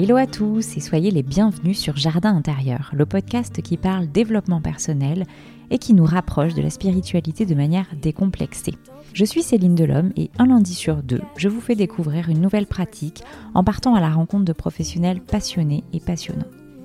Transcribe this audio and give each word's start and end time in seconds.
Hello 0.00 0.14
à 0.14 0.28
tous 0.28 0.76
et 0.76 0.80
soyez 0.80 1.10
les 1.10 1.24
bienvenus 1.24 1.76
sur 1.76 1.96
Jardin 1.96 2.36
intérieur, 2.36 2.92
le 2.94 3.04
podcast 3.04 3.60
qui 3.62 3.76
parle 3.76 4.06
développement 4.06 4.60
personnel 4.60 5.24
et 5.72 5.78
qui 5.78 5.92
nous 5.92 6.04
rapproche 6.04 6.54
de 6.54 6.62
la 6.62 6.70
spiritualité 6.70 7.46
de 7.46 7.56
manière 7.56 7.88
décomplexée. 8.00 8.76
Je 9.12 9.24
suis 9.24 9.42
Céline 9.42 9.74
Delhomme 9.74 10.12
et 10.14 10.30
un 10.38 10.46
lundi 10.46 10.74
sur 10.74 11.02
deux, 11.02 11.22
je 11.36 11.48
vous 11.48 11.60
fais 11.60 11.74
découvrir 11.74 12.28
une 12.28 12.40
nouvelle 12.40 12.68
pratique 12.68 13.24
en 13.54 13.64
partant 13.64 13.96
à 13.96 14.00
la 14.00 14.10
rencontre 14.10 14.44
de 14.44 14.52
professionnels 14.52 15.20
passionnés 15.20 15.82
et 15.92 15.98
passionnants 15.98 16.46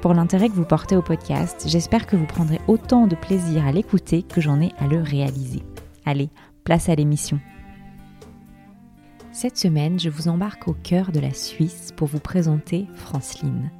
pour 0.00 0.14
l'intérêt 0.14 0.48
que 0.48 0.54
vous 0.54 0.64
portez 0.64 0.96
au 0.96 1.02
podcast. 1.02 1.64
J'espère 1.66 2.06
que 2.06 2.16
vous 2.16 2.26
prendrez 2.26 2.60
autant 2.68 3.06
de 3.06 3.16
plaisir 3.16 3.66
à 3.66 3.72
l'écouter 3.72 4.22
que 4.22 4.40
j'en 4.40 4.60
ai 4.60 4.72
à 4.78 4.86
le 4.86 5.00
réaliser. 5.00 5.62
Allez, 6.06 6.30
place 6.64 6.88
à 6.88 6.94
l'émission. 6.94 7.38
Cette 9.32 9.58
semaine, 9.58 10.00
je 10.00 10.08
vous 10.08 10.28
embarque 10.28 10.68
au 10.68 10.72
cœur 10.72 11.12
de 11.12 11.20
la 11.20 11.34
Suisse 11.34 11.92
pour 11.94 12.08
vous 12.08 12.18
présenter 12.18 12.86
Franceline. 12.94 13.70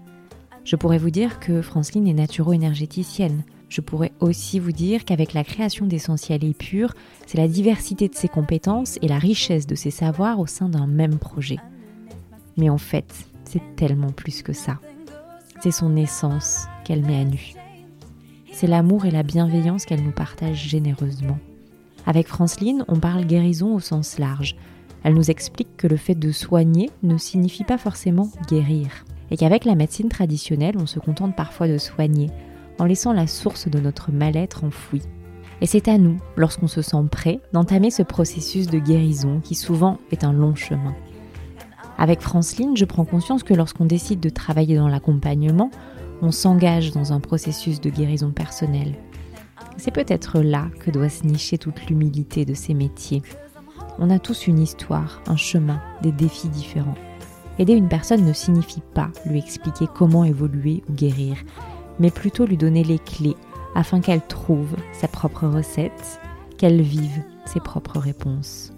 Je 0.65 0.77
pourrais 0.77 0.99
vous 0.99 1.11
dire 1.11 1.41
que 1.41 1.63
Franceline 1.63 2.07
est 2.07 2.15
naturo-énergéticienne. 2.15 3.43
Je 3.69 3.81
pourrais 3.81 4.13
aussi 4.21 4.59
vous 4.59 4.73
dire 4.73 5.05
qu'avec 5.05 5.33
la 5.33 5.45
création 5.45 5.87
d'essentiels 5.87 6.45
et 6.45 6.55
purs, 6.55 6.95
c'est 7.27 7.39
la 7.39 7.49
diversité 7.49 8.09
de 8.09 8.15
ses 8.15 8.29
compétences 8.29 8.99
et 9.01 9.09
la 9.09 9.19
richesse 9.19 9.67
de 9.67 9.75
ses 9.75 9.91
savoirs 9.91 10.39
au 10.39 10.47
sein 10.47 10.69
d'un 10.69 10.87
même 10.87 11.19
projet. 11.19 11.59
Mais 12.57 12.69
en 12.69 12.79
fait, 12.79 13.13
c'est 13.45 13.63
tellement 13.77 14.13
plus 14.13 14.43
que 14.43 14.53
ça. 14.53 14.79
C'est 15.63 15.71
son 15.73 15.95
essence 15.95 16.69
qu'elle 16.85 17.05
met 17.05 17.21
à 17.21 17.25
nu. 17.25 17.53
C'est 18.51 18.67
l'amour 18.67 19.05
et 19.05 19.11
la 19.11 19.23
bienveillance 19.23 19.85
qu'elle 19.85 20.03
nous 20.03 20.11
partage 20.11 20.69
généreusement. 20.69 21.39
Avec 22.07 22.29
Franceline, 22.29 22.85
on 22.89 22.99
parle 22.99 23.27
guérison 23.27 23.75
au 23.75 23.81
sens 23.81 24.19
large. 24.19 24.57
Elle 25.05 25.13
nous 25.13 25.31
explique 25.31 25.77
que 25.77 25.87
le 25.87 25.99
fait 25.99 26.15
de 26.15 26.33
soigner 26.33 26.89
ne 27.03 27.19
signifie 27.19 27.65
pas 27.65 27.77
forcément 27.77 28.31
guérir. 28.49 29.05
Et 29.31 29.37
qu'avec 29.37 29.67
la 29.67 29.75
médecine 29.75 30.09
traditionnelle, 30.09 30.77
on 30.79 30.87
se 30.87 30.99
contente 30.99 31.37
parfois 31.37 31.69
de 31.69 31.77
soigner, 31.77 32.31
en 32.79 32.87
laissant 32.87 33.13
la 33.13 33.27
source 33.27 33.69
de 33.69 33.81
notre 33.81 34.13
mal-être 34.13 34.65
enfouie. 34.65 35.03
Et 35.61 35.67
c'est 35.67 35.89
à 35.89 35.99
nous, 35.99 36.17
lorsqu'on 36.37 36.69
se 36.69 36.81
sent 36.81 37.05
prêt, 37.11 37.39
d'entamer 37.53 37.91
ce 37.91 38.03
processus 38.03 38.67
de 38.67 38.79
guérison 38.79 39.41
qui 39.41 39.55
souvent 39.55 39.99
est 40.11 40.25
un 40.25 40.33
long 40.33 40.55
chemin. 40.55 40.95
Avec 42.01 42.23
Franceline, 42.23 42.79
je 42.79 42.87
prends 42.87 43.05
conscience 43.05 43.43
que 43.43 43.53
lorsqu'on 43.53 43.85
décide 43.85 44.21
de 44.21 44.31
travailler 44.31 44.77
dans 44.77 44.89
l'accompagnement, 44.89 45.71
on 46.23 46.31
s'engage 46.31 46.93
dans 46.93 47.13
un 47.13 47.21
processus 47.21 47.79
de 47.79 47.91
guérison 47.91 48.31
personnelle. 48.31 48.95
C'est 49.77 49.91
peut-être 49.91 50.41
là 50.41 50.69
que 50.81 50.91
doit 50.91 51.11
se 51.11 51.27
nicher 51.27 51.59
toute 51.59 51.87
l'humilité 51.87 52.47
de 52.47 52.55
ces 52.55 52.73
métiers. 52.73 53.21
On 53.99 54.09
a 54.09 54.19
tous 54.19 54.47
une 54.47 54.61
histoire, 54.61 55.21
un 55.27 55.37
chemin, 55.37 55.79
des 56.01 56.11
défis 56.11 56.49
différents. 56.49 56.95
Aider 57.59 57.75
une 57.75 57.89
personne 57.89 58.25
ne 58.25 58.33
signifie 58.33 58.83
pas 58.95 59.11
lui 59.27 59.39
expliquer 59.39 59.85
comment 59.95 60.25
évoluer 60.25 60.83
ou 60.89 60.95
guérir, 60.95 61.37
mais 61.99 62.11
plutôt 62.11 62.47
lui 62.47 62.57
donner 62.57 62.83
les 62.83 62.99
clés 62.99 63.37
afin 63.75 64.01
qu'elle 64.01 64.27
trouve 64.27 64.75
sa 64.95 65.07
propre 65.07 65.47
recette, 65.47 66.19
qu'elle 66.57 66.81
vive 66.81 67.23
ses 67.45 67.61
propres 67.61 67.99
réponses. 67.99 68.73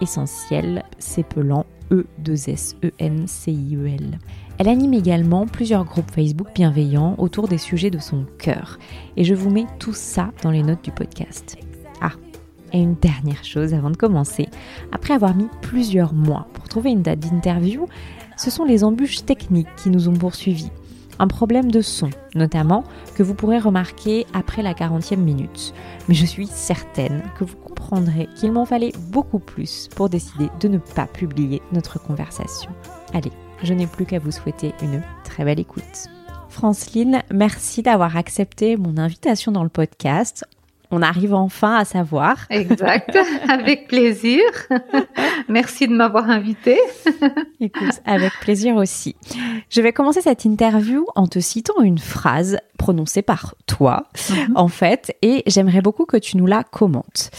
Essentiel 0.00 0.84
s'épelant 0.98 1.66
E2S-E-N-C-I-E-L. 1.90 4.18
Elle 4.58 4.68
anime 4.68 4.94
également 4.94 5.46
plusieurs 5.46 5.84
groupes 5.84 6.10
Facebook 6.10 6.48
bienveillants 6.54 7.14
autour 7.18 7.48
des 7.48 7.58
sujets 7.58 7.90
de 7.90 7.98
son 7.98 8.24
cœur. 8.38 8.78
Et 9.16 9.24
je 9.24 9.34
vous 9.34 9.50
mets 9.50 9.66
tout 9.78 9.92
ça 9.92 10.30
dans 10.42 10.50
les 10.50 10.62
notes 10.62 10.84
du 10.84 10.92
podcast. 10.92 11.58
Ah, 12.00 12.12
et 12.72 12.78
une 12.78 12.94
dernière 12.94 13.44
chose 13.44 13.74
avant 13.74 13.90
de 13.90 13.96
commencer. 13.96 14.48
Après 14.92 15.14
avoir 15.14 15.34
mis 15.34 15.48
plusieurs 15.62 16.14
mois 16.14 16.46
pour 16.54 16.68
trouver 16.68 16.90
une 16.90 17.02
date 17.02 17.20
d'interview, 17.20 17.88
ce 18.36 18.50
sont 18.50 18.64
les 18.64 18.84
embûches 18.84 19.24
techniques 19.24 19.74
qui 19.76 19.90
nous 19.90 20.08
ont 20.08 20.14
poursuivis 20.14 20.70
un 21.18 21.28
problème 21.28 21.70
de 21.70 21.80
son, 21.80 22.10
notamment, 22.34 22.84
que 23.14 23.22
vous 23.22 23.34
pourrez 23.34 23.58
remarquer 23.58 24.26
après 24.32 24.62
la 24.62 24.74
40e 24.74 25.16
minute. 25.16 25.74
Mais 26.08 26.14
je 26.14 26.26
suis 26.26 26.46
certaine 26.46 27.22
que 27.38 27.44
vous 27.44 27.56
comprendrez 27.56 28.28
qu'il 28.36 28.52
m'en 28.52 28.64
fallait 28.64 28.92
beaucoup 29.10 29.38
plus 29.38 29.88
pour 29.94 30.08
décider 30.08 30.48
de 30.60 30.68
ne 30.68 30.78
pas 30.78 31.06
publier 31.06 31.62
notre 31.72 32.00
conversation. 32.00 32.70
Allez, 33.12 33.32
je 33.62 33.74
n'ai 33.74 33.86
plus 33.86 34.06
qu'à 34.06 34.18
vous 34.18 34.32
souhaiter 34.32 34.74
une 34.82 35.02
très 35.24 35.44
belle 35.44 35.60
écoute. 35.60 36.08
Franceline, 36.48 37.22
merci 37.32 37.82
d'avoir 37.82 38.16
accepté 38.16 38.76
mon 38.76 38.96
invitation 38.96 39.50
dans 39.50 39.64
le 39.64 39.68
podcast 39.68 40.44
on 40.94 41.02
arrive 41.02 41.34
enfin 41.34 41.76
à 41.76 41.84
savoir. 41.84 42.46
Exact, 42.50 43.18
avec 43.48 43.88
plaisir. 43.88 44.42
Merci 45.48 45.88
de 45.88 45.94
m'avoir 45.94 46.30
invité. 46.30 46.78
Écoute, 47.60 48.00
avec 48.06 48.32
plaisir 48.40 48.76
aussi. 48.76 49.16
Je 49.68 49.80
vais 49.80 49.92
commencer 49.92 50.20
cette 50.20 50.44
interview 50.44 51.04
en 51.16 51.26
te 51.26 51.40
citant 51.40 51.80
une 51.82 51.98
phrase 51.98 52.58
prononcée 52.78 53.22
par 53.22 53.54
toi, 53.66 54.04
mhm. 54.30 54.52
en 54.56 54.68
fait, 54.68 55.16
et 55.22 55.42
j'aimerais 55.46 55.80
beaucoup 55.80 56.04
que 56.04 56.16
tu 56.16 56.36
nous 56.36 56.46
la 56.46 56.62
commentes. 56.62 57.30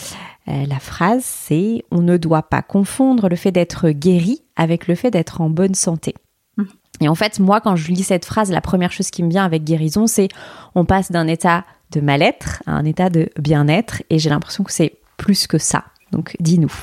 Euh, 0.48 0.66
la 0.68 0.80
phrase, 0.80 1.24
c'est 1.24 1.84
On 1.92 2.02
ne 2.02 2.18
doit 2.18 2.44
pas 2.44 2.62
confondre 2.62 3.30
le 3.30 3.36
fait 3.36 3.52
d'être 3.52 3.90
guéri 3.90 4.44
avec 4.56 4.88
le 4.88 4.96
fait 4.96 5.12
d'être 5.12 5.42
en 5.42 5.50
bonne 5.50 5.74
santé. 5.74 6.14
Mmh. 6.58 6.64
Et 7.02 7.10
en 7.10 7.16
fait, 7.16 7.40
moi, 7.40 7.62
quand 7.62 7.76
je 7.76 7.92
lis 7.92 8.04
cette 8.04 8.26
phrase, 8.26 8.52
la 8.52 8.62
première 8.62 8.92
chose 8.92 9.10
qui 9.10 9.24
me 9.24 9.30
vient 9.30 9.44
avec 9.44 9.64
guérison, 9.64 10.08
c'est 10.08 10.28
on 10.76 10.86
passe 10.86 11.12
d'un 11.12 11.28
état 11.28 11.66
de 11.92 12.02
mal-être 12.02 12.64
à 12.66 12.74
un 12.74 12.86
état 12.86 13.10
de 13.10 13.30
bien-être. 13.38 14.04
Et 14.10 14.20
j'ai 14.20 14.30
l'impression 14.30 14.64
que 14.64 14.72
c'est 14.72 14.98
plus 15.18 15.48
que 15.48 15.58
ça. 15.58 15.86
Donc, 16.12 16.36
dis-nous. 16.40 16.74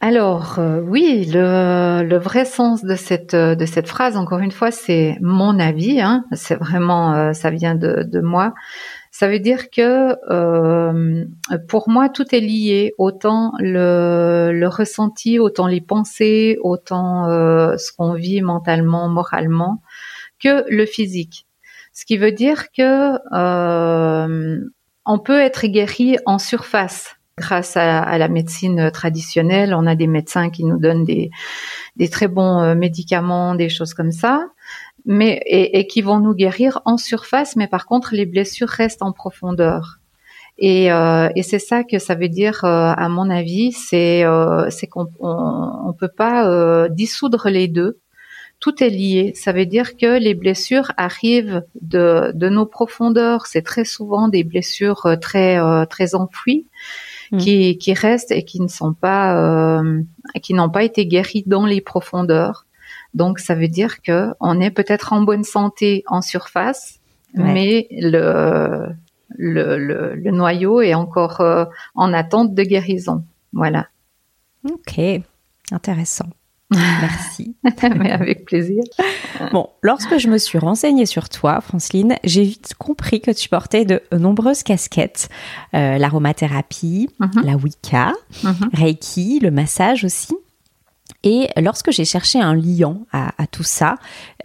Alors 0.00 0.60
euh, 0.60 0.80
oui, 0.80 1.28
le, 1.32 2.18
vrai 2.18 2.44
sens 2.44 2.84
de 2.84 2.94
cette 2.94 3.34
de 3.34 3.66
cette 3.66 3.88
phrase, 3.88 4.16
encore 4.16 4.38
une 4.38 4.52
fois, 4.52 4.70
c'est 4.70 5.18
mon 5.20 5.58
avis. 5.58 6.00
Hein, 6.00 6.24
c'est 6.32 6.54
vraiment, 6.54 7.14
euh, 7.14 7.32
ça 7.32 7.50
vient 7.50 7.74
de, 7.74 8.04
de 8.04 8.20
moi. 8.20 8.54
Ça 9.10 9.28
veut 9.28 9.40
dire 9.40 9.70
que 9.70 10.14
euh, 10.30 11.24
pour 11.68 11.88
moi, 11.88 12.08
tout 12.08 12.32
est 12.32 12.40
lié, 12.40 12.94
autant 12.96 13.52
le, 13.58 14.52
le 14.52 14.68
ressenti, 14.68 15.40
autant 15.40 15.66
les 15.66 15.80
pensées, 15.80 16.58
autant 16.62 17.24
ce 17.76 17.90
qu'on 17.96 18.14
vit 18.14 18.40
mentalement, 18.40 19.08
moralement, 19.08 19.82
que 20.38 20.64
le 20.68 20.86
physique. 20.86 21.47
Ce 21.98 22.04
qui 22.04 22.16
veut 22.16 22.30
dire 22.30 22.70
que 22.70 23.18
on 25.04 25.18
peut 25.18 25.40
être 25.40 25.66
guéri 25.66 26.16
en 26.26 26.38
surface 26.38 27.16
grâce 27.36 27.76
à, 27.76 28.18
la 28.18 28.28
médecine 28.28 28.92
traditionnelle, 28.92 29.74
on 29.74 29.84
a 29.84 29.96
des 29.96 30.06
médecins 30.06 30.48
qui 30.48 30.64
nous 30.64 30.78
donnent 30.78 31.04
des, 31.04 31.30
très 32.08 32.28
bons 32.28 32.60
euh, 32.60 32.74
médicaments, 32.76 33.56
des 33.56 33.68
choses 33.68 33.94
comme 33.94 34.12
ça, 34.12 34.46
mais 35.06 35.40
et, 35.46 35.88
qui 35.88 36.00
vont 36.02 36.20
nous 36.20 36.34
guérir 36.34 36.80
en 36.84 36.98
surface, 36.98 37.56
mais 37.56 37.66
par 37.66 37.86
contre 37.86 38.14
les 38.14 38.26
blessures 38.26 38.68
restent 38.68 39.02
en 39.02 39.10
profondeur. 39.10 39.98
Et, 40.56 40.92
euh, 40.92 41.28
c'est 41.42 41.58
ça 41.58 41.82
que 41.82 41.98
ça 41.98 42.14
veut 42.14 42.28
dire, 42.28 42.64
euh, 42.64 42.92
à 42.96 43.08
mon 43.08 43.28
avis, 43.28 43.72
c'est 43.72 44.24
qu'on 44.88 45.08
on, 45.18 45.92
peut 45.98 46.12
pas 46.16 46.88
dissoudre 46.90 47.48
les 47.48 47.66
deux. 47.66 47.98
Tout 48.60 48.82
est 48.82 48.90
lié. 48.90 49.32
Ça 49.34 49.52
veut 49.52 49.66
dire 49.66 49.96
que 49.96 50.18
les 50.18 50.34
blessures 50.34 50.92
arrivent 50.96 51.62
de, 51.80 52.32
de 52.34 52.48
nos 52.48 52.66
profondeurs. 52.66 53.46
C'est 53.46 53.62
très 53.62 53.84
souvent 53.84 54.28
des 54.28 54.42
blessures 54.44 55.06
très 55.20 55.58
très 55.86 56.14
enfouies 56.14 56.66
Mm. 57.30 57.38
qui, 57.38 57.78
qui 57.78 57.92
restent 57.92 58.30
et 58.30 58.44
qui 58.44 58.60
ne 58.60 58.68
sont 58.68 58.94
pas, 58.94 59.36
euh, 59.36 60.02
qui 60.42 60.54
n'ont 60.54 60.70
pas 60.70 60.82
été 60.82 61.06
guéris 61.06 61.44
dans 61.46 61.66
les 61.66 61.80
profondeurs. 61.80 62.66
Donc 63.14 63.38
ça 63.38 63.54
veut 63.54 63.68
dire 63.68 64.00
que 64.02 64.28
on 64.40 64.60
est 64.60 64.70
peut-être 64.70 65.12
en 65.12 65.22
bonne 65.22 65.44
santé 65.44 66.04
en 66.06 66.22
surface, 66.22 67.00
mais 67.34 67.86
le, 67.90 68.88
le, 69.36 70.14
le, 70.14 70.30
noyau 70.30 70.80
est 70.80 70.94
encore 70.94 71.40
euh, 71.40 71.64
en 71.94 72.12
attente 72.12 72.54
de 72.54 72.62
guérison. 72.62 73.24
Voilà. 73.52 73.88
Ok, 74.64 75.00
intéressant. 75.70 76.28
Merci. 77.00 77.56
Mais 77.96 78.10
avec 78.10 78.44
plaisir. 78.44 78.82
Bon, 79.52 79.70
lorsque 79.82 80.18
je 80.18 80.28
me 80.28 80.36
suis 80.36 80.58
renseignée 80.58 81.06
sur 81.06 81.28
toi, 81.28 81.60
Franceline, 81.60 82.16
j'ai 82.24 82.42
vite 82.42 82.74
compris 82.78 83.20
que 83.20 83.30
tu 83.30 83.48
portais 83.48 83.84
de 83.84 84.02
nombreuses 84.12 84.62
casquettes. 84.62 85.28
Euh, 85.74 85.96
l'aromathérapie, 85.96 87.08
mhm. 87.20 87.42
la 87.42 87.56
Wicca, 87.56 88.12
mhm. 88.42 88.70
Reiki, 88.74 89.40
le 89.40 89.50
massage 89.50 90.04
aussi. 90.04 90.34
Et 91.24 91.48
lorsque 91.56 91.90
j'ai 91.90 92.04
cherché 92.04 92.38
un 92.40 92.54
liant 92.54 93.06
à, 93.12 93.32
tout 93.50 93.64
ça, 93.64 93.96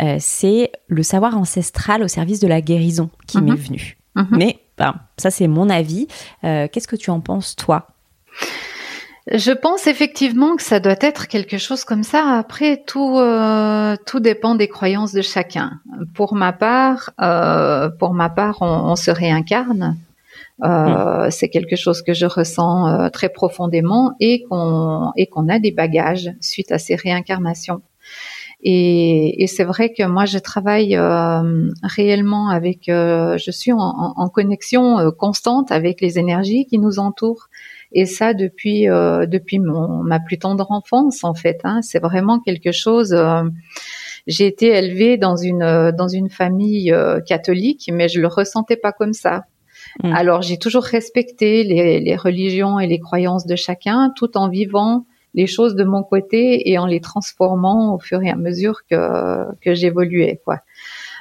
euh, 0.02 0.18
c'est 0.20 0.72
le 0.88 1.04
savoir 1.04 1.38
ancestral 1.38 2.02
au 2.02 2.08
service 2.08 2.40
de 2.40 2.48
la 2.48 2.62
guérison 2.62 3.10
qui 3.28 3.38
mhm. 3.38 3.46
m'est 3.46 3.60
venu. 3.60 3.98
Mais 4.32 4.60
ben, 4.78 4.96
ça, 5.18 5.32
c'est 5.32 5.48
mon 5.48 5.70
avis. 5.70 6.08
Euh, 6.44 6.68
qu'est-ce 6.72 6.88
que 6.88 6.96
tu 6.96 7.10
en 7.10 7.20
penses, 7.20 7.56
toi? 7.56 7.88
Je 9.32 9.52
pense 9.52 9.88
effectivement 9.88 10.58
que 10.58 10.64
ça 10.64 10.82
doit 10.82 10.98
être 11.00 11.28
quelque 11.28 11.58
chose 11.58 11.86
comme 11.86 12.04
ça. 12.04 12.38
Après, 12.38 12.84
tout 12.86 13.18
euh, 13.18 13.96
tout 14.06 14.20
dépend 14.20 14.56
des 14.56 14.68
croyances 14.68 15.14
de 15.14 15.22
chacun. 15.22 15.80
Pour 16.14 16.36
ma 16.36 16.52
part, 16.52 17.12
euh, 17.22 17.90
pour 17.90 18.14
ma 18.14 18.30
part, 18.30 18.58
on, 18.62 18.96
se 18.98 19.12
réincarne. 19.12 19.98
Euh, 20.64 21.30
c'est 21.32 21.48
quelque 21.48 21.78
chose 21.78 22.02
que 22.02 22.14
je 22.14 22.26
ressens 22.26 23.10
très 23.12 23.30
profondément 23.30 24.14
et 24.20 24.44
qu'on 24.44 25.12
et 25.16 25.28
qu'on 25.28 25.48
a 25.48 25.58
des 25.58 25.72
bagages 25.72 26.32
suite 26.42 26.72
à 26.74 26.78
ces 26.78 26.96
réincarnations. 26.96 27.82
Et, 28.66 29.46
c'est 29.48 29.66
vrai 29.66 29.94
que 29.94 30.04
moi, 30.04 30.26
je 30.26 30.38
travaille 30.38 30.98
réellement 31.82 32.50
avec, 32.50 32.84
je 32.88 33.52
suis 33.52 33.72
en, 33.72 33.80
en 33.80 34.30
connexion 34.30 35.12
constante 35.12 35.72
avec 35.72 36.02
les 36.02 36.20
énergies 36.20 36.66
qui 36.66 36.78
nous 36.78 37.00
entourent 37.00 37.48
et 37.94 38.06
ça 38.06 38.34
depuis 38.34 38.90
euh, 38.90 39.26
depuis 39.26 39.60
mon, 39.60 40.04
ma 40.04 40.20
plus 40.20 40.40
tendre 40.40 40.72
enfance 40.72 41.24
en 41.24 41.34
fait. 41.34 41.60
Hein. 41.64 41.82
C'est 41.82 42.00
vraiment 42.00 42.40
quelque 42.40 42.72
chose. 42.72 43.14
Euh, 43.14 43.44
j'ai 44.26 44.48
été 44.48 44.68
élevée 44.68 45.18
dans 45.18 45.36
une 45.36 45.92
dans 45.96 46.08
une 46.08 46.30
famille 46.30 46.92
euh, 46.92 47.20
catholique, 47.22 47.90
mais 47.94 48.10
je 48.10 48.20
le 48.20 48.28
ressentais 48.28 48.78
pas 48.78 48.92
comme 48.92 49.14
ça. 49.14 49.44
Mmh. 50.04 50.14
Alors 50.14 50.42
j'ai 50.42 50.58
toujours 50.58 50.84
respecté 50.84 51.64
les, 51.64 52.00
les 52.00 52.16
religions 52.16 52.80
et 52.80 52.88
les 52.88 53.00
croyances 53.00 53.46
de 53.46 53.56
chacun, 53.56 54.12
tout 54.16 54.38
en 54.38 54.50
vivant 54.50 55.06
les 55.36 55.48
choses 55.48 55.76
de 55.76 55.84
mon 55.84 56.04
côté 56.04 56.70
et 56.70 56.78
en 56.78 56.86
les 56.86 57.00
transformant 57.00 57.96
au 57.96 58.00
fur 58.00 58.22
et 58.24 58.30
à 58.30 58.36
mesure 58.36 58.82
que 58.90 59.54
que 59.62 59.74
j'évoluais 59.74 60.42
quoi. 60.44 60.60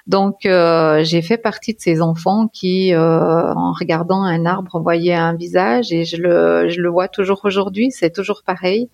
Donc 0.07 0.47
euh, 0.47 1.05
j'ai 1.05 1.23
fait 1.23 1.37
partie 1.39 1.75
de 1.75 1.81
ces 1.81 2.03
enfants 2.03 2.49
qui, 2.49 2.93
euh, 2.93 3.55
en 3.55 3.73
regardant 3.73 4.23
un 4.23 4.47
arbre, 4.47 4.81
voyaient 4.81 5.15
un 5.15 5.35
visage 5.35 5.93
et 5.93 6.05
je 6.05 6.17
le, 6.17 6.69
je 6.69 6.81
le 6.81 6.89
vois 6.89 7.09
toujours 7.09 7.41
aujourd'hui. 7.45 7.91
C'est 7.93 8.11
toujours 8.11 8.43
pareil. 8.45 8.89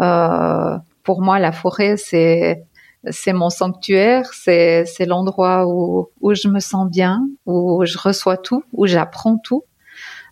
Euh, 0.00 0.76
pour 1.02 1.22
moi, 1.22 1.38
la 1.38 1.52
forêt, 1.52 1.96
c'est 1.96 2.64
c'est 3.10 3.32
mon 3.32 3.50
sanctuaire, 3.50 4.26
c'est 4.32 4.84
c'est 4.86 5.06
l'endroit 5.06 5.66
où 5.66 6.10
où 6.20 6.34
je 6.34 6.48
me 6.48 6.60
sens 6.60 6.90
bien, 6.90 7.26
où 7.46 7.84
je 7.84 7.98
reçois 7.98 8.36
tout, 8.36 8.64
où 8.72 8.86
j'apprends 8.86 9.38
tout. 9.38 9.64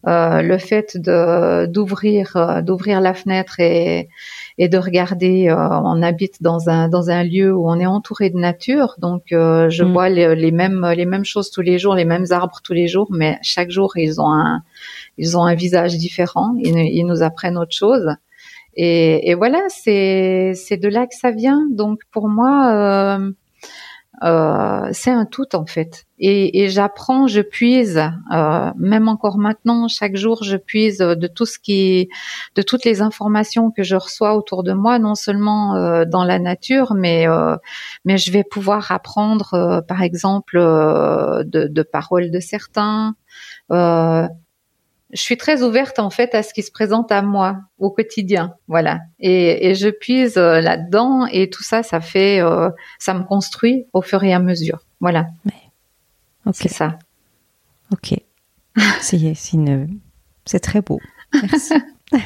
Euh, 0.06 0.43
le 0.43 0.58
fait 0.58 0.99
de 0.99 1.64
d'ouvrir 1.66 2.37
euh, 2.37 2.61
d'ouvrir 2.61 3.00
la 3.00 3.14
fenêtre 3.14 3.58
et 3.58 4.11
et 4.59 4.69
de 4.69 4.79
regarder. 4.79 5.49
Euh, 5.49 5.56
on 5.56 6.03
habite 6.03 6.43
dans 6.43 6.69
un 6.69 6.89
dans 6.89 7.11
un 7.11 7.25
lieu 7.25 7.55
où 7.55 7.69
on 7.69 7.79
est 7.79 7.87
entouré 7.87 8.31
de 8.31 8.39
nature, 8.39 8.95
donc 8.99 9.33
euh, 9.33 9.69
je 9.69 9.85
mm. 9.85 9.93
vois 9.93 10.09
les, 10.09 10.35
les, 10.37 10.53
mêmes 10.53 10.87
les 10.97 11.06
mêmes 11.06 11.25
choses 11.25 11.51
tous 11.51 11.62
les 11.62 11.79
jours, 11.79 11.95
les 11.95 12.05
mêmes 12.05 12.27
arbres 12.31 12.61
tous 12.62 12.73
les 12.73 12.89
jours, 12.89 13.09
mais 13.11 13.39
chaque 13.43 13.71
jour 13.71 13.93
ils 13.97 14.21
ont 14.21 14.31
un 14.31 14.62
ils 15.19 15.37
ont 15.37 15.45
un 15.45 15.55
visage 15.55 15.97
différent. 15.97 16.55
Ils, 16.59 16.77
ils 16.77 17.05
nous 17.05 17.23
apprennent 17.23 17.59
autre 17.59 17.77
chose. 17.77 18.09
Et, 18.77 19.31
et 19.31 19.35
voilà, 19.35 19.61
c'est 19.69 20.53
c'est 20.55 20.77
de 20.77 20.89
là 20.89 21.07
que 21.07 21.15
ça 21.15 21.31
vient. 21.31 21.67
Donc 21.71 22.00
pour 22.11 22.29
moi. 22.29 22.73
Euh, 22.73 23.31
euh, 24.23 24.88
c'est 24.92 25.11
un 25.11 25.26
tout 25.26 25.56
en 25.56 25.66
fait. 25.66 26.06
Et, 26.18 26.62
et 26.62 26.68
j'apprends, 26.68 27.26
je 27.26 27.40
puise, 27.40 27.99
euh, 28.33 28.71
même 28.76 29.09
encore 29.09 29.37
maintenant, 29.37 29.88
chaque 29.88 30.16
jour, 30.16 30.44
je 30.44 30.56
puise 30.56 30.99
de 30.99 31.26
tout 31.26 31.47
ce 31.47 31.59
qui, 31.59 32.09
de 32.54 32.62
toutes 32.62 32.85
les 32.85 33.02
informations 33.02 33.71
que 33.71 33.83
je 33.83 33.97
reçois 33.97 34.37
autour 34.37 34.62
de 34.62 34.73
moi, 34.73 34.99
non 34.99 35.16
seulement 35.16 35.75
euh, 35.75 36.04
dans 36.04 36.25
la 36.25 36.38
nature, 36.38 36.94
mais 36.94 37.28
euh, 37.28 37.56
mais 38.04 38.16
je 38.16 38.30
vais 38.30 38.44
pouvoir 38.44 38.92
apprendre, 38.92 39.54
euh, 39.54 39.80
par 39.80 40.02
exemple, 40.02 40.59
de, 40.59 41.66
de, 41.68 41.83
paroles 41.83 42.30
de 42.30 42.40
certains 42.40 43.14
je 45.14 45.21
suis 45.21 45.37
très 45.37 45.62
ouverte 45.62 45.99
en 45.99 46.11
fait 46.11 46.35
à 46.35 46.42
ce 46.42 46.52
qui 46.52 46.62
se 46.62 46.73
présente 46.73 47.11
à 47.12 47.23
moi 47.23 47.56
au 47.78 47.90
quotidien, 47.90 48.54
voilà. 48.68 49.00
Et, 49.21 49.68
et 49.68 49.75
je 49.75 49.88
puise 49.88 50.37
euh, 50.37 50.61
là-dedans 50.61 51.26
et 51.26 51.49
tout 51.49 51.62
ça, 51.62 51.83
ça 51.83 52.00
fait, 52.00 52.40
euh, 52.40 52.68
ça 52.99 53.14
me 53.14 53.23
construit 53.23 53.87
au 53.92 54.02
fur 54.02 54.23
et 54.25 54.35
à 54.35 54.40
mesure, 54.40 54.80
voilà. 55.00 55.26
C'est 56.52 56.68
ça. 56.68 56.99
Ok. 57.92 58.14
c'est 59.00 59.35
c'est 60.44 60.61
très 60.61 60.83
beau. 60.83 61.00
Merci. 61.33 61.75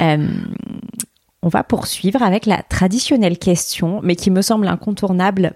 euh, 0.00 0.28
on 1.42 1.48
va 1.48 1.64
poursuivre 1.64 2.22
avec 2.22 2.46
la 2.46 2.62
traditionnelle 2.62 3.38
question, 3.38 4.00
mais 4.02 4.14
qui 4.14 4.30
me 4.30 4.42
semble 4.42 4.68
incontournable 4.68 5.54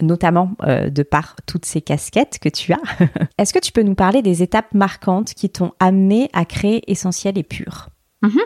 notamment 0.00 0.50
euh, 0.62 0.90
de 0.90 1.02
par 1.02 1.36
toutes 1.46 1.64
ces 1.64 1.80
casquettes 1.80 2.38
que 2.40 2.48
tu 2.48 2.72
as. 2.72 2.80
Est-ce 3.38 3.52
que 3.52 3.58
tu 3.58 3.72
peux 3.72 3.82
nous 3.82 3.94
parler 3.94 4.22
des 4.22 4.42
étapes 4.42 4.72
marquantes 4.74 5.34
qui 5.34 5.50
t'ont 5.50 5.72
amené 5.80 6.30
à 6.32 6.44
créer 6.44 6.90
Essentiel 6.90 7.38
et 7.38 7.42
Pur? 7.42 7.88
Mm-hmm. 8.22 8.38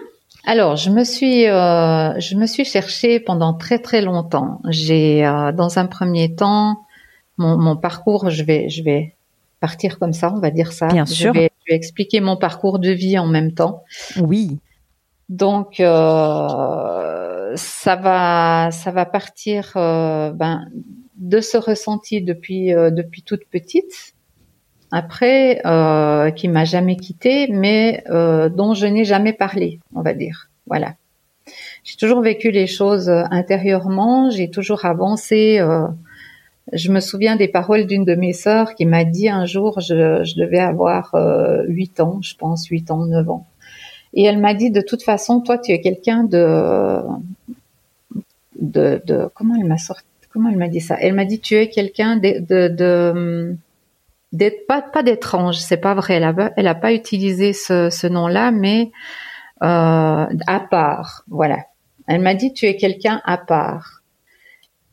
Alors, 0.45 0.77
je 0.77 0.91
me 0.91 1.05
suis, 1.05 1.47
euh, 1.47 2.19
je 2.19 2.37
me 2.37 2.47
suis 2.47 2.65
cherchée 2.65 3.21
pendant 3.21 3.55
très 3.55 3.79
très 3.79 4.03
longtemps. 4.03 4.61
J'ai, 4.69 5.25
euh, 5.25 5.53
dans 5.53 5.79
un 5.79 5.87
premier 5.87 6.35
temps, 6.35 6.81
mon, 7.39 7.77
parcours, 7.77 8.31
je 8.31 8.45
vais, 8.45 8.69
je 8.69 8.83
vais 8.83 9.15
partir 9.61 9.99
comme 9.99 10.13
ça, 10.13 10.33
on 10.35 10.41
va 10.41 10.51
dire 10.51 10.73
ça. 10.73 10.89
Bien 10.89 11.07
sûr. 11.07 11.33
Je 11.35 11.41
vais, 11.41 11.51
expliquer 11.69 12.21
mon 12.21 12.37
parcours 12.37 12.81
de 12.81 12.91
vie 12.91 13.19
en 13.19 13.27
même 13.27 13.53
temps. 13.53 13.85
Oui. 14.21 14.59
Donc, 15.29 15.77
ça 15.79 15.85
va, 17.97 18.71
ça 18.71 18.91
va 18.91 19.07
partir, 19.07 19.71
ben, 19.75 20.67
de 21.23 21.41
ce 21.41 21.57
ressenti 21.57 22.21
depuis 22.21 22.75
euh, 22.75 22.91
depuis 22.91 23.23
toute 23.23 23.45
petite. 23.47 24.15
Après, 24.91 25.63
euh, 25.65 26.31
qui 26.33 26.49
m'a 26.49 26.67
jamais 26.67 26.97
quittée, 26.97 27.49
mais 27.49 28.05
euh, 28.11 28.51
dont 28.51 28.75
je 28.75 28.85
n'ai 28.85 29.07
jamais 29.07 29.33
parlé, 29.33 29.81
on 29.95 30.03
va 30.03 30.13
dire. 30.13 30.51
Voilà. 30.67 30.95
j'ai 31.83 31.97
toujours 31.97 32.21
vécu 32.21 32.51
les 32.51 32.67
choses 32.67 33.09
intérieurement, 33.09 34.31
j'ai 34.31 34.51
toujours 34.51 34.85
avancé. 34.85 35.61
je 36.73 36.93
me 36.93 37.01
souviens 37.01 37.37
des 37.37 37.49
paroles 37.49 37.87
d'une 37.87 38.05
de 38.05 38.15
mes 38.15 38.33
sœurs 38.33 38.75
qui 38.75 38.85
m'a 38.85 39.05
dit 39.05 39.29
un 39.29 39.47
jour, 39.47 39.81
je, 39.81 40.23
je 40.25 40.41
devais 40.41 40.61
avoir 40.61 41.15
8 41.67 42.01
ans, 42.01 42.21
je 42.23 42.37
pense 42.37 42.67
8 42.67 42.91
ans, 42.91 43.07
9 43.07 43.31
ans. 43.31 43.47
Et 44.15 44.25
elle 44.25 44.39
m'a 44.39 44.55
dit, 44.55 44.71
de 44.71 44.83
toute 44.83 45.03
façon, 45.03 45.41
toi, 45.41 45.59
tu 45.59 45.73
es 45.73 45.81
quelqu'un 45.81 46.25
de, 46.25 47.01
de, 48.61 49.03
de, 49.07 49.29
comment 49.35 49.55
elle 49.59 49.67
m'a 49.67 49.79
sorti, 49.79 50.05
comment 50.33 50.49
elle 50.51 50.57
m'a 50.57 50.69
dit 50.69 50.81
ça? 50.81 50.97
Elle 51.01 51.15
m'a 51.15 51.25
dit, 51.25 51.41
tu 51.41 51.55
es 51.55 51.69
quelqu'un 51.69 52.17
de, 52.17 52.41
de, 52.41 52.69
de 52.69 53.57
d'être 54.33 54.67
pas 54.67 54.81
pas 54.81 55.03
d'étrange, 55.03 55.59
c'est 55.59 55.77
pas 55.77 55.95
vrai. 55.95 56.15
Elle 56.15 56.25
a, 56.25 56.53
elle 56.57 56.67
a 56.67 56.75
pas 56.75 56.93
utilisé 56.93 57.53
ce, 57.53 57.91
ce 57.91 58.07
nom-là, 58.07 58.51
mais 58.51 58.91
euh, 59.63 60.27
à 60.47 60.61
part, 60.71 61.25
voilà. 61.29 61.59
Elle 62.09 62.21
m'a 62.21 62.35
dit 62.35 62.53
tu 62.53 62.67
es 62.67 62.77
quelqu'un 62.77 63.21
à 63.25 63.39
part, 63.39 64.03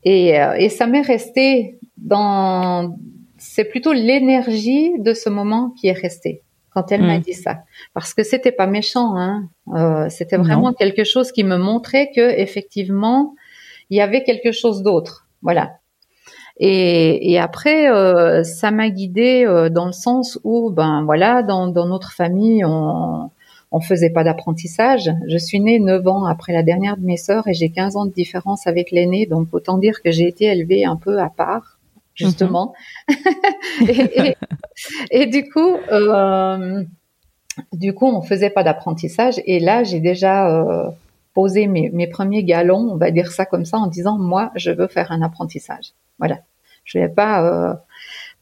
et 0.04 0.40
euh, 0.40 0.54
et 0.54 0.70
ça 0.70 0.86
m'est 0.88 1.02
resté 1.02 1.80
dans. 1.98 2.96
C'est 3.38 3.64
plutôt 3.64 3.94
l'énergie 3.94 5.00
de 5.00 5.14
ce 5.14 5.30
moment 5.30 5.74
qui 5.80 5.88
est 5.88 5.94
restée 5.94 6.44
quand 6.72 6.92
elle 6.92 7.02
m'a 7.02 7.18
mm. 7.18 7.22
dit 7.22 7.34
ça, 7.34 7.64
parce 7.94 8.14
que 8.14 8.24
c'était 8.24 8.52
pas 8.52 8.68
méchant, 8.68 9.16
hein. 9.18 9.48
Euh, 9.74 10.08
c'était 10.10 10.38
vraiment 10.38 10.74
quelque 10.74 11.04
chose 11.04 11.32
qui 11.32 11.44
me 11.44 11.58
montrait 11.58 12.12
que 12.16 12.22
effectivement 12.40 13.36
il 13.90 13.98
y 13.98 14.02
avait 14.02 14.24
quelque 14.24 14.52
chose 14.52 14.84
d'autre. 14.84 15.26
Voilà. 15.42 15.78
Et, 16.58 17.32
et 17.32 17.40
après, 17.40 17.90
euh, 17.90 18.44
ça 18.44 18.72
m'a 18.72 18.90
guidée 18.90 19.46
euh, 19.46 19.70
dans 19.70 19.86
le 19.86 19.94
sens 19.94 20.40
où, 20.44 20.70
ben 20.72 21.04
voilà, 21.06 21.42
dans, 21.42 21.68
dans 21.68 21.88
notre 21.88 22.12
famille, 22.12 22.66
on 22.66 23.30
on 23.72 23.80
faisait 23.80 24.10
pas 24.10 24.24
d'apprentissage. 24.24 25.12
Je 25.28 25.38
suis 25.38 25.60
née 25.60 25.80
9 25.80 26.08
ans 26.08 26.26
après 26.26 26.54
la 26.54 26.64
dernière 26.64 26.98
de 26.98 27.06
mes 27.06 27.18
sœurs 27.18 27.48
et 27.48 27.54
j'ai 27.54 27.70
15 27.70 27.96
ans 27.98 28.06
de 28.06 28.12
différence 28.12 28.66
avec 28.68 28.92
l'aînée, 28.92 29.26
donc 29.26 29.50
autant 29.52 29.78
dire 29.78 30.02
que 30.02 30.12
j'ai 30.12 30.28
été 30.28 30.46
élevée 30.46 30.86
un 30.86 30.96
peu 30.96 31.20
à 31.20 31.30
part, 31.30 31.80
justement. 32.16 32.74
Mhm. 33.10 33.90
et, 33.90 34.36
et, 35.12 35.26
du 35.28 35.48
coup, 35.50 35.76
euh, 35.92 36.84
du 37.74 37.94
coup, 37.94 38.08
on 38.08 38.22
faisait 38.22 38.50
pas 38.50 38.64
d'apprentissage 38.64 39.40
et 39.46 39.60
là, 39.60 39.84
j'ai 39.84 40.00
déjà 40.00 40.50
euh, 40.50 40.90
posé 41.34 41.68
mes, 41.68 41.90
mes 41.92 42.08
premiers 42.08 42.44
galons, 42.44 42.90
on 42.92 42.98
va 42.98 43.12
dire 43.12 43.32
ça 43.32 43.46
comme 43.46 43.66
ça, 43.66 43.78
en 43.78 43.88
disant 43.88 44.18
moi, 44.18 44.52
je 44.56 44.72
veux 44.72 44.88
faire 44.88 45.12
un 45.12 45.22
apprentissage. 45.22 45.94
Voilà. 46.18 46.40
Je 46.84 46.98
vais 46.98 47.10
pas 47.10 47.44
euh, 47.44 47.74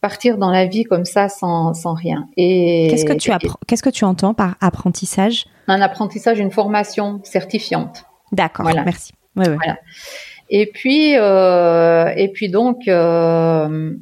partir 0.01 0.37
dans 0.37 0.51
la 0.51 0.65
vie 0.65 0.83
comme 0.83 1.05
ça 1.05 1.27
sans, 1.27 1.73
sans 1.73 1.93
rien. 1.93 2.27
Et 2.37 2.87
qu'est-ce 2.89 3.05
que 3.05 3.13
tu 3.13 3.31
Qu'est-ce 3.67 3.83
que 3.83 3.89
tu 3.89 4.05
entends 4.05 4.33
par 4.33 4.55
apprentissage? 4.61 5.45
Un 5.67 5.81
apprentissage, 5.81 6.39
une 6.39 6.51
formation 6.51 7.19
certifiante. 7.23 8.05
D'accord. 8.31 8.63
Voilà. 8.63 8.83
Merci. 8.83 9.13
Voilà. 9.35 9.77
Et 10.49 10.65
puis 10.65 11.17
euh, 11.17 12.07
et 12.15 12.29
puis 12.31 12.49
donc 12.49 12.87
euh, 12.87 13.95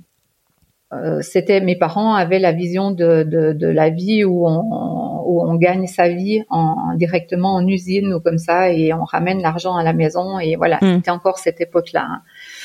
c'était 1.21 1.59
mes 1.59 1.75
parents 1.75 2.13
avaient 2.13 2.39
la 2.39 2.51
vision 2.51 2.91
de, 2.91 3.23
de, 3.23 3.51
de 3.51 3.67
la 3.67 3.89
vie 3.89 4.23
où 4.23 4.47
on, 4.47 5.04
où 5.25 5.41
on 5.41 5.55
gagne 5.55 5.87
sa 5.87 6.09
vie 6.09 6.43
en, 6.49 6.95
directement 6.95 7.55
en 7.55 7.67
usine 7.67 8.13
ou 8.13 8.19
comme 8.19 8.37
ça 8.37 8.71
et 8.71 8.93
on 8.93 9.03
ramène 9.03 9.41
l'argent 9.41 9.75
à 9.75 9.83
la 9.83 9.93
maison 9.93 10.39
et 10.39 10.55
voilà 10.55 10.77
mm. 10.81 10.95
c'était 10.95 11.11
encore 11.11 11.39
cette 11.39 11.61
époque 11.61 11.91
là 11.93 12.07
hein. 12.09 12.21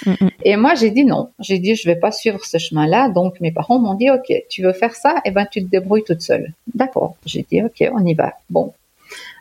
Mm, 0.07 0.25
mm. 0.25 0.31
Et 0.45 0.57
moi, 0.57 0.75
j'ai 0.75 0.91
dit 0.91 1.05
non. 1.05 1.31
J'ai 1.39 1.59
dit, 1.59 1.75
je 1.75 1.89
vais 1.89 1.97
pas 1.97 2.13
suivre 2.13 2.45
ce 2.45 2.59
chemin-là. 2.59 3.09
Donc, 3.09 3.41
mes 3.41 3.53
parents 3.53 3.79
m'ont 3.79 3.95
dit, 3.95 4.11
OK, 4.11 4.33
tu 4.49 4.63
veux 4.63 4.73
faire 4.73 4.95
ça? 4.95 5.21
Eh 5.25 5.31
ben, 5.31 5.47
tu 5.51 5.63
te 5.63 5.69
débrouilles 5.69 6.05
toute 6.05 6.23
seule. 6.23 6.55
D'accord. 6.75 7.17
J'ai 7.27 7.45
dit, 7.51 7.63
OK, 7.63 7.85
on 7.93 8.05
y 8.05 8.15
va. 8.15 8.35
Bon. 8.49 8.73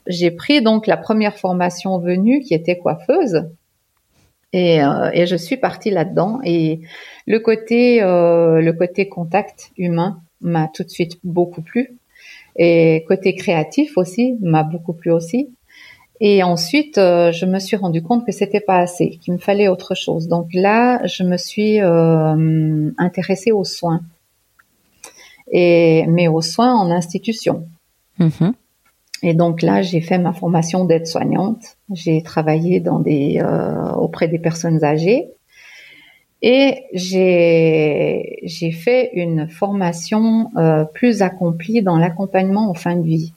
J'ai 0.07 0.31
pris 0.31 0.61
donc 0.61 0.87
la 0.87 0.97
première 0.97 1.37
formation 1.37 1.99
venue 1.99 2.41
qui 2.41 2.53
était 2.53 2.77
coiffeuse. 2.77 3.45
Et, 4.51 4.83
euh, 4.83 5.11
et 5.13 5.27
je 5.27 5.35
suis 5.35 5.57
partie 5.57 5.91
là-dedans. 5.91 6.39
Et 6.43 6.81
le 7.27 7.39
côté, 7.39 8.01
euh, 8.01 8.61
le 8.61 8.73
côté 8.73 9.07
contact 9.07 9.71
humain 9.77 10.21
m'a 10.41 10.67
tout 10.73 10.83
de 10.83 10.89
suite 10.89 11.19
beaucoup 11.23 11.61
plu. 11.61 11.98
Et 12.61 13.05
côté 13.07 13.35
créatif 13.35 13.97
aussi 13.97 14.35
m'a 14.41 14.63
beaucoup 14.63 14.91
plu 14.93 15.11
aussi. 15.11 15.49
Et 16.19 16.43
ensuite, 16.43 16.97
euh, 16.97 17.31
je 17.31 17.45
me 17.45 17.59
suis 17.59 17.77
rendu 17.77 18.03
compte 18.03 18.25
que 18.25 18.33
c'était 18.33 18.59
pas 18.59 18.79
assez, 18.79 19.11
qu'il 19.21 19.33
me 19.33 19.39
fallait 19.39 19.69
autre 19.69 19.95
chose. 19.95 20.27
Donc 20.27 20.49
là, 20.53 21.05
je 21.07 21.23
me 21.23 21.37
suis 21.37 21.79
euh, 21.79 22.91
intéressée 22.97 23.53
aux 23.53 23.63
soins, 23.63 24.01
et 25.53 26.05
mais 26.07 26.27
aux 26.27 26.41
soins 26.41 26.75
en 26.75 26.91
institution. 26.91 27.65
Mm-hmm. 28.19 28.51
Et 29.23 29.33
donc 29.33 29.61
là, 29.61 29.81
j'ai 29.81 30.01
fait 30.01 30.17
ma 30.17 30.33
formation 30.33 30.83
d'aide-soignante. 30.83 31.77
J'ai 31.93 32.21
travaillé 32.21 32.81
dans 32.81 32.99
des 32.99 33.39
euh, 33.41 33.93
auprès 33.93 34.27
des 34.27 34.39
personnes 34.39 34.83
âgées 34.83 35.29
et 36.41 36.83
j'ai 36.93 38.39
j'ai 38.43 38.71
fait 38.71 39.11
une 39.13 39.47
formation 39.49 40.49
euh, 40.55 40.85
plus 40.85 41.21
accomplie 41.21 41.81
dans 41.81 41.97
l'accompagnement 41.97 42.69
en 42.69 42.73
fin 42.73 42.95
de 42.95 43.05
vie. 43.05 43.33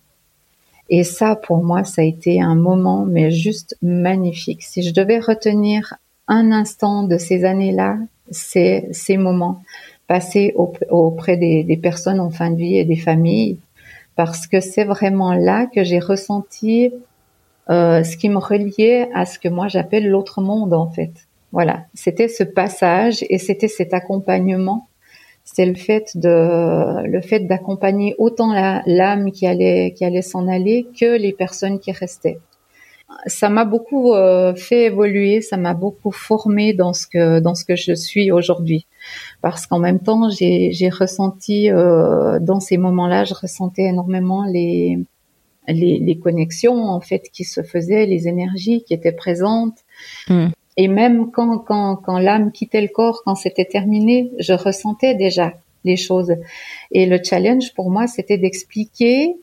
Et 0.89 1.05
ça, 1.05 1.37
pour 1.37 1.65
moi, 1.65 1.85
ça 1.85 2.03
a 2.03 2.05
été 2.05 2.41
un 2.41 2.55
moment, 2.55 3.07
mais 3.07 3.31
juste 3.31 3.77
magnifique. 3.83 4.63
Si 4.63 4.83
je 4.83 4.93
devais 4.93 5.19
retenir 5.19 5.95
un 6.29 6.53
instant 6.53 7.03
de 7.05 7.17
ces 7.17 7.45
années-là, 7.45 7.99
c'est 8.31 8.89
ces 8.93 9.17
moments 9.17 9.63
passés 10.07 10.55
auprès 10.57 11.37
des, 11.37 11.79
personnes 11.83 12.21
en 12.21 12.31
fin 12.31 12.51
de 12.51 12.57
vie 12.57 12.77
et 12.77 12.85
des 12.85 12.97
familles, 12.97 13.59
parce 14.17 14.47
que 14.47 14.61
c'est 14.61 14.85
vraiment 14.85 15.33
là 15.33 15.67
que 15.67 15.83
j'ai 15.85 15.99
ressenti 15.99 16.93
euh, 17.71 18.05
ce 18.05 18.17
qui 18.17 18.29
me 18.29 18.39
reliait 18.39 19.09
à 19.15 19.25
ce 19.25 19.39
que 19.39 19.49
moi 19.49 19.69
j'appelle 19.69 20.09
l'autre 20.09 20.43
monde, 20.43 20.75
en 20.75 20.91
fait. 20.91 21.13
Voilà, 21.53 21.85
c'était 21.95 22.29
ce 22.29 22.45
passage 22.45 23.25
et 23.29 23.39
c'était 23.39 23.69
cet 23.69 23.95
accompagnement 23.95 24.89
c'est 25.45 25.67
le 25.67 25.75
fait 25.75 26.17
de 26.17 27.07
le 27.07 27.21
fait 27.21 27.41
d'accompagner 27.41 28.15
autant 28.19 28.53
l'âme 28.87 29.33
qui 29.33 29.47
allait 29.47 29.93
qui 29.97 30.05
allait 30.05 30.23
s'en 30.23 30.47
aller 30.49 30.87
que 30.99 31.17
les 31.17 31.33
personnes 31.33 31.81
qui 31.81 31.93
restaient. 31.93 32.39
Ça 33.27 33.51
m'a 33.51 33.67
beaucoup 33.67 34.15
euh, 34.15 34.55
fait 34.55 34.87
évoluer, 34.87 35.43
ça 35.43 35.59
m'a 35.59 35.75
beaucoup 35.75 36.13
formé 36.13 36.73
dans 36.73 36.95
ce 36.95 37.07
que 37.07 37.41
dans 37.41 37.55
ce 37.55 37.65
que 37.65 37.77
je 37.77 37.93
suis 37.93 38.31
aujourd'hui. 38.33 38.87
Parce 39.43 39.67
qu'en 39.67 39.79
même 39.79 40.01
temps, 40.01 40.31
j'ai 40.31 40.73
j'ai 40.73 40.89
ressenti 40.89 41.71
euh, 41.71 42.39
dans 42.41 42.61
ces 42.61 42.79
moments-là, 42.79 43.25
je 43.25 43.35
ressentais 43.35 43.83
énormément 43.83 44.45
les, 44.45 44.99
les 45.69 45.99
les 45.99 46.19
connexions 46.19 46.85
en 46.85 47.01
fait 47.01 47.29
qui 47.33 47.45
se 47.45 47.63
faisaient, 47.63 48.07
les 48.07 48.29
énergies 48.29 48.85
qui 48.85 48.95
étaient 48.95 49.13
présentes. 49.13 49.79
Mmh. 50.29 50.49
Et 50.77 50.89
même 50.89 51.31
quand, 51.31 51.59
quand, 51.59 51.97
quand 51.97 52.19
l'âme 52.19 52.53
quittait 52.53 52.81
le 52.81 52.89
corps, 52.89 53.23
quand 53.25 53.35
c'était 53.35 53.65
terminé, 53.65 54.31
je 54.39 54.53
ressentais 54.53 55.15
déjà 55.15 55.53
les 55.85 55.97
choses. 55.97 56.35
Et 56.91 57.07
le 57.07 57.19
challenge 57.23 57.75
pour 57.75 57.91
moi, 57.91 58.07
c'était 58.07 58.39
d'expliquer 58.39 59.37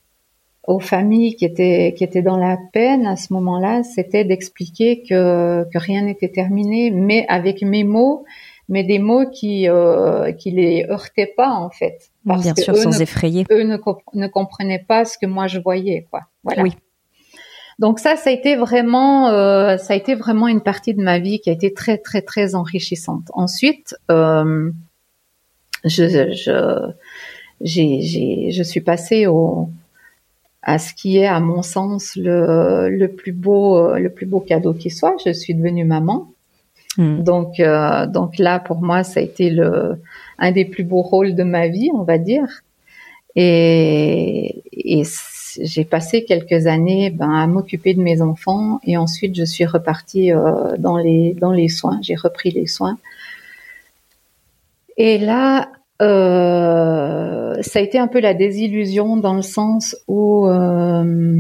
aux 0.68 0.80
familles 0.80 1.36
qui 1.36 1.46
étaient 1.46 1.94
qui 1.98 2.04
étaient 2.04 2.22
dans 2.22 2.38
la 2.38 2.58
peine 2.74 3.08
à 3.08 3.16
ce 3.16 3.34
moment-là, 3.34 3.82
c'était 3.84 4.24
d'expliquer 4.24 5.02
que 5.02 5.66
que 5.72 5.78
rien 5.78 6.04
n'était 6.04 6.30
terminé, 6.30 6.92
mais 6.92 7.26
avec 7.28 7.64
mes 7.64 7.84
mots, 7.84 8.24
mais 8.68 8.84
des 8.84 9.00
mots 9.00 9.26
qui 9.30 9.68
euh, 9.68 10.32
qui 10.32 10.52
les 10.52 10.86
heurtaient 10.90 11.34
pas 11.36 11.52
en 11.52 11.70
fait. 11.70 12.12
Parce 12.26 12.44
Bien 12.44 12.56
sûr, 12.56 12.76
sans 12.76 13.02
effrayer. 13.02 13.46
Eux 13.52 13.64
ne, 13.64 13.78
ne 14.14 14.28
comprenaient 14.28 14.86
pas 14.88 15.06
ce 15.06 15.18
que 15.18 15.26
moi 15.26 15.48
je 15.48 15.60
voyais, 15.60 16.06
quoi. 16.12 16.22
Voilà. 16.44 16.64
Oui. 16.64 16.74
Donc 17.80 18.00
ça, 18.00 18.18
ça 18.18 18.30
a 18.30 18.34
été 18.34 18.58
vraiment, 18.58 19.30
euh, 19.30 19.78
ça 19.78 19.94
a 19.94 19.96
été 19.96 20.14
vraiment 20.14 20.48
une 20.50 20.62
partie 20.62 20.94
de 20.94 21.02
ma 21.02 21.18
vie 21.18 21.40
qui 21.40 21.50
a 21.50 21.54
été 21.54 21.74
très 21.74 21.98
très 21.98 22.22
très 22.22 22.54
enrichissante. 22.54 23.24
Ensuite, 23.34 23.96
euh, 24.12 24.70
je, 25.86 26.34
je, 26.34 26.92
j'ai, 27.62 28.02
j'ai, 28.02 28.52
je 28.52 28.64
suis 28.64 28.82
passée 28.82 29.28
au, 29.28 29.70
à 30.62 30.78
ce 30.78 30.94
qui 30.94 31.18
est, 31.18 31.28
à 31.28 31.40
mon 31.40 31.62
sens, 31.62 32.18
le, 32.18 32.90
le 32.90 33.08
plus 33.08 33.32
beau, 33.32 33.96
le 33.96 34.10
plus 34.10 34.26
beau 34.26 34.42
cadeau 34.42 34.74
qui 34.74 34.90
soit. 34.90 35.16
Je 35.26 35.32
suis 35.32 35.56
devenue 35.56 35.86
maman. 35.86 36.28
Hmm. 36.98 37.24
Donc, 37.24 37.62
euh, 37.62 38.08
donc 38.08 38.38
là, 38.40 38.60
pour 38.60 38.82
moi, 38.82 39.04
ça 39.04 39.22
a 39.22 39.24
été 39.24 39.50
le, 39.50 40.02
un 40.38 40.52
des 40.52 40.66
plus 40.66 40.84
beaux 40.84 41.02
rôles 41.02 41.34
de 41.34 41.44
ma 41.44 41.70
vie, 41.70 41.90
on 41.94 42.04
va 42.04 42.18
dire. 42.18 42.62
Et, 43.36 44.64
et 44.74 45.04
j'ai 45.62 45.86
passé 45.86 46.26
quelques 46.26 46.68
années 46.68 47.10
ben, 47.10 47.32
à 47.32 47.48
m'occuper 47.48 47.94
de 47.94 48.02
mes 48.02 48.22
enfants 48.22 48.80
et 48.86 48.98
ensuite 48.98 49.36
je 49.36 49.44
suis 49.44 49.66
repartie 49.66 50.32
euh, 50.32 50.76
dans 50.78 50.98
les 50.98 51.34
dans 51.34 51.52
les 51.52 51.70
soins. 51.70 52.00
J'ai 52.02 52.16
repris 52.16 52.52
les 52.52 52.68
soins. 52.68 52.98
Et 54.98 55.18
là, 55.18 55.70
euh, 56.02 57.62
ça 57.62 57.80
a 57.80 57.82
été 57.82 57.98
un 57.98 58.08
peu 58.08 58.20
la 58.20 58.34
désillusion 58.34 59.18
dans 59.18 59.34
le 59.34 59.42
sens 59.42 59.96
où, 60.08 60.46
euh, 60.48 61.40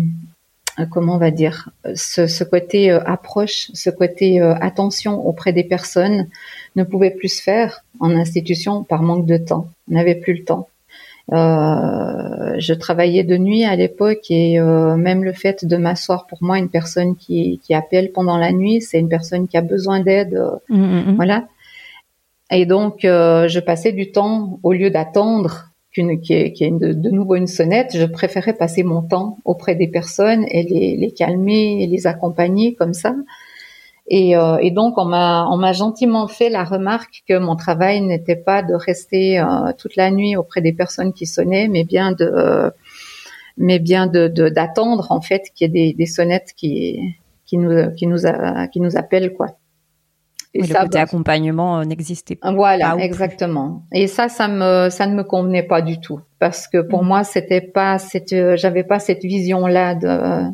comment 0.91 1.15
on 1.15 1.17
va 1.17 1.31
dire, 1.31 1.69
ce, 1.93 2.27
ce 2.27 2.43
côté 2.45 2.89
approche, 2.89 3.69
ce 3.73 3.89
côté 3.89 4.39
attention 4.39 5.25
auprès 5.27 5.51
des 5.51 5.65
personnes 5.65 6.29
ne 6.77 6.83
pouvait 6.83 7.11
plus 7.11 7.37
se 7.37 7.41
faire 7.41 7.83
en 7.99 8.11
institution 8.15 8.83
par 8.83 9.03
manque 9.03 9.25
de 9.25 9.37
temps. 9.37 9.67
N'avait 9.89 10.15
plus 10.15 10.35
le 10.35 10.45
temps. 10.45 10.69
Euh, 11.31 12.55
je 12.57 12.73
travaillais 12.73 13.23
de 13.23 13.37
nuit 13.37 13.63
à 13.63 13.75
l'époque 13.75 14.31
et 14.31 14.59
euh, 14.59 14.95
même 14.95 15.23
le 15.23 15.33
fait 15.33 15.65
de 15.65 15.77
m'asseoir 15.77 16.25
pour 16.25 16.39
moi, 16.41 16.57
une 16.57 16.69
personne 16.69 17.15
qui, 17.15 17.59
qui 17.63 17.73
appelle 17.73 18.11
pendant 18.11 18.37
la 18.37 18.51
nuit, 18.51 18.81
c'est 18.81 18.99
une 18.99 19.09
personne 19.09 19.47
qui 19.47 19.57
a 19.57 19.61
besoin 19.61 19.99
d'aide. 19.99 20.41
Mmh, 20.69 20.77
mmh, 20.77 21.11
mmh. 21.11 21.15
Voilà. 21.15 21.47
Et 22.51 22.65
donc, 22.65 23.05
euh, 23.05 23.47
je 23.47 23.59
passais 23.59 23.91
du 23.91 24.11
temps, 24.11 24.59
au 24.63 24.73
lieu 24.73 24.89
d'attendre 24.89 25.69
qu'une, 25.91 26.19
qu'il 26.19 26.37
y 26.37 26.63
ait, 26.63 26.71
de, 26.71 26.93
de, 26.93 27.09
nouveau 27.11 27.35
une 27.35 27.47
sonnette, 27.47 27.95
je 27.95 28.05
préférais 28.05 28.53
passer 28.53 28.81
mon 28.81 29.03
temps 29.03 29.37
auprès 29.45 29.75
des 29.75 29.87
personnes 29.87 30.45
et 30.49 30.63
les, 30.63 30.97
les 30.97 31.11
calmer 31.11 31.83
et 31.83 31.87
les 31.87 32.07
accompagner 32.07 32.73
comme 32.73 32.93
ça. 32.93 33.13
Et, 34.11 34.35
euh, 34.35 34.57
et, 34.57 34.71
donc 34.71 34.97
on 34.97 35.05
m'a 35.05 35.47
on 35.51 35.57
m'a 35.57 35.71
gentiment 35.71 36.27
fait 36.27 36.49
la 36.49 36.63
remarque 36.63 37.23
que 37.29 37.37
mon 37.37 37.55
travail 37.55 38.01
n'était 38.01 38.35
pas 38.35 38.63
de 38.63 38.73
rester 38.73 39.39
euh, 39.39 39.71
toute 39.77 39.95
la 39.95 40.09
nuit 40.09 40.35
auprès 40.35 40.61
des 40.61 40.73
personnes 40.73 41.13
qui 41.13 41.27
sonnaient, 41.27 41.67
mais 41.67 41.83
bien 41.83 42.11
de 42.13 42.71
mais 43.57 43.77
bien 43.77 44.07
de 44.07 44.27
d'attendre 44.27 45.11
en 45.11 45.21
fait 45.21 45.51
qu'il 45.53 45.67
y 45.67 45.69
ait 45.69 45.91
des, 45.91 45.93
des, 45.93 46.07
sonnettes 46.07 46.53
qui 46.57 46.99
qui 47.45 47.59
nous 47.59 47.91
qui 47.93 48.07
nous 48.07 48.25
a, 48.25 48.67
qui 48.67 48.79
nous 48.81 48.97
appellent 48.97 49.31
quoi. 49.33 49.47
Et 50.55 50.63
ça, 50.63 50.79
le 50.79 50.85
côté 50.85 50.97
accompagnement 50.97 51.79
euh, 51.79 51.83
n'existait 51.83 52.35
pas. 52.35 52.51
Voilà, 52.51 52.95
exactement. 52.97 53.83
Et 53.93 54.07
ça, 54.07 54.29
ça 54.29 54.47
me, 54.47 54.89
ça 54.89 55.05
ne 55.05 55.13
me 55.13 55.23
convenait 55.23 55.61
pas 55.61 55.83
du 55.83 55.99
tout, 55.99 56.21
parce 56.39 56.67
que 56.67 56.81
pour 56.81 57.03
mm. 57.03 57.07
moi, 57.07 57.23
c'était 57.23 57.61
pas, 57.61 57.99
cette, 57.99 58.33
j'avais 58.55 58.83
pas 58.83 58.97
cette 58.97 59.21
vision-là 59.21 59.93
de, 59.93 60.49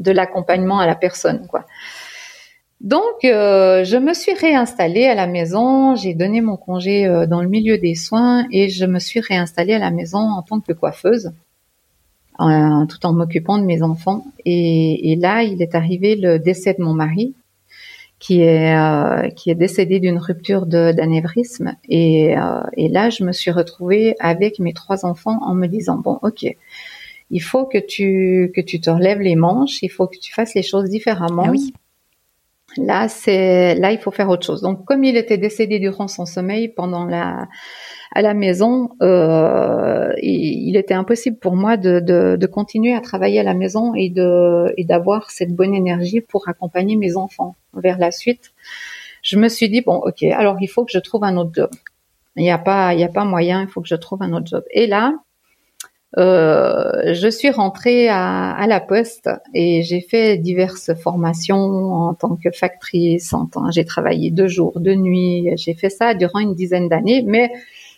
de 0.00 0.10
l'accompagnement 0.10 0.80
à 0.80 0.86
la 0.86 0.96
personne, 0.96 1.46
quoi. 1.46 1.64
Donc, 2.82 3.24
euh, 3.24 3.84
je 3.84 3.96
me 3.96 4.12
suis 4.12 4.34
réinstallée 4.34 5.06
à 5.06 5.14
la 5.14 5.28
maison. 5.28 5.94
J'ai 5.94 6.14
donné 6.14 6.40
mon 6.40 6.56
congé 6.56 7.06
euh, 7.06 7.26
dans 7.26 7.40
le 7.40 7.48
milieu 7.48 7.78
des 7.78 7.94
soins 7.94 8.44
et 8.50 8.68
je 8.68 8.84
me 8.86 8.98
suis 8.98 9.20
réinstallée 9.20 9.74
à 9.74 9.78
la 9.78 9.92
maison 9.92 10.18
en 10.18 10.42
tant 10.42 10.58
que 10.58 10.72
coiffeuse, 10.72 11.30
tout 12.38 13.06
en 13.06 13.12
m'occupant 13.12 13.58
de 13.58 13.64
mes 13.64 13.82
enfants. 13.84 14.24
Et, 14.44 15.16
là, 15.20 15.44
il 15.44 15.62
est 15.62 15.76
arrivé 15.76 16.16
le 16.16 16.40
décès 16.40 16.74
de 16.74 16.82
mon 16.82 16.92
mari, 16.92 17.34
qui 18.18 18.40
est 18.40 18.76
euh, 18.76 19.28
qui 19.28 19.50
est 19.50 19.54
décédé 19.54 20.00
d'une 20.00 20.18
rupture 20.18 20.66
d'anévrisme. 20.66 21.76
Et, 21.88 22.34
là, 22.34 23.10
je 23.10 23.22
me 23.22 23.30
suis 23.30 23.52
retrouvée 23.52 24.16
avec 24.18 24.58
mes 24.58 24.72
trois 24.72 25.06
enfants 25.06 25.38
en 25.42 25.54
me 25.54 25.68
disant 25.68 25.98
bon, 25.98 26.18
ok. 26.22 26.46
Il 27.34 27.40
faut 27.40 27.64
que 27.64 27.78
tu 27.78 28.52
que 28.54 28.60
tu 28.60 28.80
te 28.80 28.90
relèves 28.90 29.20
les 29.20 29.36
manches, 29.36 29.82
il 29.82 29.88
faut 29.88 30.06
que 30.06 30.18
tu 30.18 30.34
fasses 30.34 30.54
les 30.54 30.62
choses 30.62 30.90
différemment. 30.90 31.44
Ah 31.46 31.81
Là, 32.76 33.08
c'est 33.08 33.74
là, 33.74 33.92
il 33.92 33.98
faut 33.98 34.10
faire 34.10 34.28
autre 34.28 34.46
chose. 34.46 34.62
Donc, 34.62 34.84
comme 34.84 35.04
il 35.04 35.16
était 35.16 35.38
décédé 35.38 35.78
durant 35.78 36.08
son 36.08 36.26
sommeil 36.26 36.68
pendant 36.68 37.04
la 37.04 37.48
à 38.14 38.20
la 38.20 38.34
maison, 38.34 38.90
euh, 39.02 40.12
il, 40.20 40.76
était 40.76 40.94
impossible 40.94 41.38
pour 41.38 41.56
moi 41.56 41.78
de, 41.78 41.98
de, 41.98 42.36
de, 42.38 42.46
continuer 42.46 42.94
à 42.94 43.00
travailler 43.00 43.40
à 43.40 43.42
la 43.42 43.54
maison 43.54 43.94
et 43.94 44.10
de 44.10 44.72
et 44.76 44.84
d'avoir 44.84 45.30
cette 45.30 45.54
bonne 45.54 45.74
énergie 45.74 46.20
pour 46.20 46.48
accompagner 46.48 46.96
mes 46.96 47.16
enfants 47.16 47.56
vers 47.74 47.98
la 47.98 48.10
suite. 48.10 48.52
Je 49.22 49.38
me 49.38 49.48
suis 49.48 49.68
dit 49.70 49.80
bon, 49.80 49.96
ok, 49.96 50.22
alors 50.24 50.56
il 50.60 50.66
faut 50.66 50.84
que 50.84 50.92
je 50.92 50.98
trouve 50.98 51.24
un 51.24 51.36
autre 51.36 51.52
job. 51.54 51.70
Il 52.36 52.42
n'y 52.42 52.50
a 52.50 52.58
pas 52.58 52.94
il 52.94 53.00
y 53.00 53.04
a 53.04 53.08
pas 53.08 53.24
moyen, 53.24 53.62
il 53.62 53.68
faut 53.68 53.80
que 53.80 53.88
je 53.88 53.94
trouve 53.94 54.22
un 54.22 54.32
autre 54.32 54.46
job. 54.46 54.64
Et 54.70 54.86
là, 54.86 55.14
euh, 56.18 57.14
je 57.14 57.28
suis 57.28 57.50
rentrée 57.50 58.08
à, 58.08 58.52
à, 58.52 58.66
la 58.66 58.80
poste 58.80 59.30
et 59.54 59.82
j'ai 59.82 60.00
fait 60.00 60.36
diverses 60.36 60.92
formations 60.94 61.56
en 61.56 62.14
tant 62.14 62.36
que 62.36 62.50
factrice. 62.50 63.32
En 63.32 63.46
tant, 63.46 63.70
j'ai 63.70 63.84
travaillé 63.84 64.30
deux 64.30 64.48
jours, 64.48 64.78
deux 64.78 64.94
nuits. 64.94 65.48
J'ai 65.56 65.74
fait 65.74 65.90
ça 65.90 66.14
durant 66.14 66.38
une 66.38 66.54
dizaine 66.54 66.88
d'années, 66.88 67.22
mais 67.26 67.50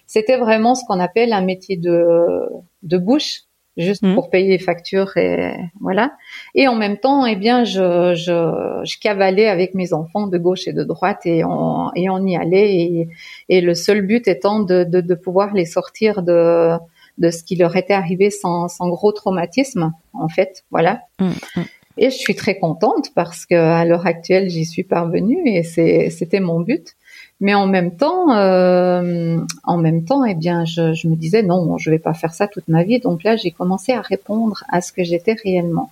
c'était 0.07 0.37
vraiment 0.37 0.75
ce 0.75 0.85
qu'on 0.87 1.01
appelle 1.01 1.33
un 1.33 1.41
métier 1.41 1.77
de, 1.77 2.41
de 2.83 2.99
bouche, 2.99 3.41
juste 3.77 4.03
mmh. 4.03 4.15
pour 4.15 4.31
payer 4.31 4.51
les 4.51 4.59
factures 4.59 5.17
et 5.17 5.57
voilà. 5.81 6.13
Et 6.55 6.69
en 6.69 6.77
même 6.77 6.99
temps, 6.99 7.27
eh 7.27 7.35
bien, 7.35 7.65
je, 7.65 8.15
je, 8.15 8.81
je, 8.85 8.99
cavalais 9.01 9.49
avec 9.49 9.75
mes 9.75 9.93
enfants 9.93 10.29
de 10.29 10.39
gauche 10.39 10.69
et 10.69 10.73
de 10.73 10.85
droite 10.85 11.23
et 11.25 11.45
on, 11.45 11.91
et 11.97 12.09
on 12.11 12.25
y 12.25 12.37
allait. 12.37 12.77
Et, 12.77 13.09
et 13.49 13.61
le 13.61 13.75
seul 13.75 14.03
but 14.03 14.29
étant 14.29 14.61
de, 14.61 14.85
de, 14.85 15.01
de 15.01 15.15
pouvoir 15.15 15.53
les 15.53 15.65
sortir 15.65 16.23
de 16.23 16.77
de 17.19 17.31
ce 17.31 17.43
qui 17.45 17.57
leur 17.57 17.77
était 17.77 17.95
arrivé 17.95 18.31
sans, 18.31 18.69
sans 18.69 18.89
gros 18.89 19.13
traumatisme, 19.13 19.93
en 20.13 20.29
fait. 20.29 20.65
Voilà. 20.71 21.03
Mm, 21.21 21.29
mm. 21.57 21.65
Et 21.97 22.11
je 22.11 22.17
suis 22.17 22.35
très 22.35 22.59
contente 22.59 23.13
parce 23.15 23.47
que 23.47 23.55
à 23.55 23.85
l'heure 23.85 24.07
actuelle, 24.07 24.51
j'y 24.51 24.65
suis 24.65 24.83
parvenue 24.83 25.41
et 25.47 25.63
c'était 25.63 26.41
mon 26.41 26.61
but. 26.61 26.95
Mais 27.41 27.55
en 27.55 27.67
même 27.67 27.97
temps, 27.97 28.35
euh, 28.35 29.39
en 29.65 29.77
même 29.77 30.05
temps, 30.05 30.25
eh 30.25 30.35
bien, 30.35 30.65
je, 30.65 30.93
je, 30.95 31.07
me 31.09 31.15
disais 31.15 31.43
non, 31.43 31.79
je 31.79 31.91
vais 31.91 31.99
pas 31.99 32.15
faire 32.15 32.35
ça 32.35 32.49
toute 32.49 32.67
ma 32.69 32.83
vie. 32.83 32.99
Donc 32.99 33.23
là, 33.23 33.37
j'ai 33.37 33.51
commencé 33.53 33.93
à 33.93 34.01
répondre 34.01 34.65
à 34.71 34.81
ce 34.81 34.93
que 34.93 35.05
j'étais 35.05 35.37
réellement. 35.45 35.91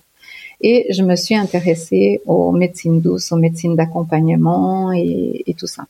Et 0.61 0.87
je 0.91 1.03
me 1.03 1.15
suis 1.15 1.35
intéressée 1.35 2.21
aux 2.25 2.51
médecines 2.51 3.01
douces, 3.01 3.31
aux 3.31 3.37
médecines 3.37 3.75
d'accompagnement 3.75 4.91
et, 4.93 5.43
et 5.45 5.53
tout 5.53 5.67
ça. 5.67 5.85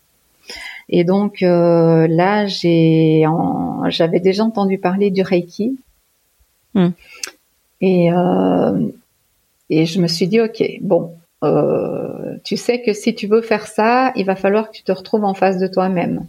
Et 0.89 1.03
donc 1.03 1.41
euh, 1.41 2.07
là, 2.07 2.45
j'ai, 2.45 3.25
j'avais 3.87 4.19
déjà 4.19 4.43
entendu 4.43 4.77
parler 4.77 5.11
du 5.11 5.21
Reiki. 5.21 5.77
Hmm. 6.73 6.89
Et, 7.81 8.11
euh, 8.11 8.87
et 9.69 9.85
je 9.85 10.01
me 10.01 10.07
suis 10.07 10.27
dit, 10.27 10.41
ok, 10.41 10.63
bon, 10.81 11.15
euh, 11.43 12.37
tu 12.43 12.57
sais 12.57 12.81
que 12.81 12.93
si 12.93 13.15
tu 13.15 13.27
veux 13.27 13.41
faire 13.41 13.67
ça, 13.67 14.11
il 14.15 14.25
va 14.25 14.35
falloir 14.35 14.69
que 14.69 14.75
tu 14.75 14.83
te 14.83 14.91
retrouves 14.91 15.25
en 15.25 15.33
face 15.33 15.57
de 15.57 15.67
toi-même. 15.67 16.25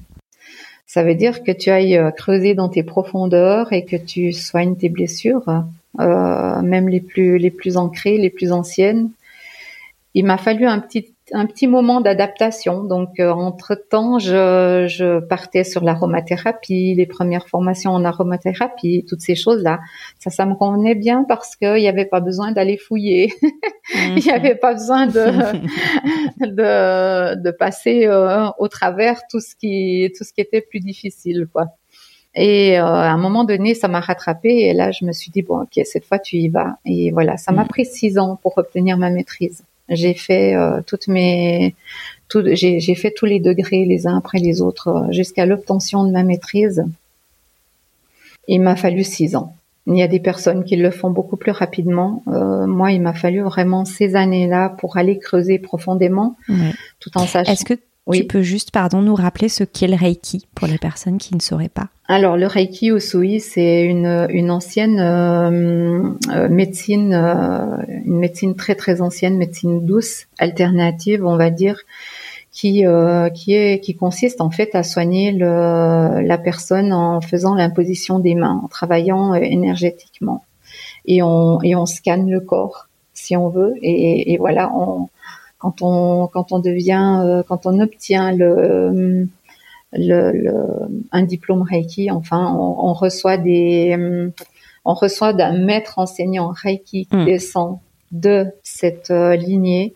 Ça 0.87 1.03
veut 1.03 1.15
dire 1.15 1.43
que 1.43 1.53
tu 1.53 1.71
ailles 1.71 2.01
creuser 2.17 2.55
dans 2.55 2.69
tes 2.69 2.83
profondeurs 2.83 3.73
et 3.73 3.85
que 3.85 3.97
tu 3.97 4.33
soignes 4.33 4.77
tes 4.77 4.89
blessures, 4.89 5.65
même 5.99 6.89
les 6.89 7.01
plus 7.01 7.39
les 7.39 7.51
plus 7.51 7.77
ancrées, 7.77 8.19
les 8.19 8.31
plus 8.31 8.53
anciennes. 8.53 9.11
Il 10.13 10.27
m'a 10.27 10.37
fallu 10.37 10.67
un 10.67 10.79
petit 10.79 11.14
un 11.35 11.47
petit 11.47 11.67
moment 11.67 12.01
d'adaptation. 12.01 12.85
Donc, 12.85 13.19
euh, 13.19 13.31
entre-temps, 13.31 14.19
je, 14.19 14.87
je, 14.89 15.21
partais 15.21 15.65
sur 15.65 15.83
l'aromathérapie, 15.83 16.95
les 16.95 17.07
premières 17.07 17.49
formations 17.49 17.91
en 17.91 18.05
aromathérapie, 18.05 19.05
toutes 19.09 19.21
ces 19.21 19.35
choses-là. 19.35 19.81
Ça, 20.21 20.31
ça 20.31 20.47
me 20.47 20.55
convenait 20.55 20.95
bien 20.95 21.25
parce 21.29 21.57
qu'il 21.57 21.75
n'y 21.75 21.89
avait 21.89 22.07
pas 22.07 22.21
besoin 22.21 22.53
d'aller 22.53 22.77
fouiller. 22.77 23.33
Il 23.95 24.23
n'y 24.25 24.31
avait 24.31 24.55
pas 24.55 24.75
besoin 24.75 25.07
de, 25.07 25.27
de, 26.41 27.43
de, 27.43 27.51
passer 27.51 28.07
euh, 28.07 28.47
au 28.59 28.69
travers 28.69 29.21
tout 29.29 29.41
ce 29.41 29.55
qui, 29.55 30.11
tout 30.17 30.25
ce 30.25 30.33
qui 30.33 30.41
était 30.41 30.63
plus 30.63 30.81
difficile, 30.81 31.47
quoi. 31.53 31.67
Et 32.37 32.79
euh, 32.79 32.85
à 32.85 33.11
un 33.11 33.19
moment 33.19 33.45
donné, 33.45 33.75
ça 33.75 33.89
m'a 33.89 34.01
rattrapé 34.01 34.49
et 34.49 34.73
là, 34.73 34.91
je 34.91 35.05
me 35.05 35.13
suis 35.13 35.31
dit 35.31 35.43
bon, 35.43 35.63
ok, 35.63 35.85
cette 35.85 36.05
fois 36.05 36.19
tu 36.19 36.37
y 36.37 36.49
vas. 36.49 36.79
Et 36.85 37.13
voilà, 37.13 37.37
ça 37.37 37.53
m'a 37.53 37.65
mm. 37.65 37.69
pris 37.69 37.87
six 37.87 38.19
ans 38.19 38.39
pour 38.43 38.59
obtenir 38.59 38.97
ma 38.99 39.11
maîtrise. 39.11 39.65
J'ai 39.89 40.15
fait 40.15 40.55
euh, 40.55 40.81
toutes 40.87 41.09
mes, 41.09 41.75
tout, 42.29 42.43
j'ai 42.53 42.95
fait 42.95 43.11
tous 43.11 43.27
les 43.27 43.41
degrés 43.41 43.85
les 43.85 44.07
uns 44.07 44.17
après 44.17 44.39
les 44.39 44.61
autres 44.63 44.89
euh, 44.89 45.13
jusqu'à 45.13 45.47
l'obtention 45.47 46.05
de 46.05 46.11
ma 46.11 46.23
maîtrise. 46.23 46.85
Il 48.49 48.61
m'a 48.61 48.77
fallu 48.77 49.05
six 49.05 49.37
ans. 49.37 49.55
Il 49.87 49.97
y 49.97 50.03
a 50.03 50.09
des 50.09 50.21
personnes 50.21 50.65
qui 50.65 50.77
le 50.77 50.91
font 50.91 51.11
beaucoup 51.11 51.37
plus 51.37 51.53
rapidement. 51.53 52.23
Euh, 52.29 52.67
moi, 52.67 52.93
il 52.93 53.03
m'a 53.03 53.13
fallu 53.13 53.43
vraiment 53.43 53.85
ces 53.85 54.17
années-là 54.17 54.71
pour 54.71 54.97
aller 54.97 55.19
creuser 55.19 55.59
profondément, 55.59 56.37
tout 57.01 57.11
en 57.17 57.27
sachant. 57.27 57.53
Est-ce 57.53 57.67
que 57.67 57.75
tu 58.13 58.25
peux 58.25 58.43
juste, 58.43 58.71
pardon, 58.71 59.01
nous 59.01 59.15
rappeler 59.15 59.49
ce 59.49 59.65
qu'est 59.65 59.87
le 59.87 59.97
Reiki 59.97 60.47
pour 60.55 60.69
les 60.69 60.79
personnes 60.79 61.19
qui 61.19 61.35
ne 61.35 61.41
sauraient 61.41 61.69
pas. 61.69 61.89
Alors, 62.07 62.37
le 62.37 62.47
Reiki 62.47 62.91
Usui, 62.91 63.41
c'est 63.41 63.85
une, 63.85 64.27
une 64.29 64.51
ancienne 64.51 65.01
euh, 65.01 66.11
euh, 66.31 66.49
médecine, 66.51 67.15
euh, 67.15 67.77
une 68.05 68.19
médecine 68.19 68.57
très 68.57 68.75
très 68.75 69.01
ancienne, 69.01 69.39
médecine 69.39 69.87
douce, 69.87 70.27
alternative, 70.39 71.25
on 71.25 71.37
va 71.37 71.49
dire, 71.49 71.81
qui 72.53 72.85
qui 73.35 73.55
est 73.55 73.81
qui 73.83 73.97
consiste 73.97 74.41
en 74.41 74.51
fait 74.51 74.77
à 74.77 74.85
soigner 74.85 75.33
le, 75.33 76.21
la 76.21 76.39
personne 76.39 76.93
en 76.93 77.21
faisant 77.21 77.55
l'imposition 77.55 78.21
des 78.21 78.37
mains, 78.37 78.61
en 78.63 78.69
travaillant 78.69 79.35
énergétiquement, 79.35 80.45
et 81.07 81.21
on 81.23 81.61
et 81.63 81.75
on 81.75 81.85
scanne 81.87 82.31
le 82.31 82.41
corps 82.41 82.89
si 83.13 83.37
on 83.37 83.49
veut, 83.49 83.75
et, 83.81 84.33
et 84.33 84.39
voilà, 84.39 84.73
on 84.77 85.09
quand 85.65 85.81
on 85.81 86.27
quand 86.27 86.53
on 86.53 86.59
devient 86.59 87.23
euh, 87.25 87.43
quand 87.43 87.65
on 87.65 87.81
obtient 87.81 88.33
le, 88.33 89.27
le, 89.93 90.59
un 91.11 91.23
diplôme 91.23 91.63
Reiki, 91.63 92.11
enfin 92.11 92.55
on, 92.55 92.93
reçoit 92.93 93.39
des 93.39 93.97
on 94.85 94.93
reçoit 94.93 95.33
d'un 95.33 95.57
maître 95.57 95.99
enseignant 95.99 96.49
Reiki 96.49 97.07
qui 97.07 97.17
hmm. 97.17 97.25
descend 97.25 97.79
de 98.13 98.49
cette 98.63 99.11
euh, 99.11 99.37
lignée 99.37 99.95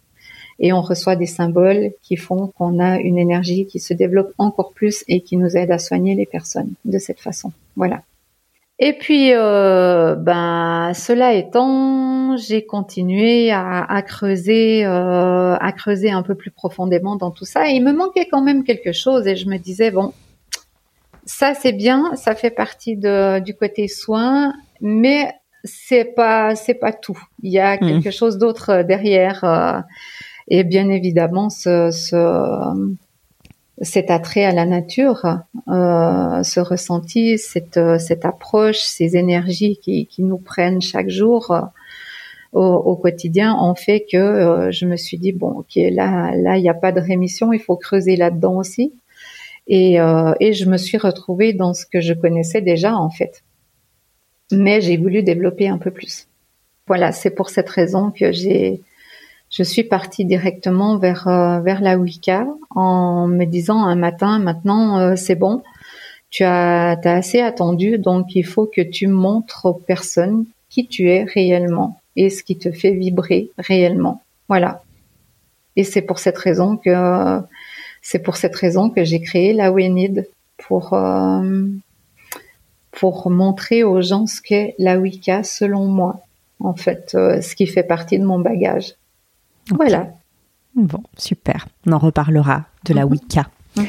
et 0.58 0.72
on 0.72 0.80
reçoit 0.80 1.16
des 1.16 1.26
symboles 1.26 1.92
qui 2.02 2.16
font 2.16 2.46
qu'on 2.46 2.78
a 2.78 2.98
une 2.98 3.18
énergie 3.18 3.66
qui 3.66 3.78
se 3.78 3.92
développe 3.92 4.32
encore 4.38 4.72
plus 4.72 5.04
et 5.06 5.20
qui 5.20 5.36
nous 5.36 5.54
aide 5.54 5.70
à 5.70 5.78
soigner 5.78 6.14
les 6.14 6.26
personnes 6.26 6.72
de 6.86 6.98
cette 6.98 7.20
façon. 7.20 7.52
Voilà. 7.76 8.02
Et 8.80 8.92
puis, 8.92 9.32
euh, 9.32 10.14
ben, 10.14 10.92
cela 10.94 11.34
étant, 11.34 12.36
j'ai 12.36 12.64
continué 12.64 13.50
à, 13.50 13.82
à 13.82 14.02
creuser, 14.02 14.86
euh, 14.86 15.56
à 15.56 15.72
creuser 15.72 16.12
un 16.12 16.22
peu 16.22 16.36
plus 16.36 16.52
profondément 16.52 17.16
dans 17.16 17.32
tout 17.32 17.44
ça. 17.44 17.68
Et 17.68 17.72
il 17.72 17.82
me 17.82 17.92
manquait 17.92 18.28
quand 18.30 18.42
même 18.42 18.62
quelque 18.62 18.92
chose, 18.92 19.26
et 19.26 19.34
je 19.34 19.48
me 19.48 19.56
disais 19.58 19.90
bon, 19.90 20.12
ça 21.24 21.54
c'est 21.54 21.72
bien, 21.72 22.14
ça 22.14 22.36
fait 22.36 22.50
partie 22.50 22.96
de, 22.96 23.40
du 23.40 23.54
côté 23.54 23.88
soin, 23.88 24.54
mais 24.80 25.32
c'est 25.64 26.14
pas 26.14 26.54
c'est 26.54 26.74
pas 26.74 26.92
tout. 26.92 27.18
Il 27.42 27.52
y 27.52 27.58
a 27.58 27.76
mmh. 27.76 27.80
quelque 27.80 28.10
chose 28.12 28.38
d'autre 28.38 28.84
derrière. 28.84 29.42
Euh, 29.42 29.80
et 30.46 30.64
bien 30.64 30.88
évidemment, 30.88 31.50
ce, 31.50 31.90
ce, 31.90 32.16
cet 33.80 34.10
attrait 34.10 34.44
à 34.44 34.52
la 34.52 34.66
nature, 34.66 35.24
euh, 35.68 36.42
ce 36.42 36.60
ressenti, 36.60 37.38
cette, 37.38 37.80
cette 37.98 38.24
approche, 38.24 38.80
ces 38.80 39.16
énergies 39.16 39.78
qui, 39.82 40.06
qui 40.06 40.22
nous 40.22 40.38
prennent 40.38 40.82
chaque 40.82 41.10
jour 41.10 41.50
euh, 41.50 41.60
au, 42.52 42.62
au, 42.62 42.96
quotidien 42.96 43.56
ont 43.60 43.74
fait 43.74 44.06
que 44.10 44.16
euh, 44.16 44.70
je 44.70 44.86
me 44.86 44.96
suis 44.96 45.18
dit 45.18 45.32
bon, 45.32 45.50
ok, 45.50 45.74
là, 45.76 46.32
là, 46.34 46.56
il 46.56 46.62
n'y 46.62 46.68
a 46.68 46.74
pas 46.74 46.92
de 46.92 47.00
rémission, 47.00 47.52
il 47.52 47.60
faut 47.60 47.76
creuser 47.76 48.16
là-dedans 48.16 48.56
aussi. 48.56 48.94
Et, 49.66 50.00
euh, 50.00 50.32
et 50.40 50.54
je 50.54 50.64
me 50.64 50.78
suis 50.78 50.96
retrouvée 50.96 51.52
dans 51.52 51.74
ce 51.74 51.84
que 51.84 52.00
je 52.00 52.14
connaissais 52.14 52.62
déjà 52.62 52.96
en 52.96 53.10
fait, 53.10 53.42
mais 54.50 54.80
j'ai 54.80 54.96
voulu 54.96 55.22
développer 55.22 55.68
un 55.68 55.78
peu 55.78 55.90
plus. 55.90 56.26
Voilà, 56.86 57.12
c'est 57.12 57.30
pour 57.30 57.50
cette 57.50 57.68
raison 57.68 58.10
que 58.10 58.32
j'ai 58.32 58.80
je 59.50 59.62
suis 59.62 59.84
partie 59.84 60.24
directement 60.24 60.98
vers 60.98 61.26
euh, 61.26 61.60
vers 61.60 61.80
la 61.80 61.96
Wicca 61.96 62.46
en 62.70 63.26
me 63.26 63.44
disant 63.44 63.82
un 63.82 63.96
matin 63.96 64.38
maintenant 64.38 64.98
euh, 64.98 65.16
c'est 65.16 65.36
bon. 65.36 65.62
Tu 66.30 66.44
as, 66.44 66.90
as 67.02 67.12
assez 67.12 67.40
attendu 67.40 67.98
donc 67.98 68.34
il 68.34 68.44
faut 68.44 68.66
que 68.66 68.82
tu 68.82 69.06
montres 69.06 69.64
aux 69.64 69.74
personnes 69.74 70.44
qui 70.68 70.86
tu 70.86 71.10
es 71.10 71.24
réellement 71.24 72.00
et 72.16 72.28
ce 72.28 72.42
qui 72.42 72.58
te 72.58 72.70
fait 72.70 72.92
vibrer 72.92 73.50
réellement. 73.56 74.20
Voilà. 74.48 74.82
Et 75.76 75.84
c'est 75.84 76.02
pour 76.02 76.18
cette 76.18 76.36
raison 76.36 76.76
que 76.76 77.40
c'est 78.02 78.18
pour 78.18 78.36
cette 78.36 78.56
raison 78.56 78.90
que 78.90 79.04
j'ai 79.04 79.20
créé 79.20 79.54
la 79.54 79.72
Wenid 79.72 80.28
pour 80.58 80.92
euh, 80.92 81.66
pour 82.90 83.30
montrer 83.30 83.82
aux 83.82 84.02
gens 84.02 84.26
ce 84.26 84.42
qu'est 84.42 84.74
la 84.78 84.98
Wicca 84.98 85.42
selon 85.42 85.86
moi 85.86 86.20
en 86.60 86.74
fait 86.74 87.10
ce 87.12 87.54
qui 87.54 87.66
fait 87.66 87.84
partie 87.84 88.18
de 88.18 88.24
mon 88.24 88.40
bagage 88.40 88.96
voilà. 89.74 90.08
Bon, 90.74 91.02
super. 91.16 91.66
On 91.86 91.92
en 91.92 91.98
reparlera 91.98 92.64
de 92.84 92.94
la 92.94 93.04
mhm. 93.04 93.12
Wicca. 93.12 93.50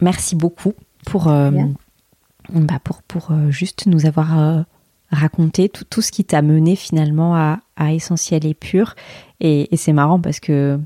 Merci 0.00 0.34
beaucoup 0.34 0.74
pour, 1.06 1.28
euh, 1.28 1.50
bah 2.50 2.80
pour, 2.82 3.02
pour 3.02 3.30
euh, 3.30 3.50
juste 3.50 3.86
nous 3.86 4.06
avoir 4.06 4.38
euh, 4.38 4.62
raconté 5.10 5.68
tout, 5.68 5.84
tout, 5.84 6.02
ce 6.02 6.10
qui 6.10 6.24
t'a 6.24 6.42
mené 6.42 6.74
finalement 6.76 7.36
à, 7.36 7.60
à 7.76 7.92
Essentiel 7.92 8.44
et 8.46 8.54
Pur. 8.54 8.94
Et, 9.40 9.72
et 9.72 9.76
c'est 9.76 9.92
marrant 9.92 10.20
parce 10.20 10.40
que 10.40 10.78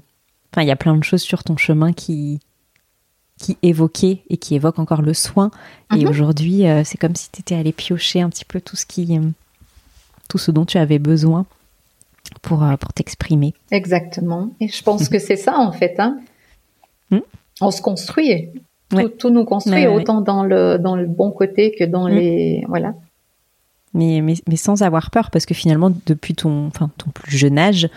il 0.59 0.65
y 0.65 0.71
a 0.71 0.77
plein 0.77 0.97
de 0.97 1.05
choses 1.05 1.21
sur 1.21 1.45
ton 1.45 1.59
chemin 1.59 1.93
qui, 1.93 2.41
qui 3.39 3.59
évoquaient 3.63 4.23
et 4.31 4.39
qui 4.39 4.55
évoquent 4.55 4.79
encore 4.79 5.03
le 5.03 5.13
soin. 5.13 5.51
Et 5.95 6.05
mhm. 6.05 6.09
aujourd'hui, 6.09 6.63
c'est 6.85 6.97
comme 6.97 7.15
si 7.15 7.31
tu 7.31 7.41
étais 7.41 7.55
allé 7.55 7.73
piocher 7.73 8.23
un 8.23 8.31
petit 8.31 8.47
peu 8.47 8.63
tout 8.63 8.75
ce 8.75 8.87
qui 8.87 9.19
tout 10.29 10.39
ce 10.39 10.51
dont 10.51 10.65
tu 10.65 10.79
avais 10.79 10.99
besoin 10.99 11.45
pour, 12.47 12.63
euh, 12.63 12.77
pour 12.77 12.93
t'exprimer. 12.93 13.53
Exactement. 13.73 14.51
Et 14.61 14.69
je 14.69 14.83
pense 14.83 15.09
que 15.11 15.19
c'est 15.19 15.37
ça 15.37 15.59
en 15.59 15.73
fait. 15.73 15.97
Hein. 15.99 16.19
Hmm? 17.11 17.21
On 17.61 17.71
se 17.71 17.83
construit. 17.83 18.49
Tout, 19.19 19.31
nous 19.31 19.45
construit 19.45 19.89
autant 19.89 20.21
dans 20.21 20.45
le 20.45 20.79
dans 20.79 20.95
le 20.95 21.07
bon 21.07 21.33
côté 21.33 21.75
que 21.77 21.83
dans 21.83 22.09
hmm. 22.09 22.13
les 22.13 22.65
voilà. 22.69 22.95
Mais, 23.95 24.21
mais, 24.21 24.35
mais, 24.47 24.57
sans 24.57 24.83
avoir 24.83 25.11
peur, 25.11 25.31
parce 25.31 25.47
que 25.47 25.55
finalement, 25.55 25.91
depuis 26.05 26.35
ton, 26.35 26.67
enfin, 26.67 26.91
ton 26.99 27.11
plus 27.11 27.35
jeune 27.35 27.59
âge, 27.59 27.89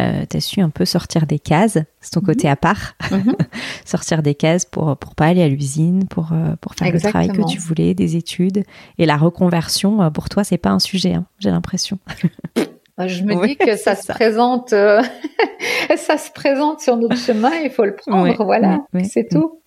euh, 0.00 0.24
tu 0.28 0.36
as 0.36 0.40
su 0.40 0.60
un 0.60 0.68
peu 0.68 0.84
sortir 0.84 1.26
des 1.26 1.38
cases, 1.38 1.78
c'est 2.00 2.10
ton 2.10 2.20
côté 2.20 2.48
mhm. 2.48 2.52
à 2.52 2.56
part, 2.56 2.94
sortir 3.84 4.22
des 4.24 4.34
cases 4.34 4.64
pour 4.64 4.96
pour 4.96 5.14
pas 5.14 5.26
aller 5.26 5.42
à 5.42 5.48
l'usine, 5.48 6.08
pour 6.08 6.32
euh, 6.32 6.56
pour 6.60 6.74
faire 6.74 6.92
le 6.92 7.00
travail 7.00 7.28
que 7.28 7.48
tu 7.48 7.58
voulais, 7.58 7.94
des 7.94 8.16
études. 8.16 8.64
Et 8.98 9.06
la 9.06 9.16
reconversion, 9.16 10.10
pour 10.10 10.28
toi, 10.28 10.42
c'est 10.42 10.58
pas 10.58 10.70
un 10.70 10.80
sujet, 10.80 11.14
hein, 11.14 11.24
j'ai 11.38 11.50
l'impression. 11.50 11.98
Je 12.98 13.22
me 13.24 13.46
dis 13.46 13.56
que 13.56 13.76
ça, 13.76 13.96
se 13.96 14.12
présente, 14.12 14.72
euh, 14.72 15.02
ça 15.96 16.16
se 16.16 16.30
présente 16.30 16.80
sur 16.80 16.96
notre 16.96 17.16
chemin, 17.16 17.52
il 17.64 17.70
faut 17.70 17.84
le 17.84 17.96
prendre, 17.96 18.44
voilà, 18.44 18.84
c'est 19.04 19.28
tout. 19.28 19.60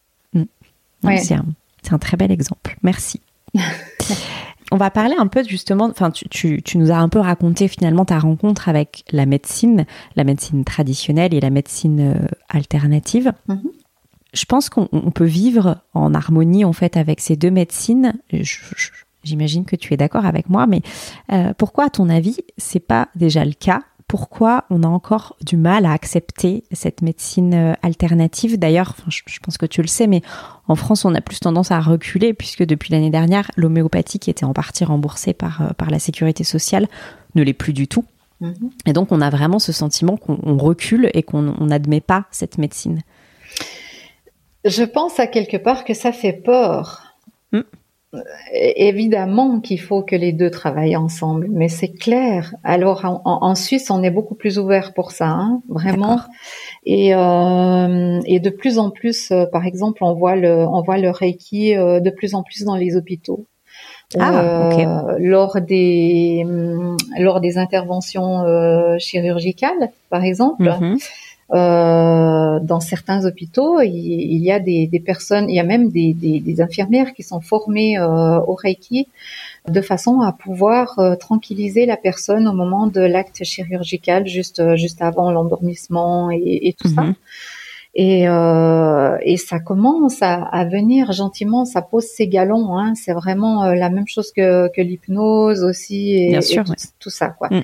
C'est 1.03 1.35
un, 1.35 1.45
un, 1.91 1.97
très 1.99 2.17
bel 2.17 2.31
exemple. 2.31 2.75
Merci. 2.83 3.21
On 4.71 4.77
va 4.77 4.89
parler 4.91 5.15
un 5.17 5.27
peu 5.27 5.43
justement, 5.45 5.85
enfin, 5.85 6.11
tu, 6.11 6.27
tu, 6.27 6.61
tu, 6.61 6.77
nous 6.77 6.91
as 6.91 6.97
un 6.97 7.07
peu 7.07 7.19
raconté 7.19 7.69
finalement 7.69 8.03
ta 8.03 8.19
rencontre 8.19 8.67
avec 8.67 9.05
la 9.11 9.25
médecine, 9.25 9.85
la 10.17 10.25
médecine 10.25 10.65
traditionnelle 10.65 11.33
et 11.33 11.39
la 11.39 11.49
médecine 11.49 12.13
euh, 12.15 12.27
alternative. 12.49 13.31
Mm-hmm. 13.47 13.71
Je 14.33 14.45
pense 14.45 14.69
qu'on 14.69 15.11
peut 15.11 15.25
vivre 15.25 15.77
en 15.93 16.13
harmonie 16.13 16.65
en 16.65 16.73
fait 16.73 16.97
avec 16.97 17.21
ces 17.21 17.37
deux 17.37 17.51
médecines. 17.51 18.13
je, 18.31 18.57
J'imagine 19.27 19.65
que 19.65 19.75
tu 19.75 19.93
es 19.93 19.97
d'accord 19.97 20.25
avec 20.25 20.49
moi, 20.49 20.65
mais 20.67 20.81
euh, 21.33 21.53
pourquoi, 21.57 21.85
à 21.85 21.89
ton 21.89 22.09
avis, 22.09 22.37
c'est 22.57 22.79
pas 22.79 23.09
déjà 23.15 23.43
le 23.43 23.53
cas? 23.53 23.81
Pourquoi 24.07 24.63
on 24.69 24.83
a 24.83 24.87
encore 24.87 25.35
du 25.41 25.57
mal 25.57 25.85
à 25.85 25.91
accepter 25.91 26.63
cette 26.71 27.01
médecine 27.01 27.53
euh, 27.53 27.73
alternative? 27.81 28.57
D'ailleurs, 28.57 28.95
je, 29.09 29.39
pense 29.43 29.57
que 29.57 29.65
tu 29.65 29.81
le 29.81 29.87
sais, 29.87 30.07
mais 30.07 30.21
en 30.69 30.75
France, 30.75 31.03
on 31.03 31.13
a 31.13 31.19
plus 31.19 31.41
tendance 31.41 31.71
à 31.71 31.81
reculer 31.81 32.33
puisque 32.33 32.63
depuis 32.63 32.93
l'année 32.93 33.09
dernière, 33.09 33.51
l'homéopathie 33.57 34.19
qui 34.19 34.29
était 34.29 34.45
en 34.45 34.53
partie 34.53 34.85
remboursée 34.85 35.33
par, 35.33 35.61
euh, 35.61 35.69
par 35.77 35.89
la 35.89 35.99
sécurité 35.99 36.45
sociale 36.45 36.87
ne 37.35 37.43
l'est 37.43 37.53
plus 37.53 37.73
du 37.73 37.89
tout. 37.89 38.05
Mm-hmm. 38.41 38.69
Et 38.85 38.93
donc, 38.93 39.11
on 39.11 39.19
a 39.19 39.29
vraiment 39.29 39.59
ce 39.59 39.73
sentiment 39.73 40.15
qu'on 40.15 40.57
recule 40.57 41.09
et 41.13 41.23
qu'on 41.23 41.41
n'admet 41.41 41.99
pas 41.99 42.27
cette 42.31 42.57
médecine. 42.57 43.01
Je 44.63 44.83
pense 44.83 45.19
à 45.19 45.27
quelque 45.27 45.57
part 45.57 45.83
que 45.83 45.93
ça 45.93 46.13
fait 46.13 46.33
peur. 46.33 47.03
Mm 47.51 47.61
évidemment 48.53 49.59
qu'il 49.59 49.79
faut 49.79 50.01
que 50.01 50.15
les 50.15 50.31
deux 50.31 50.49
travaillent 50.49 50.95
ensemble, 50.95 51.47
mais 51.51 51.67
c'est 51.67 51.91
clair. 51.91 52.55
Alors 52.63 53.01
en, 53.03 53.55
Suisse, 53.55 53.91
on 53.91 54.01
est 54.01 54.11
beaucoup 54.11 54.35
plus 54.35 54.57
ouvert 54.59 54.93
pour 54.93 55.11
ça, 55.11 55.27
hein, 55.27 55.61
vraiment. 55.67 56.19
Et, 56.85 57.13
euh, 57.13 58.21
et 58.25 58.39
de 58.39 58.49
plus 58.49 58.79
en 58.79 58.91
plus, 58.91 59.31
euh, 59.31 59.45
par 59.45 59.65
exemple, 59.65 60.03
on 60.03 60.13
voit 60.13 60.35
le, 60.35 60.65
on 60.67 60.81
voit 60.81 60.97
le 60.97 61.09
Reiki 61.09 61.75
euh, 61.75 61.99
de 61.99 62.09
plus 62.09 62.33
en 62.33 62.43
plus 62.43 62.63
dans 62.63 62.75
les 62.75 62.95
hôpitaux. 62.95 63.45
Ah, 64.17 64.69
lors 65.19 65.59
des 65.59 66.45
lors 67.19 67.41
des 67.41 67.57
interventions 67.57 68.45
chirurgicales, 68.99 69.91
par 70.09 70.23
exemple. 70.23 70.63
Mm-hmm. 70.63 71.09
Euh, 71.53 72.59
dans 72.59 72.81
certains 72.81 73.25
hôpitaux, 73.25 73.79
il, 73.79 73.93
il 73.95 74.43
y 74.43 74.51
a 74.51 74.59
des, 74.59 74.85
des, 74.85 74.99
personnes, 74.99 75.49
il 75.49 75.55
y 75.55 75.61
a 75.61 75.63
même 75.63 75.89
des, 75.89 76.13
des, 76.13 76.41
des 76.41 76.61
infirmières 76.61 77.13
qui 77.13 77.23
sont 77.23 77.39
formées 77.39 77.97
euh, 77.97 78.39
au 78.41 78.53
Reiki 78.53 79.07
de 79.69 79.79
façon 79.79 80.19
à 80.19 80.33
pouvoir 80.33 80.99
euh, 80.99 81.15
tranquilliser 81.15 81.85
la 81.85 81.95
personne 81.95 82.49
au 82.49 82.53
moment 82.53 82.87
de 82.87 82.99
l'acte 82.99 83.45
chirurgical, 83.45 84.27
juste 84.27 84.75
juste 84.75 85.01
avant 85.01 85.31
l'endormissement 85.31 86.31
et, 86.31 86.67
et, 86.67 86.73
tout 86.73 86.89
ça. 86.89 87.03
Mhm. 87.03 87.15
Et, 87.95 88.27
euh, 88.27 89.17
et, 89.21 89.37
ça 89.37 89.59
commence 89.59 90.21
à, 90.21 90.43
à, 90.43 90.65
venir 90.65 91.13
gentiment, 91.13 91.63
ça 91.63 91.81
pose 91.81 92.03
ses 92.03 92.27
galons. 92.27 92.77
Hein. 92.77 92.93
C'est 92.95 93.13
vraiment 93.13 93.65
la 93.67 93.89
même 93.89 94.07
chose 94.07 94.31
que, 94.31 94.67
que 94.75 94.81
l'hypnose 94.81 95.63
aussi 95.63 96.13
et, 96.13 96.29
Bien 96.29 96.41
sûr, 96.41 96.65
tout, 96.99 97.09
ça. 97.09 97.29
Quoi. 97.29 97.47
Mm. 97.49 97.63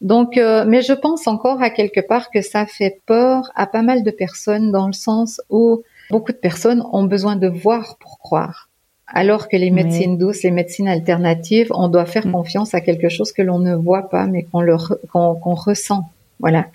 Donc, 0.00 0.36
euh, 0.36 0.64
mais 0.66 0.82
je 0.82 0.92
pense 0.92 1.26
encore 1.26 1.62
à 1.62 1.70
quelque 1.70 2.00
part 2.00 2.30
que 2.30 2.42
ça 2.42 2.66
fait 2.66 3.00
peur 3.06 3.50
à 3.54 3.66
pas 3.66 3.82
mal 3.82 4.02
de 4.02 4.10
personnes 4.10 4.70
dans 4.70 4.86
le 4.86 4.92
sens 4.92 5.40
où 5.48 5.82
beaucoup 6.10 6.32
de 6.32 6.36
personnes 6.36 6.82
ont 6.92 7.04
besoin 7.04 7.36
de 7.36 7.48
voir 7.48 7.96
pour 7.98 8.18
croire. 8.18 8.68
Alors 9.08 9.48
que 9.48 9.56
les 9.56 9.70
médecines 9.70 10.18
douces, 10.18 10.42
les 10.42 10.50
médecines 10.50 10.88
alternatives, 10.88 11.68
on 11.72 11.88
doit 11.88 12.06
faire 12.06 12.26
mm. 12.26 12.32
confiance 12.32 12.74
à 12.74 12.80
quelque 12.80 13.08
chose 13.08 13.32
que 13.32 13.40
l'on 13.40 13.58
ne 13.58 13.74
voit 13.74 14.10
pas, 14.10 14.26
mais 14.26 14.42
qu'on 14.42 14.60
le 14.60 14.76
qu'on 15.12 15.54
ressent. 15.54 16.10
Voilà. 16.40 16.66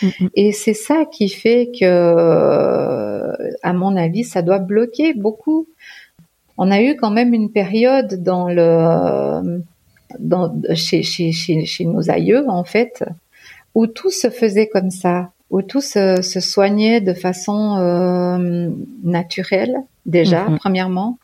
Mm, 0.00 0.06
mm. 0.06 0.28
Et 0.36 0.52
c'est 0.52 0.74
ça 0.74 1.04
qui 1.04 1.28
fait 1.28 1.70
que, 1.78 3.32
à 3.62 3.72
mon 3.72 3.96
avis, 3.96 4.24
ça 4.24 4.42
doit 4.42 4.60
bloquer 4.60 5.12
beaucoup. 5.12 5.66
On 6.56 6.70
a 6.70 6.80
eu 6.80 6.96
quand 6.96 7.10
même 7.10 7.34
une 7.34 7.50
période 7.50 8.22
dans 8.22 8.48
le 8.48 9.62
dans, 10.18 10.52
chez, 10.74 11.02
chez, 11.02 11.32
chez, 11.32 11.64
chez, 11.64 11.84
nos 11.84 12.10
aïeux, 12.10 12.44
en 12.48 12.64
fait, 12.64 13.04
où 13.74 13.86
tout 13.86 14.10
se 14.10 14.30
faisait 14.30 14.68
comme 14.68 14.90
ça, 14.90 15.30
où 15.50 15.62
tout 15.62 15.80
se, 15.80 16.22
se 16.22 16.40
soignait 16.40 17.00
de 17.00 17.14
façon 17.14 17.76
euh, 17.78 18.70
naturelle, 19.02 19.76
déjà, 20.06 20.48
mhm. 20.48 20.58
premièrement. 20.58 21.18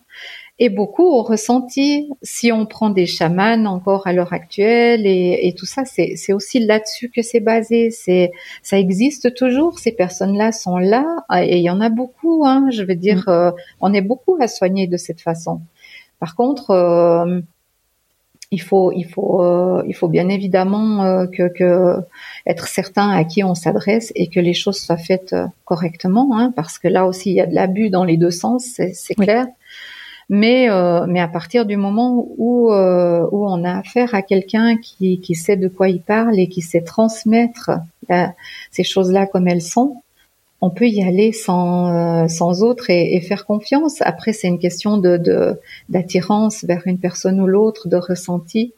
Et 0.60 0.70
beaucoup 0.70 1.06
ont 1.06 1.22
ressenti, 1.22 2.10
si 2.22 2.50
on 2.50 2.66
prend 2.66 2.90
des 2.90 3.06
chamans 3.06 3.64
encore 3.66 4.08
à 4.08 4.12
l'heure 4.12 4.32
actuelle 4.32 5.06
et, 5.06 5.38
et 5.46 5.54
tout 5.54 5.66
ça, 5.66 5.84
c'est 5.84 6.32
aussi 6.32 6.58
là-dessus 6.58 7.10
que 7.10 7.22
c'est 7.22 7.38
basé. 7.38 7.92
C'est 7.92 8.32
ça 8.64 8.76
existe 8.76 9.34
toujours. 9.34 9.78
Ces 9.78 9.92
personnes-là 9.92 10.50
sont 10.50 10.78
là 10.78 11.04
et 11.40 11.58
il 11.58 11.62
y 11.62 11.70
en 11.70 11.80
a 11.80 11.90
beaucoup. 11.90 12.44
Hein, 12.44 12.70
je 12.72 12.82
veux 12.82 12.96
dire, 12.96 13.18
mhm. 13.28 13.34
euh, 13.34 13.52
on 13.80 13.94
est 13.94 14.00
beaucoup 14.00 14.36
à 14.40 14.48
soigner 14.48 14.88
de 14.88 14.96
cette 14.96 15.20
façon. 15.20 15.60
Par 16.18 16.34
contre, 16.34 16.70
euh, 16.70 17.40
il 18.50 18.62
faut, 18.62 18.92
il 18.92 19.04
faut, 19.04 19.42
euh, 19.42 19.82
il 19.86 19.94
faut 19.94 20.08
bien 20.08 20.28
évidemment 20.28 21.04
euh, 21.04 21.26
que, 21.26 21.48
que, 21.48 21.96
être 22.46 22.66
certain 22.66 23.10
à 23.10 23.24
qui 23.24 23.44
on 23.44 23.54
s'adresse 23.54 24.10
et 24.14 24.28
que 24.28 24.40
les 24.40 24.54
choses 24.54 24.78
soient 24.78 24.96
faites 24.96 25.34
euh, 25.34 25.46
correctement, 25.64 26.38
hein, 26.38 26.52
parce 26.56 26.78
que 26.78 26.88
là 26.88 27.06
aussi 27.06 27.30
il 27.30 27.34
y 27.34 27.40
a 27.40 27.46
de 27.46 27.54
l'abus 27.54 27.90
dans 27.90 28.04
les 28.04 28.16
deux 28.16 28.30
sens, 28.30 28.80
c'est 28.92 29.14
clair. 29.14 29.46
Mais, 30.30 30.68
mais 31.08 31.20
à 31.20 31.28
partir 31.28 31.64
du 31.64 31.78
moment 31.78 32.26
où, 32.36 32.70
où 32.70 33.46
on 33.48 33.64
a 33.64 33.78
affaire 33.78 34.14
à 34.14 34.20
quelqu'un 34.20 34.76
qui, 34.76 35.20
qui 35.20 35.34
sait 35.34 35.56
de 35.56 35.68
quoi 35.68 35.88
il 35.88 36.02
parle 36.02 36.38
et 36.38 36.50
qui 36.50 36.60
sait 36.60 36.82
transmettre 36.82 37.70
ces 38.70 38.84
choses-là 38.84 39.24
comme 39.26 39.48
elles 39.48 39.62
sont, 39.62 40.02
on 40.60 40.70
peut 40.70 40.88
y 40.88 41.02
aller 41.02 41.32
sans, 41.32 42.24
euh, 42.24 42.28
sans 42.28 42.62
autre 42.62 42.90
et, 42.90 43.14
et, 43.14 43.20
faire 43.20 43.46
confiance. 43.46 44.00
Après, 44.00 44.32
c'est 44.32 44.48
une 44.48 44.58
question 44.58 44.98
de 44.98 45.58
d'attirance 45.88 46.64
vers 46.64 46.82
une 46.86 46.98
personne 46.98 47.40
ou 47.40 47.46
l'autre, 47.46 47.88
de 47.88 47.96
ressenti. 47.96 48.72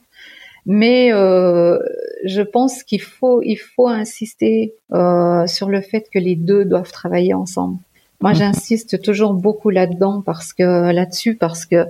Mais 0.66 1.10
euh, 1.12 1.78
je 2.24 2.42
pense 2.42 2.82
qu'il 2.82 3.00
faut 3.00 3.40
il 3.42 3.56
faut 3.56 3.88
insister 3.88 4.74
euh, 4.92 5.46
sur 5.46 5.68
le 5.68 5.80
fait 5.80 6.08
que 6.12 6.18
les 6.18 6.36
deux 6.36 6.64
doivent 6.64 6.92
travailler 6.92 7.34
ensemble. 7.34 7.78
Moi, 8.20 8.34
j'insiste 8.34 9.00
toujours 9.00 9.32
beaucoup 9.32 9.70
là-dedans 9.70 10.20
parce 10.20 10.52
que 10.52 10.92
là-dessus 10.92 11.36
parce 11.36 11.64
que 11.64 11.86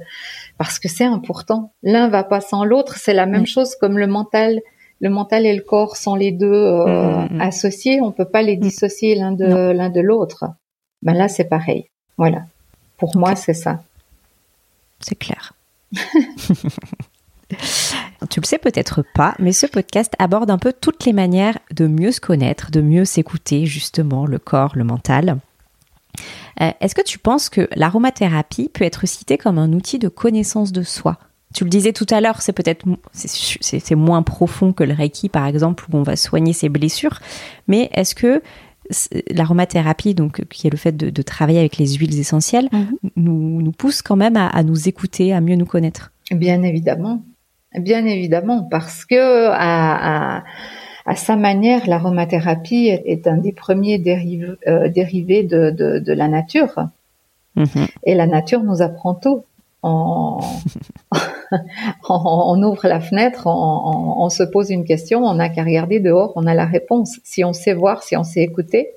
parce 0.58 0.78
que 0.78 0.88
c'est 0.88 1.04
important. 1.04 1.72
L'un 1.82 2.08
va 2.08 2.22
pas 2.22 2.40
sans 2.40 2.64
l'autre. 2.64 2.96
C'est 2.98 3.14
la 3.14 3.26
même 3.26 3.46
chose 3.46 3.74
comme 3.74 3.98
le 3.98 4.06
mental 4.06 4.60
le 5.00 5.08
mental 5.08 5.46
et 5.46 5.54
le 5.54 5.62
corps 5.62 5.96
sont 5.96 6.14
les 6.14 6.30
deux 6.30 6.52
euh, 6.52 6.84
mm, 6.86 7.28
mm, 7.32 7.36
mm. 7.36 7.40
associés, 7.40 8.00
on 8.00 8.12
peut 8.12 8.26
pas 8.26 8.42
les 8.42 8.56
dissocier 8.56 9.14
l'un 9.14 9.32
de 9.32 9.72
l'un 9.72 9.90
de 9.90 10.00
l'autre. 10.00 10.44
Ben 11.02 11.14
là, 11.14 11.28
c'est 11.28 11.44
pareil. 11.44 11.86
Voilà. 12.18 12.42
Pour 12.98 13.16
moi, 13.16 13.34
c'est 13.34 13.54
ça. 13.54 13.82
C'est 15.00 15.14
clair. 15.14 15.54
tu 18.30 18.40
le 18.40 18.44
sais 18.44 18.58
peut-être 18.58 19.02
pas, 19.14 19.34
mais 19.38 19.52
ce 19.52 19.66
podcast 19.66 20.14
aborde 20.18 20.50
un 20.50 20.58
peu 20.58 20.74
toutes 20.78 21.06
les 21.06 21.14
manières 21.14 21.58
de 21.72 21.86
mieux 21.86 22.12
se 22.12 22.20
connaître, 22.20 22.70
de 22.70 22.82
mieux 22.82 23.06
s'écouter, 23.06 23.64
justement, 23.64 24.26
le 24.26 24.38
corps, 24.38 24.72
le 24.76 24.84
mental. 24.84 25.38
Euh, 26.60 26.70
est-ce 26.80 26.94
que 26.94 27.02
tu 27.02 27.18
penses 27.18 27.48
que 27.48 27.68
l'aromathérapie 27.74 28.68
peut 28.68 28.84
être 28.84 29.06
citée 29.06 29.38
comme 29.38 29.58
un 29.58 29.72
outil 29.72 29.98
de 29.98 30.08
connaissance 30.08 30.72
de 30.72 30.82
soi? 30.82 31.18
Tu 31.54 31.64
le 31.64 31.70
disais 31.70 31.92
tout 31.92 32.06
à 32.10 32.20
l'heure, 32.20 32.42
c'est 32.42 32.52
peut-être 32.52 32.84
c'est 33.12 33.94
moins 33.94 34.22
profond 34.22 34.72
que 34.72 34.84
le 34.84 34.94
Reiki 34.94 35.28
par 35.28 35.46
exemple 35.46 35.84
où 35.90 35.96
on 35.96 36.02
va 36.02 36.16
soigner 36.16 36.52
ses 36.52 36.68
blessures, 36.68 37.20
mais 37.66 37.90
est-ce 37.92 38.14
que 38.14 38.42
l'aromathérapie, 39.30 40.14
donc 40.14 40.44
qui 40.46 40.66
est 40.66 40.70
le 40.70 40.76
fait 40.76 40.96
de, 40.96 41.22
travailler 41.22 41.60
avec 41.60 41.76
les 41.76 41.94
huiles 41.94 42.18
essentielles, 42.18 42.68
mhm. 42.72 42.98
nous, 43.16 43.62
nous, 43.62 43.72
pousse 43.72 44.02
quand 44.02 44.16
même 44.16 44.36
à, 44.36 44.62
nous 44.62 44.88
écouter, 44.88 45.32
à 45.32 45.40
mieux 45.40 45.56
nous 45.56 45.66
connaître? 45.66 46.12
Bien 46.30 46.62
évidemment, 46.62 47.22
bien 47.78 48.04
évidemment, 48.04 48.64
parce 48.64 49.04
que 49.04 49.48
à, 49.50 50.42
sa 51.16 51.36
manière, 51.36 51.88
l'aromathérapie 51.88 52.88
est, 52.88 53.26
un 53.26 53.38
des 53.38 53.52
premiers 53.52 54.00
euh, 54.66 54.88
dérivés 54.88 55.42
de, 55.42 56.12
la 56.12 56.28
nature. 56.28 56.88
Mhm. 57.56 57.86
Et 58.04 58.14
la 58.14 58.26
nature 58.26 58.62
nous 58.62 58.80
apprend 58.80 59.14
tout 59.14 59.42
on, 59.82 60.42
ouvre 62.62 62.86
la 62.86 63.00
fenêtre, 63.00 63.46
on, 63.46 64.28
se 64.28 64.42
pose 64.42 64.70
une 64.70 64.84
question, 64.84 65.24
on 65.24 65.34
n'a 65.34 65.48
qu'à 65.48 65.64
regarder 65.64 66.00
dehors, 66.00 66.32
on 66.36 66.46
a 66.46 66.54
la 66.54 66.66
réponse. 66.66 67.18
Si 67.24 67.44
on 67.44 67.52
sait 67.52 67.74
voir, 67.74 68.02
si 68.02 68.16
on 68.16 68.24
sait 68.24 68.42
écouter. 68.42 68.90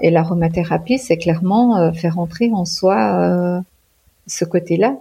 Et 0.00 0.10
l'aromathérapie, 0.10 0.98
c'est 0.98 1.16
clairement 1.16 1.76
euh, 1.76 1.92
faire 1.92 2.18
entrer 2.18 2.50
en 2.52 2.64
soi 2.64 3.20
euh, 3.20 3.60
ce 4.26 4.44
côté-là. 4.44 4.96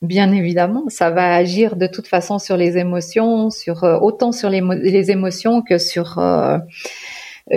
Bien 0.00 0.32
évidemment, 0.32 0.84
ça 0.88 1.10
va 1.10 1.34
agir 1.34 1.76
de 1.76 1.86
toute 1.86 2.06
façon 2.06 2.38
sur 2.38 2.56
les 2.56 2.78
émotions, 2.78 3.50
sur 3.50 3.84
euh, 3.84 3.98
autant 3.98 4.32
sur 4.32 4.48
les, 4.48 5.10
émotions 5.10 5.60
que 5.60 5.76
sur 5.76 6.18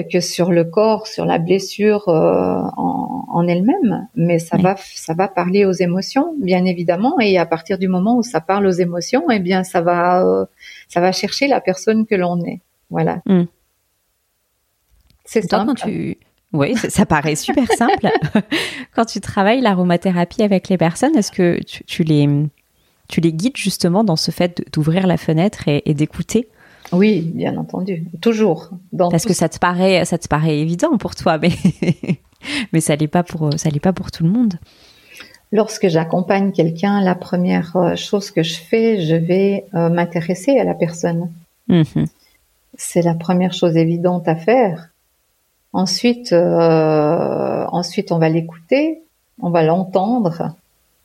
que 0.01 0.19
sur 0.19 0.51
le 0.51 0.63
corps, 0.63 1.08
sur 1.08 1.25
la 1.25 1.38
blessure 1.38 2.10
euh, 2.10 2.62
en, 2.77 3.25
en 3.29 3.47
elle-même, 3.47 4.08
mais 4.15 4.39
ça 4.39 4.58
va 4.58 4.75
ça 4.77 5.13
va 5.13 5.27
parler 5.27 5.65
aux 5.65 5.71
émotions, 5.71 6.34
bien 6.39 6.65
évidemment, 6.65 7.19
et 7.19 7.38
à 7.38 7.45
partir 7.45 7.77
du 7.77 7.88
moment 7.88 8.17
où 8.17 8.23
ça 8.23 8.41
parle 8.41 8.65
aux 8.65 8.71
émotions, 8.71 9.29
eh 9.29 9.39
bien 9.39 9.63
ça 9.63 9.82
va 9.82 10.25
euh, 10.25 10.45
ça 10.88 10.99
va 10.99 11.12
chercher 11.12 11.47
la 11.47 11.62
personne 11.62 12.06
que 12.08 12.15
l'on 12.15 12.41
est, 12.43 12.62
voilà. 12.89 13.21
Hmm. 13.25 13.43
C'est 15.25 15.41
ça. 15.41 15.63
Quand 15.65 15.75
tu... 15.75 16.17
Oui, 16.53 16.75
ça 16.75 17.06
paraît 17.06 17.36
super 17.36 17.67
simple. 17.71 18.10
quand 18.95 19.06
tu 19.06 19.21
travailles 19.21 19.62
l'aromathérapie 19.62 20.43
avec 20.43 20.69
les 20.69 20.77
personnes, 20.77 21.15
est-ce 21.15 21.32
que 21.32 21.60
tu, 21.63 21.84
tu, 21.86 22.03
les 22.03 22.27
tu 23.08 23.21
les 23.21 23.34
guides 23.34 23.58
justement 23.58 24.03
dans 24.03 24.15
ce 24.15 24.32
fait 24.32 24.63
d'ouvrir 24.71 25.08
la 25.08 25.17
fenêtre 25.17 25.67
et, 25.67 25.82
et 25.86 25.93
d'écouter? 25.93 26.47
Oui, 26.93 27.21
bien 27.34 27.58
entendu, 27.58 28.06
toujours. 28.21 28.69
Parce 28.97 29.25
que 29.25 29.34
ça 29.34 29.49
te 29.49 29.60
paraît, 29.60 30.06
ça 30.06 30.17
te 30.17 30.27
paraît 30.27 30.60
évident 30.60 30.97
pour 30.97 31.15
toi, 31.15 31.38
mais 31.38 31.51
mais 32.73 32.82
ça 32.82 32.95
n'est 32.95 33.08
pas 33.08 33.23
pour 33.23 33.51
ça 33.58 33.69
pas 33.82 33.93
pour 33.93 34.12
tout 34.12 34.23
le 34.23 34.29
monde. 34.29 34.56
Lorsque 35.51 35.88
j'accompagne 35.88 36.51
quelqu'un, 36.51 37.01
la 37.01 37.15
première 37.15 37.75
euh, 37.75 37.95
chose 37.95 38.32
que 38.32 38.41
je 38.41 38.56
fais, 38.56 39.01
je 39.01 39.15
vais 39.15 39.65
euh, 39.75 39.89
m'intéresser 39.89 40.58
à 40.58 40.63
la 40.63 40.73
personne. 40.73 41.32
Mhm. 41.67 42.06
C'est 42.75 43.03
la 43.03 43.13
première 43.13 43.53
chose 43.53 43.77
évidente 43.77 44.27
à 44.27 44.36
faire. 44.36 44.89
Ensuite, 45.71 46.34
euh, 46.34 47.65
ensuite 47.71 48.12
on 48.12 48.17
va 48.17 48.29
l'écouter, 48.29 49.03
on 49.41 49.51
va 49.51 49.63
l'entendre, 49.63 50.56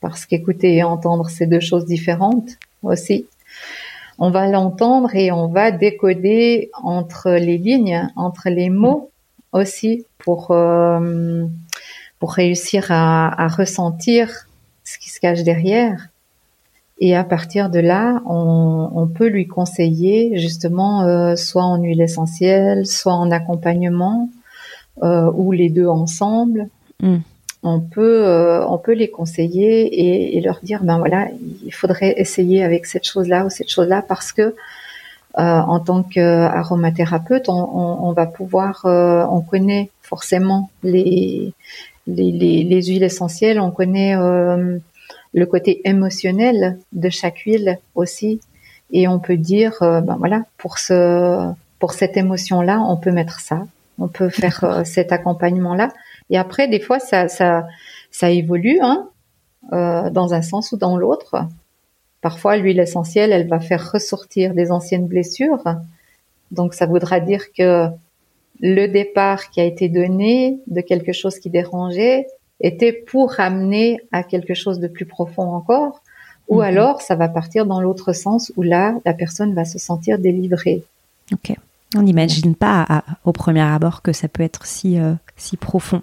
parce 0.00 0.24
qu'écouter 0.24 0.76
et 0.76 0.82
entendre, 0.82 1.28
c'est 1.28 1.46
deux 1.46 1.60
choses 1.60 1.84
différentes 1.84 2.58
aussi 2.82 3.26
on 4.18 4.30
va 4.30 4.48
l'entendre 4.48 5.14
et 5.14 5.30
on 5.30 5.48
va 5.48 5.70
décoder 5.70 6.70
entre 6.82 7.30
les 7.30 7.56
lignes, 7.56 8.10
entre 8.16 8.50
les 8.50 8.68
mots 8.68 9.10
aussi 9.52 10.04
pour 10.18 10.50
euh, 10.50 11.44
pour 12.18 12.32
réussir 12.32 12.86
à, 12.90 13.46
ressentir 13.48 14.48
ce 14.84 14.98
qui 14.98 15.10
se 15.10 15.20
cache 15.20 15.44
derrière. 15.44 16.08
Et 17.00 17.14
à 17.14 17.22
partir 17.22 17.70
de 17.70 17.78
là, 17.78 18.20
on, 18.26 19.06
peut 19.06 19.28
lui 19.28 19.46
conseiller 19.46 20.36
justement 20.36 21.02
euh, 21.02 21.36
soit 21.36 21.62
en 21.62 21.80
huile 21.80 22.00
essentielle, 22.00 22.86
soit 22.86 23.14
en 23.14 23.30
accompagnement, 23.30 24.28
euh, 25.04 25.30
ou 25.32 25.52
les 25.52 25.70
deux 25.70 25.86
ensemble. 25.86 26.68
Mm 27.00 27.18
on 27.62 27.80
peut 27.80 28.24
euh, 28.26 28.64
on 28.66 28.78
peut 28.78 28.92
les 28.92 29.10
conseiller 29.10 30.36
et, 30.36 30.40
leur 30.40 30.60
dire 30.62 30.84
ben 30.84 30.98
voilà 30.98 31.28
il 31.64 31.72
faudrait 31.72 32.14
essayer 32.16 32.62
avec 32.62 32.86
cette 32.86 33.04
chose 33.04 33.28
là 33.28 33.44
ou 33.44 33.50
cette 33.50 33.70
chose 33.70 33.88
là 33.88 34.02
parce 34.02 34.32
que 34.32 34.42
euh, 34.42 34.54
en 35.34 35.80
tant 35.80 36.02
qu'aromathérapeute 36.02 37.48
on, 37.48 37.54
on, 37.54 38.12
va 38.12 38.26
pouvoir 38.26 38.86
euh, 38.86 39.24
on 39.28 39.40
connaît 39.40 39.90
forcément 40.02 40.70
les 40.82 41.52
les, 42.06 42.30
les 42.32 42.82
huiles 42.82 43.02
essentielles 43.02 43.60
on 43.60 43.70
connaît 43.70 44.14
le 44.16 45.46
côté 45.46 45.82
émotionnel 45.86 46.78
de 46.92 47.10
chaque 47.10 47.38
huile 47.38 47.78
aussi 47.94 48.40
et 48.92 49.08
on 49.08 49.18
peut 49.18 49.36
dire 49.36 49.76
ben 49.80 50.16
voilà 50.18 50.44
pour 50.56 50.78
ce 50.78 51.50
pour 51.78 51.92
cette 51.92 52.16
émotion 52.16 52.62
là 52.62 52.80
on 52.80 52.96
peut 52.96 53.12
mettre 53.12 53.40
ça 53.40 53.66
on 53.98 54.08
peut 54.08 54.30
faire 54.30 54.82
cet 54.86 55.12
accompagnement 55.12 55.74
là 55.74 55.90
et 56.30 56.36
après, 56.36 56.68
des 56.68 56.80
fois, 56.80 56.98
ça, 56.98 57.28
ça, 57.28 57.66
ça 58.10 58.30
évolue 58.30 58.78
hein, 58.80 59.08
euh, 59.72 60.10
dans 60.10 60.34
un 60.34 60.42
sens 60.42 60.72
ou 60.72 60.76
dans 60.76 60.96
l'autre. 60.96 61.36
Parfois, 62.20 62.56
l'huile 62.56 62.80
essentielle, 62.80 63.32
elle 63.32 63.48
va 63.48 63.60
faire 63.60 63.92
ressortir 63.92 64.54
des 64.54 64.70
anciennes 64.70 65.06
blessures. 65.06 65.62
Donc, 66.50 66.74
ça 66.74 66.86
voudra 66.86 67.20
dire 67.20 67.52
que 67.52 67.86
le 68.60 68.86
départ 68.86 69.50
qui 69.50 69.60
a 69.60 69.64
été 69.64 69.88
donné 69.88 70.58
de 70.66 70.80
quelque 70.80 71.12
chose 71.12 71.38
qui 71.38 71.48
dérangeait 71.48 72.26
était 72.60 72.92
pour 72.92 73.32
ramener 73.32 74.00
à 74.10 74.24
quelque 74.24 74.54
chose 74.54 74.80
de 74.80 74.88
plus 74.88 75.06
profond 75.06 75.52
encore. 75.52 76.02
Ou 76.48 76.56
mhm. 76.56 76.62
alors, 76.62 77.02
ça 77.02 77.14
va 77.14 77.28
partir 77.28 77.66
dans 77.66 77.80
l'autre 77.80 78.12
sens 78.12 78.52
où 78.56 78.62
là, 78.62 78.94
la 79.04 79.14
personne 79.14 79.54
va 79.54 79.64
se 79.64 79.78
sentir 79.78 80.18
délivrée. 80.18 80.82
Ok. 81.32 81.54
On 81.96 82.02
n'imagine 82.02 82.54
pas 82.54 83.02
au 83.24 83.32
premier 83.32 83.62
abord 83.62 84.02
que 84.02 84.12
ça 84.12 84.28
peut 84.28 84.42
être 84.42 84.66
si, 84.66 84.98
euh, 84.98 85.14
si 85.38 85.56
profond. 85.56 86.02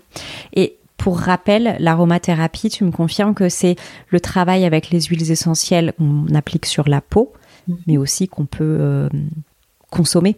Et 0.53 0.77
pour 0.97 1.19
rappel, 1.19 1.75
l'aromathérapie, 1.79 2.69
tu 2.69 2.83
me 2.83 2.91
confirmes 2.91 3.35
que 3.35 3.49
c'est 3.49 3.75
le 4.09 4.19
travail 4.19 4.65
avec 4.65 4.89
les 4.89 5.01
huiles 5.01 5.29
essentielles 5.29 5.93
qu'on 5.97 6.33
applique 6.33 6.65
sur 6.65 6.87
la 6.89 7.01
peau, 7.01 7.33
mhm. 7.67 7.77
mais 7.87 7.97
aussi 7.97 8.27
qu'on 8.27 8.45
peut 8.45 8.77
euh, 8.79 9.09
consommer. 9.91 10.37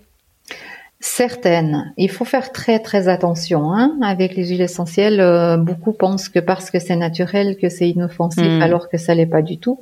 Certaines. 0.99 1.93
Il 1.97 2.09
faut 2.09 2.25
faire 2.25 2.51
très 2.51 2.79
très 2.79 3.07
attention 3.07 3.71
hein, 3.71 3.95
avec 4.01 4.35
les 4.35 4.47
huiles 4.47 4.61
essentielles. 4.61 5.21
Euh, 5.21 5.55
beaucoup 5.55 5.93
pensent 5.93 6.27
que 6.27 6.39
parce 6.39 6.71
que 6.71 6.79
c'est 6.79 6.95
naturel, 6.95 7.57
que 7.57 7.69
c'est 7.69 7.89
inoffensif, 7.89 8.43
mhm. 8.43 8.61
alors 8.61 8.89
que 8.89 8.97
ça 8.97 9.13
l'est 9.13 9.27
pas 9.27 9.43
du 9.43 9.59
tout. 9.59 9.79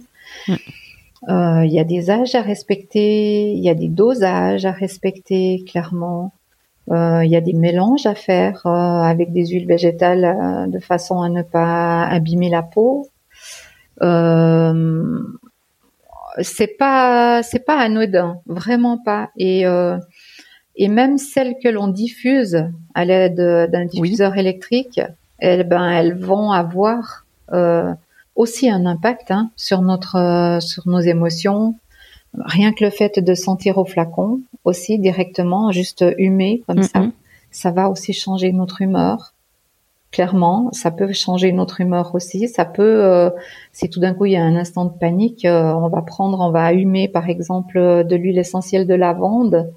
Mhm. 0.47 0.57
Euh, 1.29 1.65
il 1.65 1.73
y 1.73 1.79
a 1.79 1.83
des 1.83 2.11
âges 2.11 2.35
à 2.35 2.41
respecter, 2.41 3.51
il 3.51 3.63
y 3.63 3.69
a 3.69 3.73
des 3.73 3.87
dosages 3.87 4.65
à 4.65 4.71
respecter 4.71 5.63
clairement. 5.67 6.33
Euh, 6.91 7.25
il 7.25 7.31
y 7.31 7.35
a 7.35 7.41
des 7.41 7.53
mélanges 7.53 8.05
à 8.05 8.15
faire 8.15 8.61
euh, 8.65 8.69
avec 8.69 9.31
des 9.33 9.47
huiles 9.47 9.67
végétales 9.67 10.69
de 10.69 10.79
façon 10.79 11.21
à 11.21 11.29
ne 11.29 11.41
pas 11.41 12.03
abîmer 12.03 12.49
la 12.49 12.61
peau. 12.61 13.07
c'est 16.41 16.77
pas 16.77 17.41
c'est 17.43 17.65
pas 17.65 17.77
anodin, 17.79 18.39
vraiment 18.45 18.97
pas. 18.97 19.29
Et 19.37 19.65
euh, 19.65 19.97
et 20.75 20.87
même 20.87 21.17
celles 21.17 21.55
que 21.63 21.69
l'on 21.69 21.87
diffuse 21.87 22.65
à 22.93 23.05
l'aide 23.05 23.69
d'un 23.71 23.85
diffuseur 23.85 24.37
électrique, 24.37 25.01
elles 25.39 25.67
ben 25.67 25.89
elles 25.89 26.17
vont 26.17 26.51
avoir 26.51 27.25
euh, 27.53 27.93
aussi 28.35 28.69
un 28.69 28.85
impact 28.85 29.31
hein, 29.31 29.51
sur 29.55 29.81
notre 29.81 30.17
euh, 30.17 30.59
sur 30.59 30.87
nos 30.87 30.99
émotions. 30.99 31.75
Rien 32.43 32.73
que 32.73 32.83
le 32.83 32.89
fait 32.89 33.19
de 33.19 33.33
sentir 33.33 33.77
au 33.77 33.85
flacon 33.85 34.41
aussi 34.63 34.99
directement, 34.99 35.71
juste 35.71 36.03
humer 36.17 36.63
comme 36.67 36.83
ça, 36.83 37.07
ça 37.51 37.71
va 37.71 37.89
aussi 37.89 38.13
changer 38.13 38.51
notre 38.51 38.81
humeur 38.81 39.33
clairement, 40.15 40.69
ça 40.71 40.91
peut 40.91 41.11
changer 41.11 41.51
notre 41.51 41.81
humeur 41.81 42.15
aussi. 42.15 42.47
Ça 42.47 42.63
peut, 42.63 43.03
euh, 43.03 43.29
si 43.73 43.89
tout 43.89 43.99
d'un 43.99 44.13
coup 44.13 44.25
il 44.25 44.31
y 44.31 44.37
a 44.37 44.43
un 44.43 44.55
instant 44.55 44.85
de 44.85 44.97
panique, 44.97 45.43
euh, 45.43 45.73
on 45.73 45.89
va 45.89 46.01
prendre, 46.01 46.39
on 46.39 46.51
va 46.51 46.71
humer 46.71 47.09
par 47.09 47.27
exemple 47.29 47.77
de 47.77 48.15
l'huile 48.15 48.37
essentielle 48.37 48.87
de 48.87 48.93
lavande. 48.93 49.73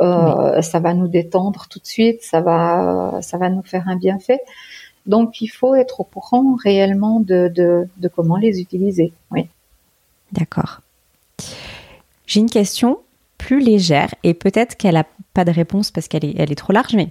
Euh, 0.00 0.60
Ça 0.60 0.80
va 0.80 0.92
nous 0.92 1.06
détendre 1.06 1.68
tout 1.70 1.78
de 1.78 1.86
suite, 1.86 2.20
ça 2.22 2.40
va, 2.40 3.20
ça 3.22 3.38
va 3.38 3.48
nous 3.48 3.62
faire 3.62 3.84
un 3.86 3.96
bienfait. 3.96 4.40
Donc 5.06 5.40
il 5.40 5.46
faut 5.46 5.76
être 5.76 6.00
au 6.00 6.04
courant 6.04 6.56
réellement 6.62 7.20
de, 7.20 7.46
de, 7.54 7.88
de 7.96 8.08
comment 8.08 8.38
les 8.38 8.60
utiliser. 8.60 9.12
Oui. 9.30 9.48
D'accord. 10.32 10.80
J'ai 12.26 12.40
une 12.40 12.50
question 12.50 12.98
plus 13.38 13.60
légère 13.60 14.14
et 14.22 14.34
peut-être 14.34 14.76
qu'elle 14.76 14.94
n'a 14.94 15.06
pas 15.34 15.44
de 15.44 15.50
réponse 15.50 15.90
parce 15.90 16.08
qu'elle 16.08 16.24
est, 16.24 16.34
elle 16.38 16.50
est 16.50 16.56
trop 16.56 16.72
large, 16.72 16.94
mais 16.94 17.10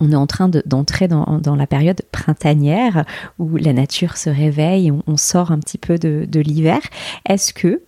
on 0.00 0.12
est 0.12 0.16
en 0.16 0.26
train 0.26 0.48
d'entrer 0.48 1.08
dans, 1.08 1.56
la 1.56 1.66
période 1.66 2.02
printanière 2.12 3.04
où 3.38 3.56
la 3.56 3.72
nature 3.72 4.16
se 4.16 4.30
réveille, 4.30 4.92
on, 5.06 5.16
sort 5.16 5.52
un 5.52 5.58
petit 5.58 5.78
peu 5.78 5.98
de, 5.98 6.40
l'hiver. 6.40 6.80
Est-ce 7.28 7.52
que 7.52 7.82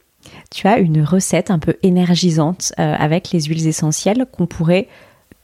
tu 0.50 0.66
as 0.66 0.79
une 0.79 1.03
recette 1.03 1.50
un 1.50 1.59
peu 1.59 1.76
énergisante 1.83 2.72
euh, 2.79 2.94
avec 2.98 3.31
les 3.33 3.42
huiles 3.42 3.66
essentielles 3.66 4.26
qu'on 4.31 4.46
pourrait 4.46 4.88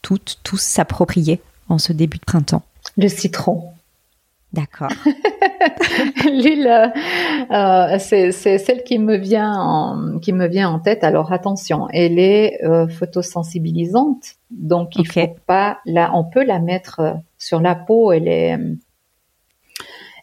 toutes, 0.03 0.39
tous 0.43 0.61
s'approprier 0.61 1.41
en 1.69 1.79
ce 1.79 1.93
début 1.93 2.19
de 2.19 2.25
printemps? 2.25 2.63
Le 2.97 3.09
citron. 3.09 3.73
D'accord. 4.53 4.89
L'huile, 6.25 6.93
euh, 7.51 7.99
c'est 7.99 8.31
celle 8.31 8.85
qui 8.85 8.99
me 8.99 9.17
vient 9.17 9.53
en, 9.53 10.19
qui 10.19 10.33
me 10.33 10.47
vient 10.47 10.71
en 10.71 10.79
tête. 10.79 11.05
Alors 11.05 11.33
attention, 11.33 11.89
elle 11.93 12.19
est 12.19 12.65
euh, 12.65 12.89
photosensibilisante, 12.89 14.37
donc 14.51 14.97
il 14.97 15.07
faut 15.07 15.37
pas 15.47 15.79
là, 15.85 16.11
on 16.15 16.25
peut 16.25 16.45
la 16.45 16.59
mettre 16.59 17.01
euh, 17.01 17.13
sur 17.39 17.61
la 17.61 17.75
peau. 17.75 18.13
Elle 18.13 18.29
est, 18.29 18.57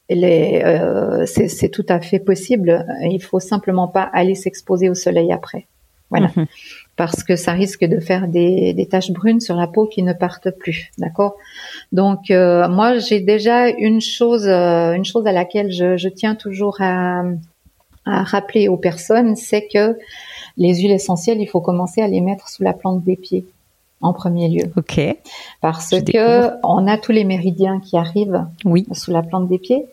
elle 0.07 0.23
est, 0.23 0.65
euh, 0.65 1.25
c'est 1.25 1.69
tout 1.69 1.85
à 1.89 1.99
fait 1.99 2.19
possible. 2.19 2.85
Il 3.03 3.21
faut 3.21 3.39
simplement 3.39 3.87
pas 3.87 4.03
aller 4.13 4.35
s'exposer 4.35 4.89
au 4.89 4.95
soleil 4.95 5.31
après. 5.31 5.67
Voilà. 6.09 6.29
Mhm 6.35 6.47
parce 6.95 7.23
que 7.23 7.35
ça 7.35 7.53
risque 7.53 7.83
de 7.83 7.99
faire 7.99 8.27
des, 8.27 8.73
des 8.73 8.85
taches 8.87 9.11
brunes 9.11 9.39
sur 9.39 9.55
la 9.55 9.67
peau 9.67 9.87
qui 9.87 10.03
ne 10.03 10.13
partent 10.13 10.51
plus, 10.51 10.91
d'accord? 10.97 11.35
Donc 11.91 12.29
euh, 12.29 12.67
moi 12.67 12.99
j'ai 12.99 13.19
déjà 13.19 13.69
une 13.69 14.01
chose, 14.01 14.47
euh, 14.47 14.93
une 14.93 15.05
chose 15.05 15.25
à 15.25 15.31
laquelle 15.31 15.71
je, 15.71 15.97
je 15.97 16.09
tiens 16.09 16.35
toujours 16.35 16.77
à, 16.81 17.23
à, 18.05 18.23
rappeler 18.23 18.67
aux 18.67 18.77
personnes, 18.77 19.35
c'est 19.35 19.67
que 19.67 19.97
les 20.57 20.75
huiles 20.75 20.91
essentielles, 20.91 21.41
il 21.41 21.47
faut 21.47 21.61
commencer 21.61 22.01
à 22.01 22.07
les 22.07 22.21
mettre 22.21 22.49
sous 22.49 22.63
la 22.63 22.73
plante 22.73 23.03
des 23.03 23.15
pieds 23.15 23.45
en 24.01 24.13
premier 24.13 24.49
lieu. 24.49 24.71
Ok. 24.75 24.99
Parce 25.61 25.89
que 25.89 26.51
on 26.63 26.87
a 26.87 26.97
tous 26.97 27.13
les 27.13 27.23
méridiens 27.23 27.79
qui 27.79 27.97
arrivent 27.97 28.45
oui. 28.65 28.85
sous 28.91 29.11
la 29.11 29.23
plante 29.23 29.47
des 29.47 29.57
pieds, 29.57 29.87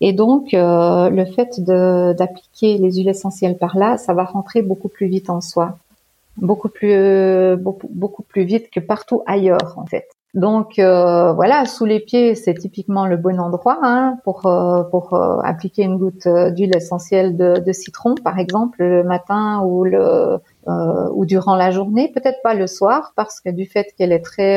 et 0.00 0.12
donc 0.12 0.54
euh, 0.54 1.08
le 1.10 1.24
fait 1.24 1.60
d'appliquer 1.60 2.78
les 2.78 2.92
huiles 2.92 3.08
essentielles 3.08 3.56
par 3.56 3.76
là, 3.76 3.96
ça 3.96 4.14
va 4.14 4.22
rentrer 4.22 4.62
beaucoup 4.62 4.88
plus 4.88 5.08
vite 5.08 5.30
en 5.30 5.40
soi 5.40 5.78
beaucoup 6.38 6.68
plus 6.68 6.92
euh, 6.92 7.56
beaucoup, 7.56 7.88
beaucoup 7.90 8.22
plus 8.22 8.44
vite 8.44 8.70
que 8.70 8.80
partout 8.80 9.22
ailleurs 9.26 9.74
en 9.76 9.86
fait. 9.86 10.06
Donc 10.34 10.80
euh, 10.80 11.32
voilà, 11.32 11.64
sous 11.64 11.84
les 11.84 12.00
pieds, 12.00 12.34
c'est 12.34 12.54
typiquement 12.54 13.06
le 13.06 13.16
bon 13.16 13.38
endroit 13.38 13.78
hein, 13.82 14.16
pour 14.24 14.46
euh, 14.46 14.82
pour 14.90 15.16
appliquer 15.44 15.82
une 15.84 15.96
goutte 15.96 16.26
d'huile 16.26 16.76
essentielle 16.76 17.36
de, 17.36 17.60
de, 17.64 17.72
citron, 17.72 18.16
par 18.16 18.40
exemple, 18.40 18.82
le 18.82 19.04
matin 19.04 19.62
ou 19.64 19.84
le 19.84 20.38
ou 20.66 21.24
durant 21.24 21.54
la 21.54 21.70
journée, 21.70 22.10
peut-être 22.12 22.42
pas 22.42 22.54
le 22.54 22.66
soir, 22.66 23.12
parce 23.14 23.40
que 23.40 23.50
du 23.50 23.66
fait 23.66 23.94
qu'elle 23.96 24.10
est 24.10 24.24
très 24.24 24.56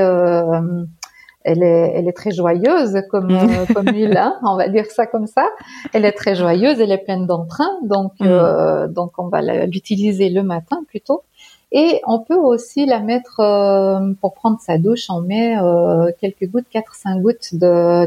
elle 1.44 1.63
est, 1.63 1.94
elle 1.96 2.10
est 2.10 2.18
très 2.18 2.32
joyeuse 2.32 2.98
comme 3.12 3.38
comme 3.76 3.88
huile, 3.94 4.18
hein, 4.18 4.36
on 4.42 4.58
va 4.58 4.70
dire 4.70 4.88
ça 4.88 5.06
comme 5.06 5.28
ça. 5.28 5.48
Elle 5.94 6.06
est 6.06 6.12
très 6.12 6.34
joyeuse, 6.34 6.80
elle 6.82 6.92
est 6.92 7.04
pleine 7.04 7.28
d'entrain, 7.28 7.70
donc 7.84 8.13
mm. 8.20 8.88
donc 8.94 9.12
on 9.20 9.28
va 9.28 9.44
l'utiliser 9.68 10.30
le 10.30 10.42
matin 10.42 10.84
plutôt. 10.88 11.22
Et 11.71 12.01
on 12.08 12.19
peut 12.19 12.36
aussi 12.36 12.86
la 12.86 12.99
mettre 12.99 13.39
euh, 13.41 14.13
pour 14.21 14.34
prendre 14.34 14.60
sa 14.62 14.77
douche. 14.77 15.08
On 15.10 15.21
met 15.21 15.58
euh, 15.58 16.12
quelques 16.19 16.49
gouttes, 16.49 16.67
4-5 16.73 17.21
gouttes 17.21 17.56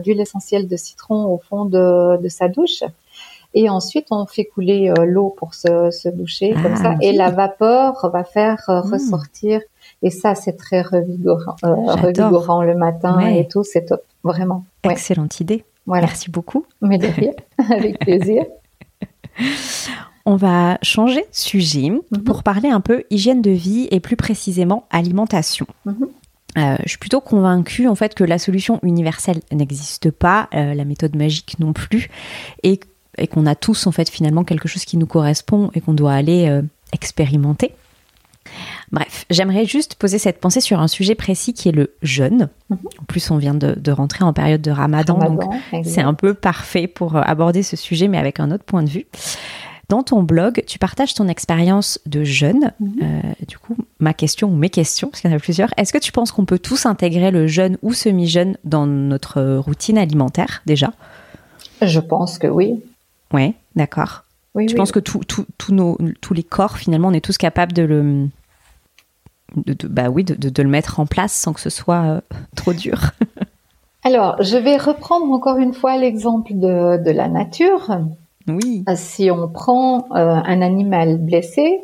d'huile 0.03 0.21
essentielle 0.21 0.67
de 0.67 0.77
citron 0.77 1.27
au 1.27 1.39
fond 1.39 1.67
de, 1.67 2.17
de, 2.23 2.29
sa 2.29 2.49
douche. 2.49 2.83
Et 3.53 3.69
ensuite, 3.69 4.07
on 4.11 4.25
fait 4.27 4.47
couler 4.47 4.91
euh, 4.91 5.05
l'eau 5.05 5.35
pour 5.37 5.55
se, 5.55 5.91
se 5.91 6.09
doucher 6.09 6.55
comme 6.63 6.77
ça. 6.77 6.95
Ah, 6.95 6.99
et 7.03 7.13
la 7.13 7.31
vapeur 7.31 8.09
va 8.11 8.25
faire 8.25 8.63
hmm. 8.69 8.93
ressortir. 8.93 9.61
Et 10.03 10.11
ça, 10.11 10.35
c'est 10.35 10.57
très 10.57 10.81
revigorant, 10.81 11.57
revigorant 11.63 12.63
le 12.63 12.75
matin 12.75 13.21
et 13.21 13.47
tout. 13.47 13.65
C'est 13.65 13.85
top, 13.85 14.03
vraiment. 14.25 14.65
Excellente 14.85 15.41
idée. 15.41 15.65
Merci 15.87 16.31
beaucoup. 16.31 16.65
Mais 16.81 16.97
de 16.97 17.09
rien, 17.09 17.33
avec 17.71 17.99
plaisir. 17.99 18.47
On 20.27 20.37
va 20.37 20.79
changer 20.83 21.21
de 21.21 21.27
sujet 21.33 21.91
mhm. 21.91 22.25
pour 22.25 22.43
parler 22.43 22.69
un 22.69 22.81
peu 22.81 23.05
hygiène 23.11 23.43
de 23.43 23.51
vie 23.51 23.89
et 23.91 24.01
plus 24.01 24.17
précisément 24.17 24.87
alimentation. 24.91 25.67
Mhm. 25.87 26.09
Euh, 26.59 26.77
je 26.83 26.89
suis 26.89 26.99
plutôt 26.99 27.21
convaincue 27.21 27.87
en 27.87 27.95
fait 27.95 28.15
que 28.15 28.25
la 28.25 28.39
solution 28.39 28.81
universelle 28.83 29.41
n'existe 29.53 30.11
pas, 30.11 30.49
euh, 30.55 30.75
la 30.75 30.85
méthode 30.85 31.15
magique 31.15 31.59
non 31.61 31.73
plus, 31.73 32.11
et, 32.63 32.81
qu'on 33.31 33.47
a 33.47 33.55
tous 33.55 33.87
en 33.87 33.93
fait 33.93 34.09
finalement 34.09 34.45
quelque 34.45 34.67
chose 34.67 34.85
qui 34.85 34.97
nous 34.97 35.07
correspond 35.07 35.71
et 35.75 35.81
qu'on 35.81 35.93
doit 35.93 36.13
aller 36.13 36.49
euh, 36.49 36.63
expérimenter. 36.93 37.73
Bref, 38.91 39.27
j'aimerais 39.31 39.67
juste 39.67 39.95
poser 39.97 40.19
cette 40.19 40.41
pensée 40.41 40.61
sur 40.61 40.81
un 40.81 40.89
sujet 40.89 41.15
précis 41.15 41.53
qui 41.53 41.69
est 41.69 41.73
le 41.73 41.95
jeûne. 42.03 42.49
Mhm. 42.71 42.79
En 43.01 43.05
plus, 43.05 43.31
on 43.31 43.37
vient 43.37 43.55
de, 43.55 43.93
rentrer 43.93 44.25
en 44.25 44.33
période 44.33 44.63
de 44.63 44.71
ramadan, 44.71 45.19
donc 45.19 45.43
c'est 45.85 46.01
un 46.01 46.15
peu 46.15 46.35
parfait 46.35 46.89
pour 46.89 47.17
aborder 47.17 47.63
ce 47.63 47.77
sujet, 47.77 48.09
mais 48.09 48.19
avec 48.19 48.41
un 48.41 48.51
autre 48.51 48.65
point 48.65 48.83
de 48.83 48.91
vue. 48.91 49.07
Dans 49.91 50.05
ton 50.05 50.23
blog, 50.23 50.63
tu 50.69 50.79
partages 50.79 51.15
ton 51.15 51.27
expérience 51.27 51.99
de 52.07 52.23
jeûne. 52.23 52.73
Mhm. 52.79 52.93
Euh, 53.03 53.21
du 53.49 53.59
coup, 53.59 53.77
ma 53.99 54.15
question 54.15 54.49
ou 54.49 54.55
mes 54.55 54.71
questions, 54.71 55.09
parce 55.09 55.21
qu'il 55.21 55.29
y 55.29 55.35
en 55.35 55.37
a 55.37 55.41
plusieurs, 55.41 55.71
est-ce 55.77 55.93
que 55.93 55.99
tu 55.99 56.13
penses 56.13 56.31
qu'on 56.31 56.45
peut 56.45 56.61
tous 56.61 56.87
intégrer 56.87 57.33
le 57.33 57.49
jeûne 57.49 57.77
ou 57.83 57.93
semi-jeûne 57.93 58.57
dans 58.63 58.87
notre 58.87 59.57
routine 59.57 59.99
alimentaire 59.99 60.63
déjà? 60.65 60.93
Je 61.83 61.99
pense 61.99 62.39
que 62.39 62.47
oui. 62.47 62.81
Oui, 63.35 63.55
d'accord. 63.75 64.23
Oui, 64.55 64.67
tu 64.67 64.77
penses 64.77 64.93
que 64.93 65.01
tous 65.01 66.35
les 66.35 66.43
corps, 66.45 66.79
finalement, 66.79 67.09
on 67.09 67.13
est 67.13 67.25
tous 67.25 67.37
capables 67.37 67.73
de 67.73 67.83
le, 67.83 68.29
bah 69.89 70.09
oui, 70.09 70.23
de, 70.23 70.63
le 70.63 70.69
mettre 70.69 71.01
en 71.01 71.07
place 71.07 71.33
sans 71.33 71.53
que 71.53 71.61
ce 71.61 71.71
soit 71.71 72.03
euh, 72.03 72.21
trop 72.55 72.75
dur? 72.75 73.11
Alors, 74.05 74.41
je 74.41 74.57
vais 74.57 74.77
reprendre 74.77 75.31
encore 75.33 75.59
une 75.59 75.75
fois 75.75 75.97
l'exemple 75.97 76.53
de, 76.55 77.11
la 77.11 77.29
nature. 77.29 77.99
Oui. 78.49 78.85
Euh, 78.89 78.95
si 78.97 79.31
on 79.31 79.49
prend 79.49 80.07
euh, 80.13 80.35
un 80.35 80.63
animal 80.63 81.19
blessé, 81.19 81.81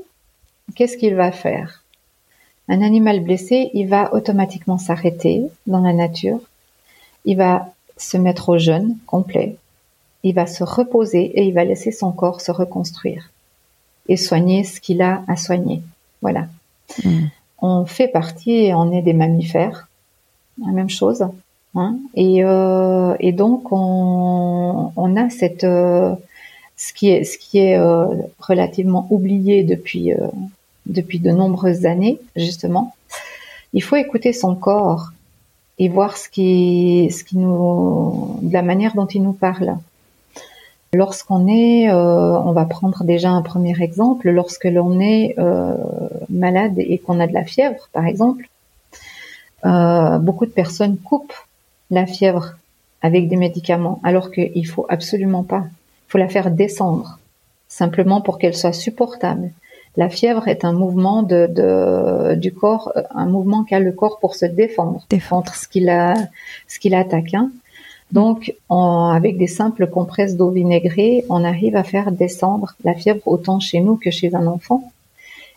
qu'est-ce 0.75 0.97
qu'il 0.97 1.15
va 1.15 1.33
faire? 1.33 1.83
Un 2.69 2.83
animal 2.83 3.21
blessé, 3.21 3.71
il 3.75 3.89
va 3.89 4.13
automatiquement 4.15 4.79
s'arrêter 4.79 5.43
dans 5.67 5.81
la 5.81 5.93
nature. 5.93 6.41
Il 7.25 7.37
va 7.37 7.69
se 7.97 8.17
mettre 8.17 8.49
au 8.49 8.59
jeûne 8.59 8.97
complet. 9.07 9.57
Il 10.23 10.35
va 10.35 10.47
se 10.47 10.65
reposer 10.65 11.25
et 11.39 11.45
il 11.45 11.55
va 11.55 11.65
laisser 11.65 11.93
son 11.93 12.11
corps 12.11 12.41
se 12.41 12.51
reconstruire 12.51 13.31
et 14.09 14.17
soigner 14.17 14.65
ce 14.65 14.81
qu'il 14.81 15.03
a 15.03 15.23
à 15.29 15.37
soigner. 15.37 15.83
Voilà. 16.23 16.47
Hmm. 17.05 17.27
On 17.61 17.85
fait 17.85 18.09
partie 18.09 18.53
et 18.53 18.75
on 18.75 18.93
est 18.93 19.03
des 19.03 19.13
mammifères. 19.13 19.89
La 20.65 20.73
même 20.73 20.91
chose. 20.91 21.25
Hein 21.75 21.99
et, 22.15 22.43
euh, 22.43 23.15
et, 23.21 23.33
donc 23.33 23.71
on, 23.71 24.93
on 24.97 25.17
a 25.17 25.29
cette 25.31 25.65
ce 26.77 26.93
qui 26.93 27.09
est, 27.09 27.25
ce 27.25 27.39
qui 27.39 27.59
est 27.59 27.79
euh, 27.79 28.07
relativement 28.39 29.07
oublié 29.11 29.65
depuis, 29.65 30.13
euh, 30.13 30.29
depuis 30.85 31.19
de 31.19 31.31
nombreuses 31.31 31.87
années, 31.87 32.21
justement. 32.37 32.95
Il 33.73 33.83
faut 33.83 33.97
écouter 33.97 34.33
son 34.33 34.55
corps 34.55 35.11
et 35.79 35.89
voir 35.89 36.17
ce 36.17 36.29
qui, 36.29 37.11
ce 37.11 37.25
qui 37.25 37.39
nous, 37.39 38.39
de 38.43 38.53
la 38.53 38.63
manière 38.63 38.95
dont 38.95 39.07
il 39.07 39.23
nous 39.23 39.33
parle. 39.33 39.77
Lorsqu'on 40.93 41.49
est, 41.49 41.91
euh, 41.91 42.39
on 42.39 42.53
va 42.53 42.65
prendre 42.65 43.05
déjà 43.05 43.31
un 43.31 43.43
premier 43.43 43.75
exemple, 43.83 44.31
lorsque 44.31 44.65
l'on 44.65 45.01
est 45.01 45.35
malade 46.31 46.75
et 46.79 46.99
qu'on 46.99 47.21
a 47.21 47.27
de 47.27 47.35
la 47.35 47.45
fièvre, 47.45 47.89
par 47.93 48.07
exemple, 48.07 48.49
beaucoup 49.65 50.47
de 50.47 50.53
personnes 50.53 50.97
coupent 50.97 51.35
la 51.91 52.07
fièvre 52.07 52.55
avec 53.03 53.29
des 53.29 53.37
médicaments, 53.37 54.01
alors 54.05 54.31
qu'il 54.31 54.67
faut 54.67 54.87
absolument 54.89 55.43
pas 55.43 55.65
faut 56.09 56.19
la 56.19 56.29
faire 56.29 56.51
descendre. 56.51 57.19
simplement 57.69 58.21
pour 58.21 58.39
qu'elle 58.39 58.57
soit 58.57 58.73
supportable. 58.73 59.51
La 59.97 60.09
fièvre 60.09 60.47
est 60.47 60.65
un 60.65 60.73
mouvement 60.73 61.23
de, 61.23 62.35
du 62.37 62.53
corps, 62.53 62.93
un 63.11 63.27
mouvement 63.27 63.65
qu'a 63.65 63.81
le 63.81 63.93
corps 63.93 64.19
pour 64.19 64.35
se 64.35 64.47
défendre, 64.47 65.05
défendre 65.11 65.53
ce 65.55 65.67
qu'il 65.67 65.89
a, 65.89 66.15
ce 66.69 66.79
qu'il 66.79 66.95
attaque. 66.95 67.35
Hein. 67.35 67.51
Donc, 68.13 68.55
avec 68.71 69.37
des 69.37 69.47
simples 69.47 69.87
compresses 69.87 70.37
d'eau 70.37 70.51
vinaigrée, 70.51 71.25
on 71.29 71.45
arrive 71.45 71.77
à 71.77 71.83
faire 71.83 72.13
descendre 72.13 72.77
la 72.85 72.95
fièvre 72.95 73.21
autant 73.27 73.59
chez 73.59 73.81
nous 73.81 73.97
que 73.97 74.11
chez 74.11 74.35
un 74.35 74.47
enfant. 74.47 74.93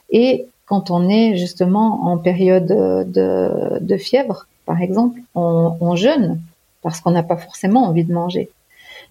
Et 0.10 0.48
quand 0.66 0.90
on 0.90 1.10
est 1.10 1.36
justement 1.36 2.06
en 2.06 2.18
période 2.18 2.66
de, 2.66 3.98
fièvre, 3.98 4.48
par 4.66 4.82
exemple, 4.82 5.20
on, 5.36 5.96
jeûne 5.96 6.40
parce 6.82 7.02
qu'on 7.02 7.12
n'a 7.12 7.24
pas 7.24 7.38
forcément 7.38 7.86
envie 7.86 8.04
de 8.04 8.14
manger. 8.14 8.50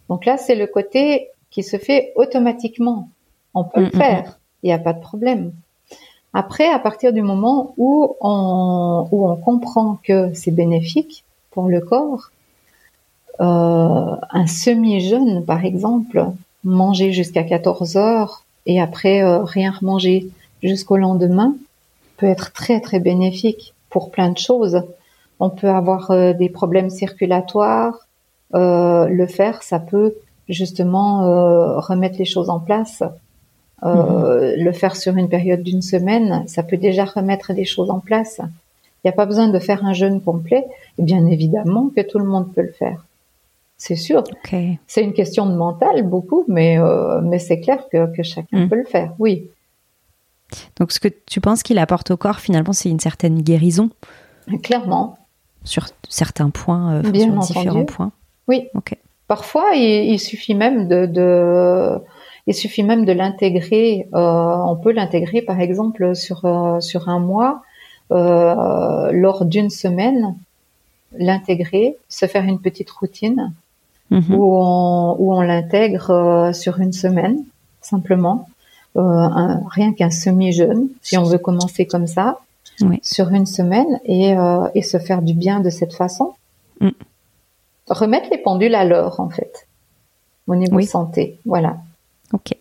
Donc 0.09 0.25
là, 0.25 0.37
c'est 0.37 0.55
le 0.55 0.67
côté 0.67 1.29
qui 1.51 1.63
se 1.63 1.77
fait 1.77 2.13
automatiquement. 2.17 3.09
On 3.55 3.65
peut 3.65 3.81
le 3.81 3.87
mm, 3.87 3.91
mm, 3.95 3.99
faire, 3.99 4.25
mm. 4.25 4.35
il 4.63 4.67
n'y 4.67 4.73
a 4.73 4.79
pas 4.79 4.93
de 4.93 5.01
problème. 5.01 5.53
Après, 6.35 6.69
à 6.69 6.79
partir 6.79 7.13
du 7.13 7.23
moment 7.23 7.75
où 7.79 8.17
on, 8.21 9.09
où 9.11 9.29
on 9.29 9.37
comprend 9.37 9.99
que 10.03 10.33
c'est 10.35 10.51
bénéfique 10.51 11.25
pour 11.51 11.69
le 11.69 11.81
corps, 11.81 12.31
euh, 13.41 14.17
un 14.31 14.47
semi-jeûne, 14.47 15.45
par 15.45 15.65
exemple, 15.65 16.27
manger 16.65 17.13
jusqu'à 17.13 17.45
14 17.45 17.97
heures 17.97 18.45
et 18.67 18.81
après 18.81 19.23
euh, 19.23 19.45
rien 19.45 19.71
remanger 19.71 20.29
jusqu'au 20.63 20.97
lendemain, 20.97 21.55
peut 22.17 22.27
être 22.27 22.53
très 22.53 22.81
très 22.81 22.99
bénéfique 22.99 23.75
pour 23.91 24.11
plein 24.11 24.31
de 24.31 24.39
choses. 24.39 24.83
On 25.41 25.51
peut 25.51 25.69
avoir 25.71 26.11
euh, 26.11 26.33
des 26.33 26.49
problèmes 26.49 26.91
circulatoires. 26.91 28.08
Le 28.53 29.27
faire, 29.27 29.63
ça 29.63 29.79
peut 29.79 30.15
justement 30.49 31.81
remettre 31.81 32.19
les 32.19 32.25
choses 32.25 32.51
en 32.51 32.61
place. 32.61 33.03
Mhm. 33.83 34.55
Le 34.57 34.73
faire 34.73 34.97
sur 34.97 35.17
une 35.17 35.29
période 35.29 35.63
d'une 35.63 35.83
semaine, 35.83 36.45
ça 36.47 36.63
peut 36.63 36.77
déjà 36.77 37.05
remettre 37.05 37.53
des 37.53 37.65
choses 37.65 37.91
en 37.91 38.01
place. 38.01 38.41
Il 38.41 39.07
n'y 39.07 39.11
a 39.11 39.13
pas 39.13 39.27
besoin 39.27 39.49
de 39.49 39.59
faire 39.59 39.85
un 39.85 39.93
jeûne 39.93 40.21
complet. 40.21 40.67
Et 40.99 41.03
bien 41.03 41.27
évidemment 41.27 41.91
que 41.95 42.01
tout 42.01 42.19
le 42.19 42.25
monde 42.25 42.53
peut 42.53 42.63
le 42.63 42.73
faire 42.73 43.05
c'est 43.79 43.97
sûr. 43.97 44.25
C'est 44.87 45.03
une 45.03 45.13
question 45.13 45.47
de 45.47 45.55
mental 45.55 46.03
beaucoup, 46.03 46.45
mais 46.49 46.79
euh, 46.79 47.21
mais 47.23 47.39
c'est 47.39 47.61
clair 47.61 47.89
que, 47.91 48.15
que 48.15 48.23
chacun 48.25 48.65
mm. 48.65 48.69
peut 48.69 48.77
le 48.77 48.85
faire. 48.85 49.15
Oui. 49.19 49.49
Donc 50.77 50.93
ce 50.93 50.99
que 50.99 51.09
tu 51.09 51.41
penses 51.41 51.63
qu'il 51.63 51.79
apporte 51.79 52.11
au 52.11 52.17
corps 52.17 52.41
finalement, 52.41 52.73
c'est 52.73 52.91
une 52.91 53.01
certaine 53.01 53.41
guérison? 53.41 53.91
Clairement. 54.63 55.17
Sur 55.65 55.87
certains 56.09 56.51
points, 56.51 56.95
euh, 56.95 57.11
Bien 57.11 57.41
sur 57.41 57.55
différents 57.55 57.85
points. 57.85 58.13
Oui. 58.49 58.69
Ok. 58.75 58.97
Parfois, 59.29 59.75
il, 59.75 60.19
suffit 60.19 60.55
même 60.55 60.89
de, 60.89 61.05
de, 61.05 61.99
il 62.47 62.55
suffit 62.55 62.83
même 62.83 63.05
de 63.05 63.13
l'intégrer. 63.13 64.09
Euh, 64.15 64.57
on 64.65 64.75
peut 64.75 64.93
l'intégrer, 64.93 65.43
par 65.43 65.61
exemple, 65.61 66.17
sur 66.17 66.47
euh, 66.47 66.81
sur 66.81 67.11
un 67.11 67.19
mois, 67.19 67.63
euh, 68.11 69.13
lors 69.13 69.45
d'une 69.45 69.69
semaine, 69.69 70.35
l'intégrer, 71.13 71.97
se 72.09 72.25
faire 72.25 72.45
une 72.45 72.59
petite 72.59 72.91
routine 72.91 73.53
Mhm. 74.11 74.35
où 74.35 74.57
on, 74.57 75.17
où 75.19 75.35
on 75.35 75.43
l'intègre 75.43 76.51
sur 76.55 76.81
une 76.81 76.95
semaine, 76.95 77.45
simplement. 77.83 78.49
Un, 78.97 79.61
rien 79.69 79.93
qu'un 79.93 80.11
semi-jeûne, 80.11 80.89
si 81.03 81.19
on 81.19 81.25
veut 81.25 81.37
commencer 81.37 81.85
comme 81.85 82.07
ça, 82.07 82.41
sur 83.03 83.29
une 83.29 83.45
semaine 83.45 84.01
et, 84.07 84.35
et 84.75 84.83
se 84.83 84.97
faire 84.99 85.21
du 85.21 85.35
bien 85.35 85.61
de 85.61 85.69
cette 85.69 85.93
façon. 85.93 86.33
Mm. 86.81 86.89
Remettre 87.89 88.29
les 88.31 88.39
pendules 88.39 88.75
à 88.75 88.85
l'heure, 88.85 89.21
en 89.21 89.31
fait, 89.31 89.67
au 90.47 90.55
niveau 90.55 90.81
santé. 90.83 91.39
Voilà. 91.45 91.77
Ok. 92.33 92.55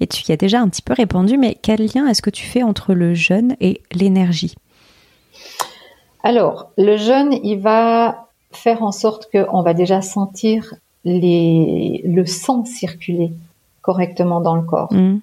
Et 0.00 0.06
tu 0.06 0.24
y 0.28 0.32
as 0.32 0.36
déjà 0.36 0.60
un 0.60 0.68
petit 0.68 0.82
peu 0.82 0.94
répondu, 0.94 1.36
mais 1.36 1.56
quel 1.60 1.80
lien 1.80 2.06
est-ce 2.06 2.22
que 2.22 2.30
tu 2.30 2.46
fais 2.46 2.62
entre 2.62 2.94
le 2.94 3.14
jeûne 3.14 3.56
et 3.60 3.82
l'énergie? 3.92 4.54
Alors, 6.22 6.70
le 6.78 6.96
jeûne, 6.96 7.32
il 7.42 7.56
va 7.56 8.28
faire 8.52 8.82
en 8.82 8.92
sorte 8.92 9.28
qu'on 9.32 9.62
va 9.62 9.74
déjà 9.74 10.02
sentir 10.02 10.74
les, 11.04 12.02
le 12.04 12.26
sang 12.26 12.64
circuler 12.64 13.32
correctement 13.80 14.40
dans 14.40 14.54
le 14.54 14.62
corps. 14.62 14.92
Mm. 14.92 15.18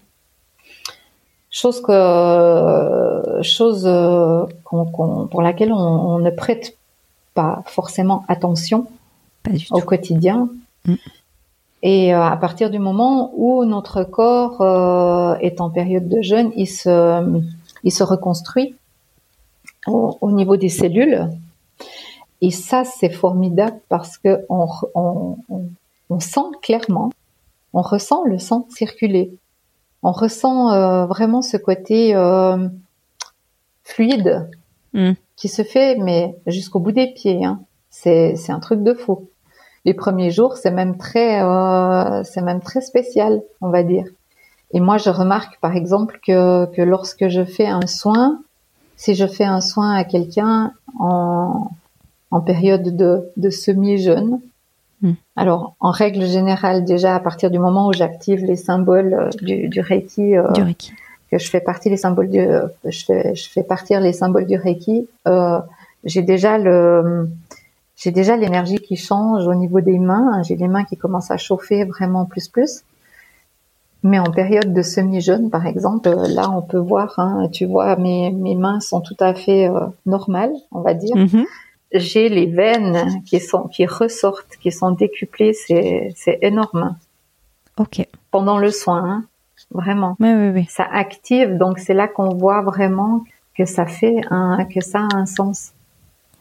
Chose 1.52 1.82
que 1.82 3.40
chose 3.42 3.84
euh, 3.88 4.46
pour 4.64 5.42
laquelle 5.42 5.74
on, 5.74 6.20
ne 6.20 6.30
prête 6.30 6.78
pas 7.34 7.64
forcément 7.66 8.24
attention 8.28 8.86
au 9.72 9.82
quotidien. 9.82 10.50
Mm. 10.86 10.96
Et 11.82 12.14
euh, 12.14 12.22
à 12.22 12.36
partir 12.36 12.70
du 12.70 12.80
moment 12.80 13.32
où 13.36 13.64
notre 13.64 14.04
corps 14.04 14.62
euh, 14.62 15.36
est 15.40 15.62
en 15.62 15.70
période 15.70 16.10
de 16.10 16.22
jeûne, 16.22 16.52
il 16.56 16.68
se, 16.68 17.42
il 17.84 17.92
se 17.92 18.04
reconstruit 18.04 18.76
au 19.88 20.32
niveau 20.32 20.58
des 20.58 20.70
cellules 20.70 21.30
et 22.42 22.52
ça, 22.52 22.84
c'est 22.84 23.10
formidable 23.10 23.80
parce 23.90 24.18
que 24.18 24.46
on, 24.50 24.68
on, 24.96 25.38
on, 26.10 26.20
sent 26.20 26.40
clairement, 26.62 27.12
on 27.74 27.82
ressent 27.82 28.24
le 28.24 28.38
sang 28.38 28.68
circuler. 28.70 29.38
On 30.04 30.14
ressent 30.14 30.72
euh, 30.72 31.06
vraiment 31.06 31.42
ce 31.42 31.58
côté 31.58 32.16
euh, 32.16 32.70
fluide 33.84 34.50
mm. 34.94 35.12
qui 35.36 35.50
se 35.50 35.64
fait, 35.64 35.98
mais 35.98 36.38
jusqu'au 36.48 36.80
bout 36.80 36.94
des 36.94 37.08
pieds. 37.08 37.44
Hein. 37.44 37.62
C'est, 37.90 38.38
c'est 38.38 38.54
un 38.54 38.62
truc 38.62 38.84
de 38.84 38.94
fou. 38.94 39.28
Les 39.86 39.94
premiers 39.94 40.32
jours, 40.32 40.58
c'est 40.58 40.72
même 40.72 40.98
très, 40.98 41.42
euh, 41.42 42.24
c'est 42.24 42.42
même 42.42 42.62
très 42.62 42.82
spécial, 42.82 43.42
on 43.62 43.70
va 43.70 43.84
dire. 43.84 44.06
Et 44.72 44.80
moi, 44.80 44.98
je 44.98 45.10
remarque, 45.10 45.60
par 45.62 45.76
exemple, 45.76 46.20
que, 46.26 46.66
que 46.74 46.82
lorsque 46.82 47.28
je 47.28 47.44
fais 47.44 47.66
un 47.66 47.88
soin, 47.88 48.40
si 48.98 49.16
je 49.16 49.26
fais 49.26 49.46
un 49.46 49.62
soin 49.62 49.96
à 49.96 50.04
quelqu'un 50.04 50.74
en, 51.00 51.72
en 52.32 52.42
période 52.42 52.96
de, 52.96 53.32
de 53.38 53.50
semi-jeûne. 53.50 54.40
Hmm. 55.02 55.14
Alors, 55.36 55.76
en 55.80 55.92
règle 55.92 56.26
générale, 56.26 56.84
déjà 56.84 57.16
à 57.16 57.20
partir 57.20 57.50
du 57.50 57.60
moment 57.60 57.88
où 57.88 57.94
j'active 57.94 58.44
les 58.44 58.58
symboles 58.58 59.14
euh, 59.14 59.30
du, 59.42 59.70
du, 59.70 59.80
Reiki, 59.80 60.36
euh, 60.36 60.52
du, 60.52 60.62
Reiki, 60.62 60.92
que 61.32 61.38
je 61.38 61.50
fais 61.50 61.62
partie 61.62 61.90
les 61.90 61.98
symboles 61.98 62.30
du, 62.30 62.40
euh, 62.40 62.68
je 62.86 63.06
fais, 63.06 63.36
je 63.36 63.50
fais 63.50 63.64
partir 63.64 64.02
les 64.02 64.14
symboles 64.14 64.46
du 64.46 64.58
Reiki, 64.58 65.08
euh, 65.28 65.60
j'ai 66.04 66.22
déjà 66.22 66.58
le, 66.58 67.30
j'ai 68.00 68.12
déjà 68.12 68.36
l'énergie 68.36 68.80
qui 68.80 68.96
change 68.96 69.46
au 69.46 69.54
niveau 69.54 69.82
des 69.82 70.00
mains. 70.00 70.42
J'ai 70.44 70.56
les 70.56 70.68
mains 70.68 70.86
qui 70.86 70.98
commencent 70.98 71.32
à 71.32 71.38
chauffer 71.38 71.84
vraiment 71.86 72.26
plus 72.26 72.48
plus. 72.48 72.84
Mais 74.02 74.18
en 74.18 74.32
période 74.32 74.74
de 74.74 74.82
semi-jeûne, 74.82 75.50
par 75.50 75.68
exemple, 75.68 76.10
là, 76.10 76.50
on 76.50 76.62
peut 76.62 76.78
voir, 76.78 77.14
hein, 77.18 77.50
tu 77.52 77.66
vois, 77.66 77.98
mes, 77.98 78.32
mes 78.32 78.56
mains 78.56 78.80
sont 78.80 79.02
tout 79.02 79.18
à 79.20 79.34
fait 79.34 79.68
euh, 79.68 79.88
normales, 80.06 80.54
on 80.72 80.82
va 80.82 80.94
dire. 80.94 81.16
Mm-hmm 81.16 81.46
j'ai 81.92 82.30
les 82.30 82.46
veines 82.46 83.24
qui 83.26 83.40
sont 83.40 83.68
qui 83.68 83.86
ressortent, 83.86 84.58
qui 84.62 84.72
sont 84.72 84.92
décuplées, 84.92 85.54
c'est 85.54 86.40
énorme. 86.42 86.96
Ok. 87.78 88.06
Pendant 88.32 88.58
le 88.60 88.72
soin, 88.72 89.04
hein, 89.04 89.24
vraiment. 89.72 90.16
Oui, 90.20 90.34
oui, 90.34 90.50
oui. 90.50 90.68
Ça 90.70 90.88
active, 90.92 91.58
donc 91.58 91.80
c'est 91.80 91.94
là 91.94 92.08
qu'on 92.08 92.30
voit 92.36 92.62
vraiment 92.62 93.24
que 93.58 93.66
ça 93.66 93.86
fait 93.86 94.22
un 94.30 94.66
que 94.66 94.82
ça 94.82 95.00
a 95.00 95.16
un 95.16 95.26
sens, 95.26 95.72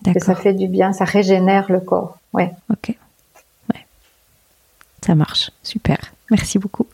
que 0.04 0.20
ça 0.20 0.34
fait 0.34 0.54
du 0.54 0.68
bien, 0.68 0.92
ça 0.92 1.04
régénère 1.04 1.70
le 1.70 1.80
corps. 1.80 2.18
Ouais. 2.32 2.52
Ok. 2.70 2.96
Ouais. 3.74 3.86
Ça 5.04 5.14
marche, 5.14 5.50
super. 5.62 5.98
Merci 6.30 6.58
beaucoup. 6.58 6.86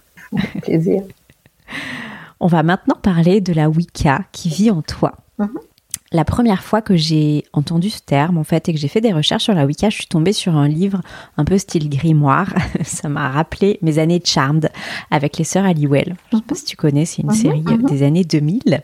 Plaisir. 0.63 1.03
On 2.41 2.47
va 2.47 2.63
maintenant 2.63 2.97
parler 3.01 3.41
de 3.41 3.53
la 3.53 3.69
Wicca 3.69 4.21
qui 4.33 4.49
vit 4.49 4.71
en 4.71 4.83
toi. 4.83 5.15
Mm 5.39 5.49
la 6.15 6.25
première 6.25 6.63
fois 6.63 6.81
que 6.81 6.97
j'ai 6.97 7.45
entendu 7.53 7.91
ce 7.91 8.01
terme, 8.01 8.39
en 8.39 8.45
fait, 8.45 8.69
et 8.69 8.73
que 8.73 8.79
j'ai 8.79 8.87
fait 8.87 9.01
des 9.01 9.13
recherches 9.13 9.43
sur 9.43 9.53
la 9.53 9.67
Wicca, 9.67 9.91
je 9.91 9.97
suis 9.97 10.07
tombée 10.07 10.33
sur 10.33 10.55
un 10.55 10.69
livre 10.69 11.01
un 11.37 11.45
peu 11.45 11.59
style 11.59 11.91
grimoire. 11.91 12.55
Ça 12.85 13.09
m'a 13.09 13.31
rappelé 13.31 13.79
mes 13.83 13.99
années 13.99 14.23
Charmed 14.25 14.71
avec 15.11 15.37
les 15.39 15.45
sœurs 15.45 15.65
Halliwell. 15.65 16.15
Je 16.31 16.37
ne 16.37 16.41
sais 16.41 16.47
pas 16.47 16.55
si 16.55 16.65
tu 16.65 16.77
connais, 16.77 17.05
c'est 17.05 17.23
une 17.23 17.31
mhm, 17.31 17.35
série 17.35 17.63
mhm. 17.63 17.83
des 17.83 18.05
années 18.05 18.25
2000. 18.25 18.83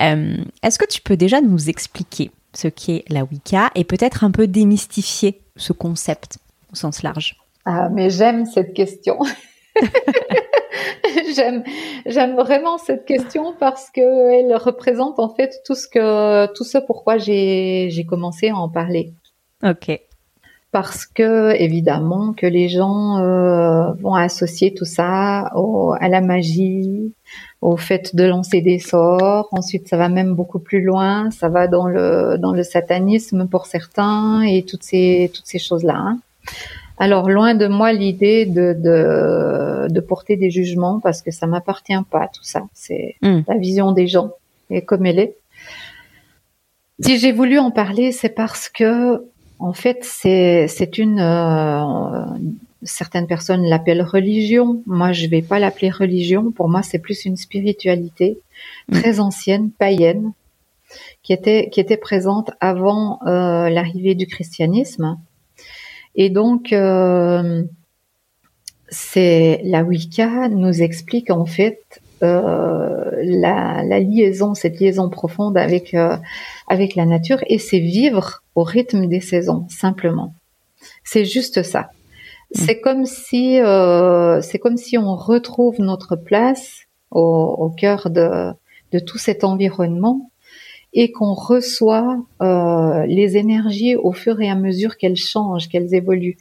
Euh, 0.00 0.36
est-ce 0.62 0.78
que 0.78 0.86
tu 0.86 1.02
peux 1.02 1.18
déjà 1.18 1.42
nous 1.42 1.68
expliquer 1.68 2.30
ce 2.58 2.68
qu'est 2.68 3.04
la 3.08 3.24
Wicca 3.24 3.70
et 3.74 3.84
peut-être 3.84 4.24
un 4.24 4.30
peu 4.30 4.46
démystifier 4.46 5.40
ce 5.56 5.72
concept 5.72 6.38
au 6.72 6.76
sens 6.76 7.02
large 7.02 7.36
Ah, 7.64 7.88
mais 7.88 8.10
j'aime 8.10 8.46
cette 8.46 8.74
question. 8.74 9.18
j'aime, 11.34 11.62
j'aime 12.06 12.34
vraiment 12.34 12.78
cette 12.78 13.04
question 13.04 13.54
parce 13.58 13.90
que 13.90 14.00
elle 14.00 14.56
représente 14.56 15.18
en 15.18 15.28
fait 15.28 15.60
tout 15.64 15.74
ce 15.74 15.86
que, 15.86 16.46
tout 16.54 16.64
ce 16.64 16.78
pourquoi 16.78 17.18
j'ai, 17.18 17.88
j'ai 17.90 18.04
commencé 18.04 18.48
à 18.48 18.56
en 18.56 18.68
parler. 18.68 19.12
Ok. 19.62 20.00
Parce 20.70 21.06
que 21.06 21.54
évidemment 21.54 22.34
que 22.34 22.46
les 22.46 22.68
gens 22.68 23.18
euh, 23.18 23.92
vont 23.94 24.14
associer 24.14 24.74
tout 24.74 24.84
ça 24.84 25.50
au, 25.54 25.94
à 25.98 26.08
la 26.08 26.20
magie, 26.20 27.14
au 27.62 27.76
fait 27.76 28.14
de 28.14 28.24
lancer 28.24 28.60
des 28.60 28.78
sorts. 28.78 29.48
Ensuite, 29.52 29.88
ça 29.88 29.96
va 29.96 30.10
même 30.10 30.34
beaucoup 30.34 30.58
plus 30.58 30.82
loin. 30.82 31.30
Ça 31.30 31.48
va 31.48 31.68
dans 31.68 31.86
le 31.86 32.36
dans 32.38 32.52
le 32.52 32.62
satanisme 32.62 33.48
pour 33.48 33.64
certains 33.64 34.42
et 34.42 34.62
toutes 34.62 34.82
ces 34.82 35.30
toutes 35.34 35.46
ces 35.46 35.58
choses 35.58 35.84
là. 35.84 35.96
Hein. 35.96 36.18
Alors 36.98 37.30
loin 37.30 37.54
de 37.54 37.66
moi 37.66 37.92
l'idée 37.92 38.44
de, 38.44 38.74
de, 39.88 40.00
porter 40.00 40.36
des 40.36 40.50
jugements 40.50 41.00
parce 41.00 41.22
que 41.22 41.30
ça 41.30 41.46
m'appartient 41.46 41.92
pas 42.10 42.28
tout 42.28 42.42
ça. 42.42 42.62
C'est 42.74 43.16
hmm. 43.22 43.40
la 43.46 43.56
vision 43.56 43.92
des 43.92 44.06
gens 44.06 44.32
et 44.70 44.82
comme 44.82 45.06
elle 45.06 45.18
est. 45.18 45.36
Si 47.00 47.18
j'ai 47.18 47.30
voulu 47.30 47.58
en 47.58 47.70
parler, 47.70 48.10
c'est 48.10 48.30
parce 48.30 48.68
que 48.68 49.22
en 49.58 49.72
fait 49.72 49.98
c'est 50.02 50.66
c'est 50.68 50.98
une 50.98 51.20
euh, 51.20 52.24
certaines 52.82 53.26
personnes 53.26 53.64
l'appellent 53.64 54.02
religion. 54.02 54.82
Moi 54.86 55.12
je 55.12 55.26
vais 55.26 55.42
pas 55.42 55.58
l'appeler 55.58 55.90
religion. 55.90 56.50
Pour 56.52 56.68
moi 56.68 56.82
c'est 56.82 56.98
plus 56.98 57.24
une 57.24 57.36
spiritualité 57.36 58.38
hmm. 58.88 59.00
très 59.00 59.20
ancienne, 59.20 59.70
païenne, 59.70 60.32
qui 61.22 61.32
était 61.32 61.68
qui 61.70 61.80
était 61.80 61.96
présente 61.96 62.50
avant 62.60 63.20
euh, 63.26 63.68
l'arrivée 63.70 64.14
du 64.14 64.26
christianisme 64.26 65.18
et 66.18 66.30
donc, 66.30 66.72
euh, 66.72 67.62
c'est 68.88 69.60
la 69.62 69.84
Wicca 69.84 70.48
nous 70.48 70.82
explique 70.82 71.30
en 71.30 71.46
fait 71.46 72.02
euh, 72.22 73.10
la, 73.22 74.00
liaison, 74.00 74.54
cette 74.54 74.80
liaison 74.80 75.08
profonde 75.08 75.56
avec 75.56 75.94
euh, 75.94 76.16
avec 76.68 76.94
la 76.94 77.06
nature, 77.06 77.38
et 77.46 77.58
c'est 77.58 77.78
vivre 77.78 78.42
au 78.54 78.62
rythme 78.62 79.06
des 79.06 79.20
saisons 79.20 79.66
simplement. 79.68 80.34
C'est 81.04 81.24
juste 81.24 81.62
ça. 81.62 81.80
Mm. 81.80 81.86
C'est 82.54 82.80
comme 82.80 83.04
si 83.06 83.58
c'est 84.42 84.58
comme 84.58 84.76
si 84.76 84.98
on 84.98 85.16
retrouve 85.16 85.76
notre 85.80 86.16
place 86.16 86.82
au, 87.10 87.20
au 87.20 87.70
cœur 87.70 88.10
de, 88.10 88.52
de 88.92 88.98
tout 88.98 89.18
cet 89.18 89.44
environnement 89.44 90.30
et 90.92 91.12
qu'on 91.12 91.34
reçoit 91.34 92.18
euh, 92.42 93.04
les 93.06 93.36
énergies 93.36 93.96
au 93.96 94.12
fur 94.12 94.40
et 94.40 94.48
à 94.48 94.54
mesure 94.54 94.96
qu'elles 94.96 95.16
changent, 95.16 95.68
qu'elles 95.68 95.94
évoluent. 95.94 96.38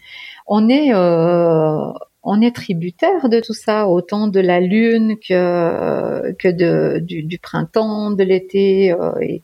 On 0.47 0.69
est 0.69 0.93
euh, 0.93 1.91
on 2.23 2.41
est 2.41 2.55
tributaire 2.55 3.29
de 3.29 3.39
tout 3.39 3.53
ça, 3.53 3.87
autant 3.87 4.27
de 4.27 4.39
la 4.39 4.59
lune 4.59 5.15
que 5.17 6.33
que 6.33 6.47
de 6.47 6.99
du, 6.99 7.23
du 7.23 7.39
printemps, 7.39 8.11
de 8.11 8.23
l'été 8.23 8.91
euh, 8.91 9.13
et 9.21 9.43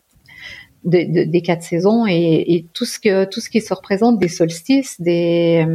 de, 0.84 1.24
des 1.24 1.42
quatre 1.42 1.64
saisons 1.64 2.06
et, 2.06 2.44
et, 2.46 2.68
tout 2.74 2.84
ce 2.84 3.00
que 3.00 3.24
tout 3.26 3.40
ce 3.40 3.50
qui 3.50 3.62
se 3.62 3.74
représente 3.74 4.20
des 4.20 4.28
solstices, 4.28 5.00
des 5.00 5.66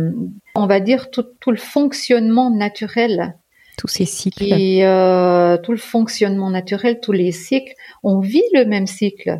on 0.54 0.66
va 0.66 0.80
dire 0.80 1.10
tout, 1.10 1.24
tout 1.40 1.50
le 1.50 1.56
fonctionnement 1.56 2.50
naturel 2.50 3.34
tous 3.78 3.88
ces 3.88 4.04
cycles. 4.04 4.42
Et 4.42 4.84
euh, 4.84 5.56
tout 5.56 5.70
le 5.70 5.78
fonctionnement 5.78 6.50
naturel, 6.50 6.98
tous 7.00 7.12
les 7.12 7.32
cycles, 7.32 7.72
on 8.02 8.18
vit 8.18 8.42
le 8.52 8.64
même 8.64 8.88
cycle. 8.88 9.38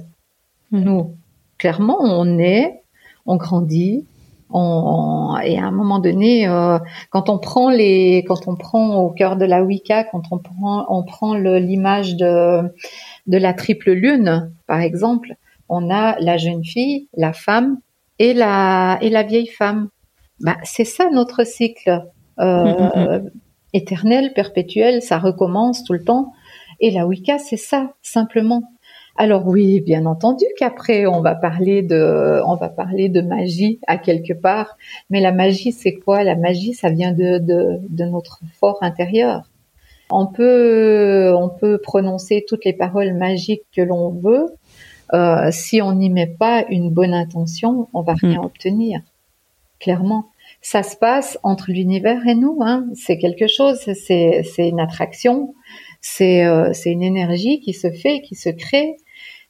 Hmm. 0.70 0.84
Nous, 0.84 1.16
clairement, 1.59 1.98
on 2.00 2.38
est, 2.38 2.82
on 3.26 3.36
grandit, 3.36 4.06
on, 4.51 5.36
et 5.42 5.59
à 5.59 5.64
un 5.64 5.70
moment 5.70 5.99
donné, 5.99 6.49
euh, 6.49 6.78
quand 7.11 7.28
on 7.28 7.38
prend 7.38 7.70
les, 7.70 8.24
quand 8.26 8.49
on 8.49 8.57
prend 8.57 8.96
au 8.96 9.11
cœur 9.11 9.36
de 9.36 9.44
la 9.44 9.62
Wicca, 9.62 10.05
quand 10.05 10.22
on 10.30 10.38
prend, 10.38 10.86
on 10.88 11.03
prend 11.05 11.34
l'image 11.34 12.16
de 12.16 12.62
de 13.26 13.36
la 13.38 13.53
triple 13.53 13.92
lune, 13.92 14.53
par 14.66 14.80
exemple, 14.80 15.34
on 15.68 15.90
a 15.90 16.18
la 16.20 16.38
jeune 16.38 16.64
fille, 16.64 17.09
la 17.14 17.32
femme 17.32 17.78
et 18.18 18.32
la 18.32 18.99
et 19.03 19.11
la 19.11 19.22
vieille 19.22 19.49
femme. 19.49 19.88
Bah, 20.40 20.57
c'est 20.64 20.84
ça 20.84 21.11
notre 21.11 21.44
cycle. 21.44 22.05
Euh, 22.40 23.20
éternel, 23.72 24.32
perpétuel, 24.34 25.03
ça 25.03 25.18
recommence 25.18 25.84
tout 25.84 25.92
le 25.92 26.03
temps. 26.03 26.32
Et 26.80 26.90
la 26.90 27.07
Wicca, 27.07 27.38
c'est 27.38 27.57
ça, 27.57 27.92
simplement. 28.03 28.62
Alors 29.21 29.49
oui, 29.49 29.81
bien 29.81 30.07
entendu 30.07 30.45
qu'après 30.57 31.05
on 31.07 31.21
va 31.21 31.35
parler 31.35 31.83
de, 31.83 32.41
on 32.47 32.55
va 32.55 32.69
parler 32.69 33.09
de 33.09 33.21
magie 33.21 33.81
à 33.89 33.99
quelque 33.99 34.33
part. 34.33 34.77
Mais 35.11 35.21
la 35.21 35.33
magie, 35.33 35.73
c'est 35.73 35.95
quoi? 35.95 36.23
La 36.23 36.37
magie, 36.37 36.73
ça 36.73 36.89
vient 36.89 37.11
de, 37.11 37.39
de, 37.39 38.05
notre 38.05 38.39
fort 38.61 38.79
intérieur. 38.81 39.51
On 40.09 40.27
peut, 40.27 41.35
on 41.37 41.49
peut 41.49 41.79
prononcer 41.83 42.45
toutes 42.49 42.64
les 42.64 42.73
paroles 42.73 43.12
magiques 43.12 43.64
que 43.75 43.83
l'on 43.83 44.11
veut. 44.11 44.47
Euh, 45.12 45.49
si 45.51 45.83
on 45.83 45.95
n'y 45.95 46.11
met 46.11 46.29
pas 46.29 46.64
une 46.71 46.91
bonne 46.91 47.12
intention, 47.12 47.89
on 47.95 48.03
va 48.03 48.12
hmm. 48.12 48.27
rien 48.27 48.43
obtenir. 48.43 49.01
Clairement 49.81 50.27
ça 50.61 50.83
se 50.83 50.97
passe 50.97 51.39
entre 51.43 51.71
l'univers 51.71 52.27
et 52.27 52.35
nous. 52.35 52.59
Hein. 52.62 52.87
C'est 52.95 53.19
quelque 53.19 53.47
chose, 53.47 53.79
c'est 53.79 54.43
une 54.59 54.81
attraction, 54.81 55.55
c'est 56.01 56.45
euh, 56.45 56.73
c'est 56.73 56.91
une 56.91 57.03
énergie 57.03 57.61
qui 57.61 57.73
se 57.73 57.91
fait, 57.91 58.21
qui 58.23 58.35
se 58.35 58.49
crée. 58.49 58.97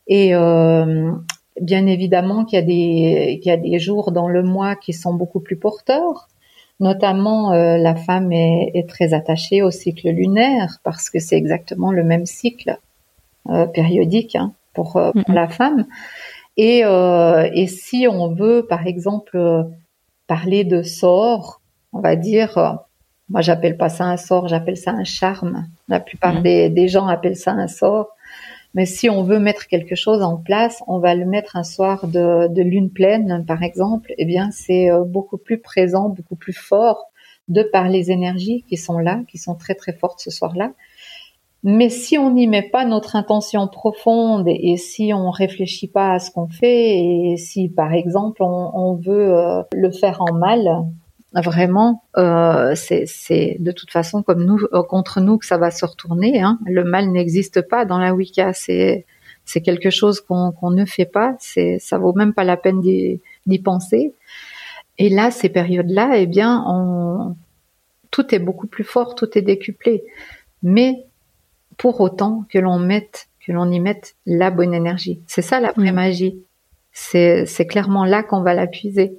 Et 0.08 0.34
euh, 0.34 1.12
bien 1.60 1.86
évidemment 1.86 2.44
qu'il 2.44 2.58
y 2.58 2.62
a 2.62 2.64
des 2.64 3.40
qu'il 3.42 3.50
y 3.50 3.54
a 3.54 3.56
des 3.56 3.78
jours 3.78 4.10
dans 4.12 4.28
le 4.28 4.42
mois 4.42 4.74
qui 4.76 4.92
sont 4.92 5.14
beaucoup 5.14 5.40
plus 5.40 5.56
porteurs. 5.56 6.28
Notamment, 6.80 7.52
euh, 7.52 7.76
la 7.76 7.96
femme 7.96 8.32
est, 8.32 8.70
est, 8.74 8.88
très 8.88 9.12
attachée 9.12 9.62
au 9.62 9.70
cycle 9.70 10.08
lunaire 10.10 10.78
parce 10.84 11.10
que 11.10 11.18
c'est 11.18 11.36
exactement 11.36 11.90
le 11.90 12.04
même 12.04 12.26
cycle 12.26 12.78
périodique 13.72 14.36
hein, 14.36 14.52
pour, 14.74 14.92
pour 14.92 15.00
mm-hmm. 15.14 15.32
la 15.32 15.48
femme. 15.48 15.86
Et, 16.58 16.80
et 16.80 17.66
si 17.66 18.06
on 18.06 18.34
veut, 18.34 18.66
par 18.68 18.86
exemple, 18.86 19.66
parler 20.28 20.62
de 20.62 20.82
sort, 20.82 21.60
on 21.92 22.00
va 22.00 22.14
dire, 22.14 22.56
euh, 22.58 22.72
moi 23.28 23.40
j'appelle 23.40 23.76
pas 23.76 23.88
ça 23.88 24.04
un 24.04 24.16
sort, 24.16 24.46
j'appelle 24.46 24.76
ça 24.76 24.92
un 24.92 25.04
charme. 25.04 25.66
La 25.88 25.98
plupart 25.98 26.34
mmh. 26.34 26.68
des, 26.68 26.88
gens 26.88 27.08
appellent 27.08 27.36
ça 27.36 27.52
un 27.52 27.66
sort. 27.66 28.10
Mais 28.74 28.86
si 28.86 29.08
on 29.08 29.22
veut 29.22 29.38
mettre 29.38 29.66
quelque 29.66 29.94
chose 29.94 30.22
en 30.22 30.36
place, 30.36 30.82
on 30.86 30.98
va 30.98 31.14
le 31.14 31.24
mettre 31.24 31.56
un 31.56 31.64
soir 31.64 32.06
de, 32.06 32.62
lune 32.62 32.90
pleine, 32.90 33.44
par 33.46 33.62
exemple. 33.62 34.12
Eh 34.18 34.24
bien, 34.24 34.50
c'est 34.50 34.90
euh, 34.90 35.04
beaucoup 35.04 35.38
plus 35.38 35.58
présent, 35.58 36.08
beaucoup 36.10 36.36
plus 36.36 36.52
fort 36.52 37.06
de 37.48 37.62
par 37.62 37.88
les 37.88 38.10
énergies 38.10 38.64
qui 38.68 38.76
sont 38.76 38.98
là, 38.98 39.20
qui 39.28 39.38
sont 39.38 39.54
très 39.54 39.74
très 39.74 39.94
fortes 39.94 40.20
ce 40.20 40.30
soir-là. 40.30 40.72
Mais 41.64 41.88
si 41.88 42.18
on 42.18 42.30
n'y 42.30 42.46
met 42.46 42.62
pas 42.62 42.84
notre 42.84 43.16
intention 43.16 43.66
profonde 43.66 44.46
et, 44.46 44.76
si 44.76 45.12
on 45.12 45.30
réfléchit 45.30 45.88
pas 45.88 46.12
à 46.12 46.18
ce 46.20 46.30
qu'on 46.30 46.48
fait 46.48 46.98
et 46.98 47.36
si 47.36 47.68
par 47.68 47.92
exemple 47.94 48.42
on, 48.44 48.94
veut 48.94 49.34
euh, 49.34 49.62
le 49.72 49.90
faire 49.90 50.20
en 50.22 50.32
mal, 50.32 50.84
vraiment, 51.34 52.04
euh, 52.16 52.74
c'est 52.74 53.56
de 53.58 53.72
toute 53.72 53.90
façon 53.90 54.22
comme 54.22 54.44
nous 54.44 54.60
euh, 54.72 54.82
contre 54.82 55.20
nous 55.20 55.38
que 55.38 55.46
ça 55.46 55.58
va 55.58 55.70
se 55.70 55.84
retourner. 55.84 56.40
Hein. 56.40 56.58
Le 56.66 56.84
mal 56.84 57.10
n'existe 57.10 57.60
pas 57.62 57.84
dans 57.84 57.98
la 57.98 58.14
Wicca, 58.14 58.52
c'est 58.52 59.06
c'est 59.44 59.62
quelque 59.62 59.90
chose 59.90 60.20
qu'on 60.20 60.70
ne 60.70 60.84
fait 60.84 61.06
pas. 61.06 61.36
C'est 61.38 61.78
ça 61.78 61.98
vaut 61.98 62.12
même 62.12 62.34
pas 62.34 62.44
la 62.44 62.56
peine 62.56 62.80
d'y 62.80 63.58
penser. 63.58 64.14
Et 64.98 65.08
là, 65.08 65.30
ces 65.30 65.48
périodes-là, 65.48 66.16
eh 66.16 66.26
bien, 66.26 66.64
on, 66.66 67.36
tout 68.10 68.34
est 68.34 68.40
beaucoup 68.40 68.66
plus 68.66 68.84
fort, 68.84 69.14
tout 69.14 69.38
est 69.38 69.42
décuplé. 69.42 70.04
Mais 70.62 71.06
pour 71.76 72.00
autant 72.00 72.44
que 72.50 72.58
l'on 72.58 72.78
mette, 72.78 73.28
que 73.40 73.52
l'on 73.52 73.70
y 73.70 73.80
mette 73.80 74.16
la 74.26 74.50
bonne 74.50 74.74
énergie. 74.74 75.22
C'est 75.26 75.42
ça 75.42 75.60
la 75.60 75.72
vraie 75.72 75.92
magie. 75.92 76.42
C'est, 76.92 77.46
c'est 77.46 77.66
clairement 77.66 78.04
là 78.04 78.22
qu'on 78.22 78.42
va 78.42 78.54
la 78.54 78.66
puiser. 78.66 79.18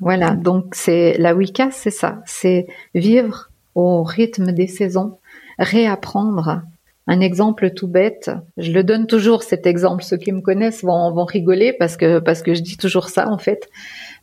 Voilà. 0.00 0.30
Donc 0.30 0.74
c'est 0.74 1.16
la 1.18 1.34
Wicca, 1.34 1.70
c'est 1.70 1.90
ça. 1.90 2.20
C'est 2.26 2.66
vivre 2.94 3.50
au 3.74 4.02
rythme 4.02 4.52
des 4.52 4.66
saisons, 4.66 5.18
réapprendre. 5.58 6.62
Un 7.10 7.20
exemple 7.20 7.70
tout 7.70 7.88
bête, 7.88 8.30
je 8.58 8.70
le 8.70 8.84
donne 8.84 9.06
toujours 9.06 9.42
cet 9.42 9.66
exemple. 9.66 10.04
Ceux 10.04 10.18
qui 10.18 10.30
me 10.30 10.42
connaissent 10.42 10.84
vont, 10.84 11.10
vont 11.10 11.24
rigoler 11.24 11.72
parce 11.72 11.96
que 11.96 12.18
parce 12.18 12.42
que 12.42 12.52
je 12.52 12.60
dis 12.60 12.76
toujours 12.76 13.08
ça 13.08 13.30
en 13.30 13.38
fait. 13.38 13.70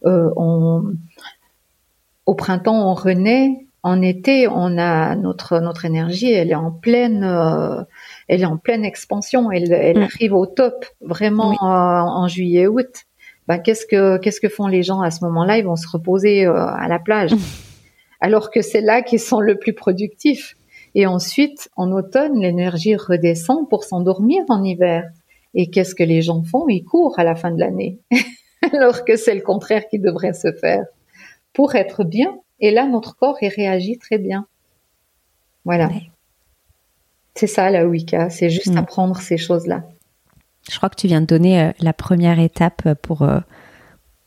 Euh, 0.05 0.29
on, 0.35 0.93
au 2.27 2.35
printemps, 2.35 2.91
on 2.91 2.93
renaît 2.93 3.65
en 3.81 4.01
été, 4.01 4.47
on 4.47 4.77
a 4.77 5.15
notre 5.15 5.59
notre 5.59 5.85
énergie, 5.85 6.31
elle 6.31 6.51
est 6.51 6.55
en 6.55 6.71
pleine, 6.71 7.23
euh, 7.23 7.83
elle 8.27 8.41
est 8.41 8.45
en 8.45 8.57
pleine 8.57 8.83
expansion. 8.83 9.51
Elle, 9.51 9.71
elle 9.71 9.99
mm. 9.99 10.03
arrive 10.03 10.33
au 10.33 10.45
top 10.45 10.85
vraiment 11.01 11.55
en, 11.61 12.27
juillet 12.27 12.67
août. 12.67 13.05
Ben, 13.47 13.59
qu'est-ce 13.59 13.85
que 13.85 14.17
qu'est-ce 14.17 14.41
que 14.41 14.49
font 14.49 14.67
les 14.67 14.83
gens 14.83 15.01
à 15.01 15.11
ce 15.11 15.23
moment-là? 15.25 15.57
Ils 15.57 15.65
vont 15.65 15.75
se 15.75 15.87
reposer 15.87 16.45
euh, 16.45 16.55
à 16.55 16.87
la 16.87 16.99
plage, 16.99 17.33
mm. 17.33 17.39
alors 18.21 18.51
que 18.51 18.61
c'est 18.61 18.81
là 18.81 19.01
qu'ils 19.01 19.19
sont 19.19 19.39
le 19.39 19.57
plus 19.57 19.73
productifs. 19.73 20.55
Et 20.95 21.05
ensuite, 21.07 21.69
en 21.75 21.91
automne, 21.91 22.39
l'énergie 22.39 22.95
redescend 22.95 23.67
pour 23.69 23.83
s'endormir 23.83 24.43
en 24.49 24.63
hiver. 24.63 25.09
Et 25.53 25.69
qu'est-ce 25.69 25.95
que 25.95 26.03
les 26.03 26.21
gens 26.21 26.43
font? 26.43 26.67
Ils 26.67 26.83
courent 26.83 27.19
à 27.19 27.23
la 27.23 27.35
fin 27.35 27.51
de 27.51 27.59
l'année, 27.59 27.99
alors 28.73 29.05
que 29.05 29.15
c'est 29.15 29.35
le 29.35 29.41
contraire 29.41 29.87
qui 29.89 29.99
devrait 29.99 30.33
se 30.33 30.51
faire 30.51 30.85
pour 31.53 31.75
être 31.75 32.03
bien 32.03 32.37
et 32.59 32.71
là, 32.71 32.87
notre 32.87 33.15
corps, 33.15 33.37
il 33.41 33.49
réagit 33.49 33.97
très 33.97 34.17
bien. 34.17 34.47
Voilà. 35.65 35.89
C'est 37.35 37.47
ça 37.47 37.69
la 37.69 37.85
Wicca, 37.85 38.29
c'est 38.29 38.49
juste 38.49 38.73
mm. 38.73 38.77
apprendre 38.77 39.17
ces 39.19 39.37
choses-là. 39.37 39.83
Je 40.69 40.77
crois 40.77 40.89
que 40.89 40.95
tu 40.95 41.07
viens 41.07 41.21
de 41.21 41.25
donner 41.25 41.61
euh, 41.61 41.71
la 41.79 41.93
première 41.93 42.39
étape 42.39 42.93
pour, 43.01 43.21
euh, 43.21 43.39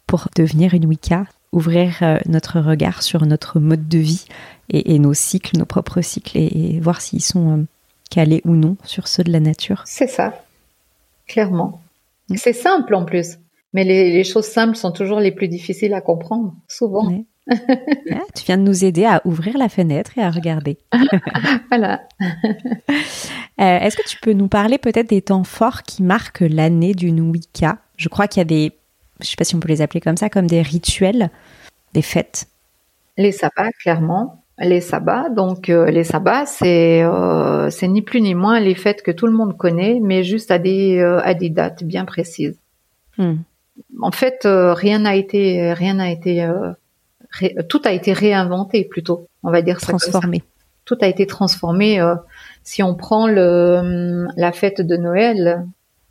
pour 0.07 0.29
devenir 0.37 0.75
une 0.75 0.87
Wicca, 0.87 1.25
ouvrir 1.53 1.99
euh, 2.03 2.19
notre 2.27 2.61
regard 2.61 3.03
sur 3.03 3.27
notre 3.27 3.59
mode 3.59 3.89
de 3.89 3.99
vie 3.99 4.27
et, 4.71 4.99
nos 4.99 5.15
cycles, 5.15 5.57
nos 5.57 5.65
propres 5.65 6.03
cycles, 6.03 6.37
et, 6.37 6.79
voir 6.81 7.01
s'ils 7.01 7.23
sont 7.23 7.67
calés 8.11 8.43
ou 8.45 8.55
non 8.55 8.77
sur 8.85 9.09
ceux 9.09 9.25
de 9.25 9.33
la 9.33 9.41
nature. 9.41 9.83
C'est 9.87 10.07
ça, 10.07 10.45
clairement. 11.27 11.81
C'est 12.37 12.53
simple 12.53 12.95
en 12.95 13.05
plus. 13.05 13.39
Mais 13.73 13.85
les, 13.85 14.25
choses 14.25 14.47
simples 14.47 14.77
sont 14.77 14.93
toujours 14.93 15.21
les 15.21 15.33
plus 15.33 15.49
difficiles 15.49 15.95
à 15.95 16.01
comprendre, 16.01 16.55
souvent. 16.69 17.25
Ah, 18.11 18.25
tu 18.35 18.45
viens 18.45 18.59
de 18.59 18.63
nous 18.63 18.85
aider 18.85 19.05
à 19.05 19.23
ouvrir 19.25 19.57
la 19.59 19.69
fenêtre 19.69 20.13
et 20.17 20.23
à 20.23 20.31
regarder. 20.31 20.79
voilà. 21.69 22.03
Euh, 23.61 23.81
est-ce 23.81 23.97
que 23.97 24.09
tu 24.09 24.19
peux 24.21 24.35
nous 24.35 24.47
parler 24.47 24.79
peut-être 24.79 25.09
des 25.09 25.21
temps 25.21 25.43
forts 25.43 25.83
qui 25.83 26.05
marquent 26.05 26.45
l'année 26.49 26.95
d'une 26.95 27.21
Wicca? 27.21 27.79
Je 27.97 28.09
crois 28.09 28.29
qu'il 28.29 28.39
y 28.39 28.43
a 28.43 28.45
des, 28.45 28.73
je 29.19 29.25
ne 29.25 29.31
sais 29.31 29.35
pas 29.37 29.43
si 29.43 29.57
on 29.57 29.59
peut 29.59 29.67
les 29.67 29.83
appeler 29.83 30.01
comme 30.01 30.17
ça, 30.17 30.31
comme 30.31 30.47
des 30.47 30.63
rituels, 30.63 31.29
des 31.93 32.03
fêtes. 32.03 32.47
Les 33.17 33.33
sabbats, 33.33 33.73
clairement. 33.83 34.45
Les 34.61 34.81
sabbats, 34.81 35.29
donc 35.31 35.71
euh, 35.71 35.91
les 35.91 36.05
sabbats, 36.05 36.47
c'est 36.47 37.03
euh, 37.03 37.69
c'est 37.71 37.89
ni 37.89 38.01
plus 38.01 38.21
ni 38.21 38.37
moins 38.37 38.61
les 38.61 38.77
fêtes 38.77 39.03
que 39.03 39.11
tout 39.11 39.27
le 39.27 39.33
monde 39.33 39.57
connaît, 39.57 39.99
mais 40.01 40.23
juste 40.23 40.53
à 40.53 40.61
des 40.61 41.01
à 41.01 41.35
des 41.35 41.51
dates 41.51 41.83
bien 41.83 42.05
précises. 42.05 42.61
Hmm. 43.17 43.39
En 44.01 44.13
fait, 44.13 44.43
rien 44.45 45.01
n'a 45.01 45.17
été 45.17 45.73
rien 45.73 45.95
n'a 45.95 46.13
été 46.13 46.49
tout 47.69 47.81
a 47.85 47.93
été 47.93 48.13
réinventé 48.13 48.85
plutôt, 48.85 49.29
on 49.43 49.51
va 49.51 49.63
dire 49.63 49.81
transformé. 49.81 50.43
Tout 50.85 50.99
a 51.01 51.07
été 51.07 51.27
transformé. 51.27 52.01
Euh, 52.01 52.15
si 52.63 52.83
on 52.83 52.95
prend 52.95 53.27
le, 53.27 54.27
la 54.37 54.53
fête 54.53 54.81
de 54.81 54.97
Noël, 54.97 55.67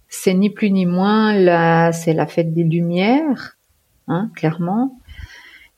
c'est 0.09 0.33
ni 0.33 0.49
plus 0.49 0.71
ni 0.71 0.85
moins 0.85 1.33
la, 1.33 1.91
c'est 1.91 2.13
la 2.13 2.27
fête 2.27 2.53
des 2.53 2.63
Lumières, 2.63 3.57
hein, 4.07 4.29
clairement, 4.35 4.97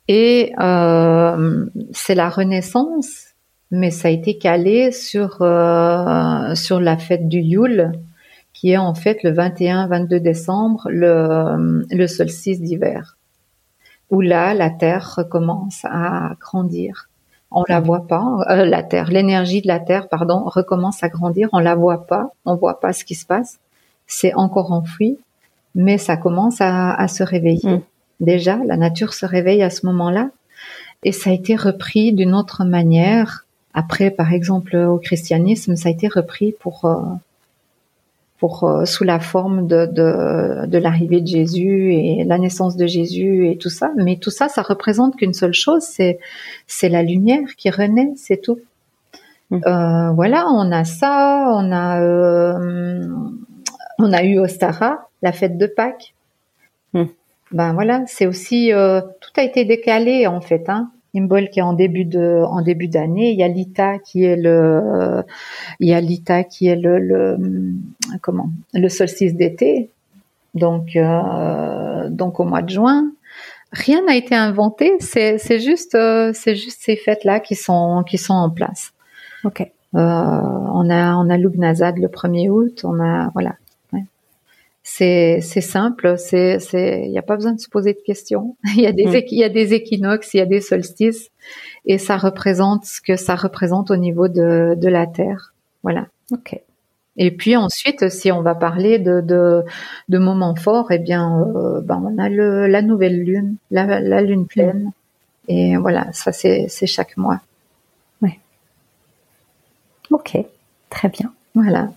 et 0.08 0.54
euh, 0.60 1.66
c'est 1.92 2.16
la 2.16 2.30
Renaissance, 2.30 3.28
mais 3.72 3.92
ça 3.92 4.08
a 4.08 4.12
été 4.12 4.38
calé 4.38 4.92
sur 4.92 5.42
euh, 5.42 6.56
sur 6.56 6.80
la 6.80 6.98
fête 6.98 7.28
du 7.28 7.40
Yule, 7.40 7.92
qui 8.54 8.72
est 8.72 8.78
en 8.78 8.96
fait 8.96 9.24
le 9.24 9.32
21-22 9.32 10.18
décembre, 10.18 10.88
le, 10.90 11.86
le 11.90 12.08
solstice 12.08 12.62
d'hiver 12.62 13.19
où 14.10 14.22
là, 14.22 14.54
la 14.54 14.70
Terre 14.70 15.16
recommence 15.18 15.86
à 15.86 16.32
grandir. 16.40 17.10
On 17.52 17.64
la 17.68 17.80
voit 17.80 18.06
pas, 18.06 18.46
euh, 18.50 18.66
la 18.66 18.84
Terre, 18.84 19.10
l'énergie 19.10 19.62
de 19.62 19.68
la 19.68 19.80
Terre, 19.80 20.08
pardon, 20.08 20.44
recommence 20.46 21.04
à 21.04 21.10
grandir. 21.10 21.50
On 21.52 21.60
la 21.60 21.76
voit 21.76 22.06
pas, 22.06 22.32
on 22.46 22.56
voit 22.56 22.80
pas 22.80 22.94
ce 22.94 23.04
qui 23.04 23.16
se 23.16 23.26
passe. 23.26 23.60
C'est 24.06 24.36
encore 24.36 24.72
enfoui, 24.72 25.18
mais 25.74 25.98
ça 25.98 26.16
commence 26.16 26.58
à, 26.60 27.08
se 27.08 27.24
réveiller. 27.24 27.78
Mm. 27.78 27.82
Déjà, 28.20 28.58
la 28.66 28.78
nature 28.78 29.14
se 29.14 29.26
réveille 29.26 29.64
à 29.64 29.70
ce 29.70 29.86
moment-là, 29.88 30.30
et 31.04 31.12
ça 31.12 31.30
a 31.32 31.34
été 31.34 31.56
repris 31.56 32.14
d'une 32.14 32.36
autre 32.36 32.66
manière. 32.66 33.46
Après, 33.74 34.12
par 34.12 34.34
exemple, 34.34 34.76
au 34.76 34.98
christianisme, 34.98 35.76
ça 35.76 35.90
a 35.90 35.92
été 35.92 36.08
repris 36.08 36.54
pour 36.60 36.86
euh, 36.86 37.02
pour 38.40 38.64
euh, 38.64 38.86
sous 38.86 39.04
la 39.04 39.20
forme 39.20 39.68
de, 39.68 39.86
de, 39.86 40.66
de 40.66 40.78
l'arrivée 40.78 41.20
de 41.20 41.28
Jésus 41.28 41.94
et 41.94 42.24
la 42.24 42.38
naissance 42.38 42.78
de 42.78 42.88
Jésus 42.88 43.50
et 43.50 43.58
tout 43.58 43.70
ça. 43.70 43.92
Mais 43.98 44.16
tout 44.16 44.32
ça, 44.32 44.48
ça 44.48 44.62
représente 44.62 45.18
qu'une 45.18 45.34
seule 45.34 45.54
chose, 45.54 45.84
c'est 45.84 46.20
c'est 46.66 46.90
la 46.90 47.04
lumière 47.04 47.56
qui 47.58 47.70
renaît, 47.70 48.14
c'est 48.16 48.42
tout. 48.42 48.60
Mmh. 49.52 49.62
Euh, 49.68 50.12
voilà, 50.12 50.48
on 50.48 50.72
a 50.72 50.86
ça, 50.86 51.52
on 51.54 51.72
a 51.72 52.02
euh, 52.02 53.06
on 54.00 54.14
a 54.14 54.24
eu 54.24 54.40
Ostara, 54.40 55.10
la 55.22 55.34
fête 55.34 55.58
de 55.58 55.68
Pâques. 55.68 56.14
Mmh. 56.94 57.04
Ben 57.52 57.74
voilà, 57.74 58.04
c'est 58.08 58.26
aussi 58.26 58.72
tout 58.72 59.32
a 59.36 59.44
été 59.44 59.66
décalé 59.66 60.28
en 60.28 60.40
fait. 60.40 60.70
Hein. 60.70 60.92
Imbol 61.16 61.50
qui 61.50 61.60
est 61.60 61.64
en 61.64 61.74
début 61.74 62.06
de 62.06 62.44
en 62.44 62.62
début 62.62 62.88
d'année. 62.88 63.32
Il 63.32 63.40
y 63.40 63.44
a 63.44 63.48
Lita 63.48 64.00
qui 64.00 64.24
est 64.24 64.36
le 64.36 65.24
il 65.80 65.90
y 65.90 65.94
a 65.94 66.02
Lita 66.02 66.44
qui 66.44 66.68
est 66.68 66.76
le, 66.76 67.00
le 67.00 67.38
comment 68.22 68.50
le 68.74 68.90
solstice 68.90 69.36
d'été. 69.36 69.90
Donc 70.54 70.96
euh, 70.96 72.10
donc 72.10 72.40
au 72.40 72.46
mois 72.46 72.62
de 72.62 72.70
juin. 72.70 73.12
Rien 73.72 74.04
n'a 74.06 74.16
été 74.16 74.36
inventé. 74.36 74.94
C'est 75.00 75.38
c'est 75.38 75.60
juste 75.60 75.96
euh, 75.96 76.32
c'est 76.34 76.56
juste 76.56 76.82
ces 76.82 76.96
fêtes 76.96 77.24
là 77.24 77.40
qui 77.40 77.56
sont 77.56 78.04
qui 78.08 78.18
sont 78.18 78.34
en 78.34 78.50
place. 78.50 78.94
Ok. 79.44 79.62
Euh, 79.62 79.68
on 79.96 80.90
a 80.90 81.16
on 81.16 81.30
a 81.30 81.38
Lugnazad 81.38 81.98
le 81.98 82.08
1er 82.08 82.50
août. 82.50 82.82
On 82.84 83.00
a 83.00 83.30
voilà 83.34 83.56
c'est 84.84 85.42
simple, 85.42 86.18
c'est 86.18 86.60
c'est 86.60 87.04
il 87.06 87.12
n'y 87.12 87.20
a 87.20 87.24
pas 87.24 87.36
besoin 87.36 87.54
de 87.54 87.60
se 87.60 87.70
poser 87.70 87.94
de 87.94 88.00
questions. 88.06 88.56
Il 88.76 88.82
y 88.82 88.88
a 88.88 88.92
des 88.92 89.06
mm. 89.06 89.24
il 89.32 89.38
y 89.38 89.44
a 89.44 89.50
des 89.50 89.74
équinoxes, 89.74 90.34
il 90.34 90.38
y 90.38 90.42
a 90.42 90.46
des 90.46 90.62
solstices 90.62 91.30
et 91.86 91.98
ça 91.98 92.18
représente 92.18 92.86
ce 92.86 93.02
que 93.02 93.16
ça 93.16 93.36
représente 93.36 93.92
au 93.92 93.98
niveau 93.98 94.28
de 94.28 94.76
de 94.76 94.88
la 94.90 95.06
terre. 95.06 95.54
Voilà. 95.84 96.08
OK. 96.32 96.60
Et 97.18 97.32
puis 97.32 97.58
ensuite, 97.58 98.10
si 98.10 98.32
on 98.32 98.42
va 98.42 98.56
parler 98.56 98.98
de, 98.98 99.20
de, 99.20 99.64
de 100.08 100.18
moments 100.18 100.56
forts, 100.56 100.90
eh 100.92 101.00
bien, 101.00 101.42
euh, 101.42 101.82
ben 101.82 102.02
on 102.06 102.18
a 102.18 102.30
le, 102.30 102.66
la 102.68 102.82
nouvelle 102.82 103.22
lune, 103.22 103.58
la, 103.72 104.00
la 104.00 104.22
lune 104.22 104.48
pleine. 104.48 104.92
Et 105.50 105.76
voilà, 105.76 106.08
ça 106.14 106.32
c'est, 106.32 106.68
c'est 106.70 106.88
chaque 106.88 107.18
mois. 107.18 107.42
Oui. 108.22 108.40
Ok, 110.12 110.38
très 110.90 111.10
bien. 111.10 111.34
Voilà. 111.56 111.90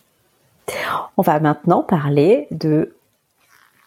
On 1.16 1.22
va 1.22 1.40
maintenant 1.40 1.82
parler 1.82 2.46
de 2.50 2.94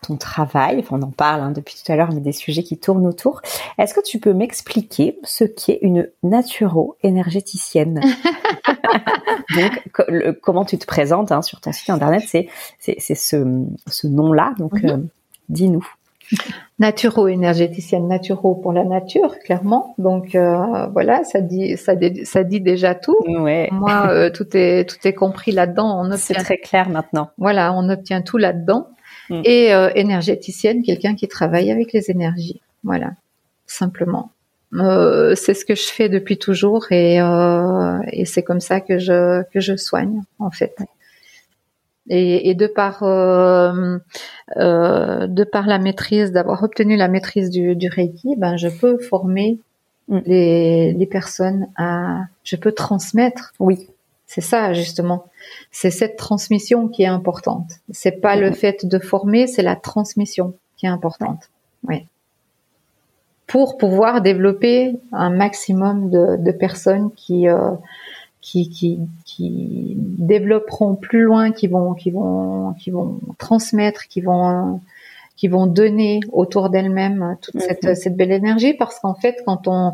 ton 0.05 0.17
travail. 0.17 0.83
on 0.91 1.01
en 1.01 1.11
parle 1.11 1.41
hein, 1.41 1.51
depuis 1.51 1.75
tout 1.75 1.91
à 1.91 1.95
l'heure, 1.95 2.11
mais 2.11 2.21
des 2.21 2.31
sujets 2.31 2.63
qui 2.63 2.77
tournent 2.77 3.07
autour. 3.07 3.41
Est-ce 3.77 3.93
que 3.93 4.03
tu 4.03 4.19
peux 4.19 4.33
m'expliquer 4.33 5.19
ce 5.23 5.43
qu'est 5.43 5.79
une 5.81 6.09
naturo-énergéticienne 6.23 8.01
Donc, 9.55 10.39
comment 10.41 10.65
tu 10.65 10.77
te 10.77 10.85
présentes 10.85 11.31
hein, 11.31 11.41
sur 11.41 11.61
ton 11.61 11.71
site 11.71 11.89
internet? 11.89 12.23
C'est 12.27 12.49
ce, 12.99 14.07
nom-là. 14.07 14.53
Donc, 14.57 14.73
mhm. 14.73 14.89
euh, 14.89 14.97
dis-nous. 15.49 15.87
Naturo-énergéticienne, 16.79 18.07
naturo 18.07 18.55
pour 18.55 18.73
la 18.73 18.83
nature, 18.83 19.39
clairement. 19.39 19.95
Donc 19.97 20.35
euh, 20.35 20.87
voilà, 20.87 21.23
ça 21.23 21.39
dit, 21.39 21.77
ça, 21.77 21.93
ça 22.25 22.43
dit 22.43 22.59
déjà 22.59 22.95
tout. 22.95 23.17
Ouais. 23.27 23.69
Moi, 23.71 24.07
euh, 24.09 24.29
tout 24.29 24.45
est 24.57 24.89
tout 24.89 25.07
est 25.07 25.13
compris 25.13 25.51
là-dedans. 25.51 26.09
C'est 26.17 26.33
très 26.33 26.57
clair 26.57 26.89
maintenant. 26.89 27.29
Voilà, 27.37 27.73
on 27.73 27.89
obtient 27.89 28.21
tout 28.21 28.37
là-dedans. 28.37 28.89
Mm. 29.29 29.41
Et 29.45 29.73
euh, 29.73 29.89
énergéticienne, 29.95 30.83
quelqu'un 30.83 31.15
qui 31.15 31.27
travaille 31.29 31.71
avec 31.71 31.93
les 31.93 32.11
énergies. 32.11 32.61
Voilà, 32.83 33.11
simplement. 33.65 34.31
c'est 34.73 35.53
ce 35.53 35.63
que 35.63 35.75
je 35.75 35.87
fais 35.87 36.09
depuis 36.09 36.37
toujours 36.37 36.91
et, 36.91 37.19
et 38.11 38.25
c'est 38.25 38.43
comme 38.43 38.59
ça 38.59 38.81
que 38.81 38.99
je 38.99 39.43
que 39.43 39.61
je 39.61 39.77
soigne 39.77 40.21
en 40.39 40.51
fait. 40.51 40.75
Et, 42.09 42.49
et, 42.49 42.53
de 42.53 42.67
par 42.67 43.01
euh, 43.01 43.97
euh, 44.57 45.25
de 45.27 45.43
par 45.43 45.65
la 45.65 45.79
maîtrise, 45.79 46.31
d'avoir 46.31 46.61
obtenu 46.61 46.97
la 46.97 47.07
maîtrise 47.07 47.49
du, 47.49 47.75
du, 47.75 47.89
Reiki, 47.89 48.35
ben 48.37 48.57
je 48.57 48.67
peux 48.67 48.99
former 48.99 49.59
mm. 50.07 50.19
les, 50.25 50.93
les 50.93 51.05
personnes 51.07 51.67
à, 51.75 52.19
je 52.43 52.55
peux 52.57 52.73
transmettre. 52.73 53.53
Oui, 53.59 53.89
c'est 54.27 54.41
ça 54.41 54.73
justement. 54.73 55.25
C'est 55.71 55.89
cette 55.89 56.15
transmission 56.17 56.87
qui 56.87 57.03
est 57.03 57.07
importante. 57.07 57.71
C'est 57.89 58.21
pas 58.21 58.35
le 58.35 58.51
fait 58.51 58.85
de 58.85 58.99
former, 58.99 59.47
c'est 59.47 59.63
la 59.63 59.75
transmission 59.75 60.53
qui 60.77 60.85
est 60.85 60.89
importante. 60.89 61.49
Oui. 61.87 62.05
Pour 63.47 63.77
pouvoir 63.77 64.21
développer 64.21 64.95
un 65.11 65.29
maximum 65.29 66.09
de, 66.09 66.37
de 66.37 66.51
personnes 66.51 67.11
qui 67.15 67.47
euh, 67.47 67.71
qui, 68.45 68.69
qui, 68.69 68.99
qui 69.25 69.95
développeront 69.97 70.93
plus 70.93 71.21
loin, 71.23 71.51
qui 71.51 71.65
vont, 71.65 71.95
qui 71.95 72.11
vont, 72.11 72.73
qui 72.73 72.91
vont 72.91 73.19
transmettre, 73.39 74.07
qui 74.07 74.21
vont, 74.21 74.81
qui 75.35 75.47
vont 75.47 75.65
donner 75.65 76.19
autour 76.31 76.69
d'elles-mêmes 76.69 77.37
toute 77.41 77.59
cette, 77.59 77.83
mhm. 77.83 77.95
cette 77.95 78.15
belle 78.15 78.31
énergie, 78.31 78.75
parce 78.75 78.99
qu'en 78.99 79.15
fait, 79.15 79.37
quand 79.47 79.67
on, 79.67 79.93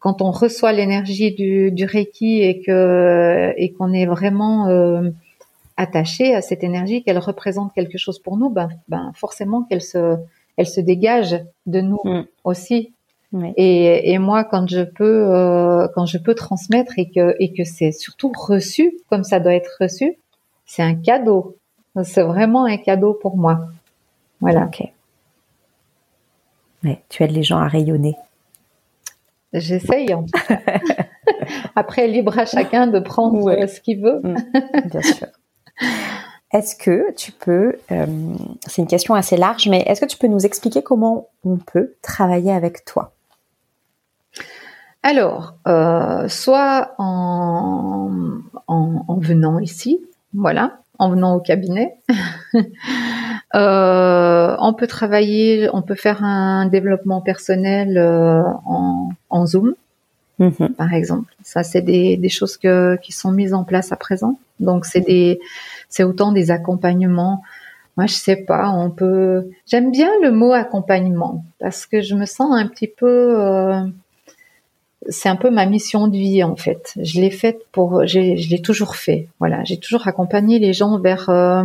quand 0.00 0.20
on 0.20 0.30
reçoit 0.30 0.74
l'énergie 0.74 1.32
du, 1.32 1.72
du 1.72 1.86
Reiki 1.86 2.42
et 2.42 2.60
que, 2.60 3.54
et 3.56 3.72
qu'on 3.72 3.94
est 3.94 4.04
vraiment 4.04 4.68
euh, 4.68 5.08
attaché 5.78 6.34
à 6.34 6.42
cette 6.42 6.62
énergie, 6.62 7.02
qu'elle 7.02 7.18
représente 7.18 7.72
quelque 7.72 7.96
chose 7.96 8.18
pour 8.18 8.36
nous, 8.36 8.50
ben, 8.50 8.68
ben 8.88 9.12
forcément 9.14 9.62
qu'elle 9.62 9.80
se, 9.80 10.16
elle 10.58 10.66
se 10.66 10.82
dégage 10.82 11.42
de 11.64 11.80
nous 11.80 12.00
mm. 12.04 12.24
aussi. 12.44 12.92
Et, 13.56 14.12
et, 14.12 14.18
moi, 14.18 14.44
quand 14.44 14.66
je 14.68 14.80
peux, 14.80 15.34
euh, 15.34 15.86
quand 15.94 16.06
je 16.06 16.16
peux 16.16 16.34
transmettre 16.34 16.98
et 16.98 17.10
que 17.10 17.36
et 17.38 17.52
que 17.52 17.62
c'est 17.62 17.92
surtout 17.92 18.32
reçu 18.34 18.96
comme 19.10 19.22
ça 19.22 19.38
doit 19.38 19.54
être 19.54 19.76
reçu, 19.80 20.16
c'est 20.64 20.82
un 20.82 20.94
cadeau. 20.94 21.56
C'est 22.04 22.22
vraiment 22.22 22.64
un 22.64 22.78
cadeau 22.78 23.12
pour 23.12 23.36
moi. 23.36 23.68
Voilà. 24.40 24.64
Ok. 24.64 24.82
Mais 26.82 27.02
tu 27.08 27.22
aides 27.22 27.32
les 27.32 27.42
gens 27.42 27.58
à 27.58 27.68
rayonner. 27.68 28.16
J'essaye. 29.52 30.14
Après, 31.76 32.06
libre 32.06 32.38
à 32.38 32.46
chacun 32.46 32.86
de 32.86 32.98
prendre 32.98 33.66
ce 33.66 33.80
qu'il 33.80 34.00
veut. 34.00 34.20
Mm. 34.22 34.36
Bien 34.90 35.02
sûr. 35.02 35.26
Est-ce 36.52 36.76
que 36.76 37.12
tu 37.14 37.30
peux, 37.32 37.74
euh, 37.90 38.06
c'est 38.66 38.80
une 38.80 38.88
question 38.88 39.14
assez 39.14 39.36
large, 39.36 39.68
mais 39.68 39.82
est-ce 39.86 40.00
que 40.00 40.06
tu 40.06 40.16
peux 40.16 40.28
nous 40.28 40.46
expliquer 40.46 40.82
comment 40.82 41.28
on 41.44 41.58
peut 41.58 41.94
travailler 42.00 42.52
avec 42.52 42.86
toi? 42.86 43.12
Alors, 45.08 45.54
euh, 45.66 46.28
soit 46.28 46.94
en, 46.98 48.10
en, 48.66 49.18
venant 49.18 49.58
ici, 49.58 50.00
voilà, 50.34 50.80
en 50.98 51.08
venant 51.08 51.34
au 51.34 51.40
cabinet, 51.40 51.96
Euh, 53.54 54.56
on 54.58 54.74
peut 54.74 54.86
travailler, 54.86 55.70
on 55.72 55.80
peut 55.80 55.94
faire 55.94 56.22
un 56.22 56.66
développement 56.66 57.22
personnel 57.22 57.96
euh, 57.96 58.42
en, 58.66 59.08
en, 59.30 59.46
Zoom, 59.46 59.74
mm-hmm. 60.38 60.74
par 60.74 60.92
exemple. 60.92 61.34
Ça, 61.42 61.62
c'est 61.62 61.80
des, 61.80 62.18
des 62.18 62.28
choses 62.28 62.58
que, 62.58 62.96
qui 62.96 63.12
sont 63.12 63.32
mises 63.32 63.54
en 63.54 63.64
place 63.64 63.90
à 63.90 63.96
présent. 63.96 64.38
Donc, 64.60 64.84
c'est 64.84 65.00
des, 65.00 65.40
c'est 65.88 66.04
autant 66.04 66.32
des 66.32 66.50
accompagnements. 66.50 67.42
Moi, 67.96 68.06
je 68.06 68.14
sais 68.14 68.36
pas, 68.36 68.68
on 68.68 68.90
peut. 68.90 69.48
J'aime 69.66 69.92
bien 69.92 70.10
le 70.22 70.30
mot 70.30 70.52
accompagnement 70.52 71.42
parce 71.58 71.86
que 71.86 72.02
je 72.02 72.14
me 72.14 72.26
sens 72.26 72.52
un 72.52 72.66
petit 72.66 72.86
peu. 72.86 73.40
Euh, 73.40 73.80
c'est 75.08 75.28
un 75.28 75.36
peu 75.36 75.50
ma 75.50 75.66
mission 75.66 76.08
de 76.08 76.16
vie 76.16 76.42
en 76.42 76.56
fait. 76.56 76.94
Je 77.00 77.20
l'ai 77.20 77.30
faite 77.30 77.60
pour, 77.72 78.06
je 78.06 78.18
l'ai 78.18 78.62
toujours 78.62 78.96
fait. 78.96 79.28
Voilà, 79.38 79.62
j'ai 79.64 79.78
toujours 79.78 80.06
accompagné 80.08 80.58
les 80.58 80.72
gens 80.72 80.98
vers 80.98 81.28
euh, 81.30 81.64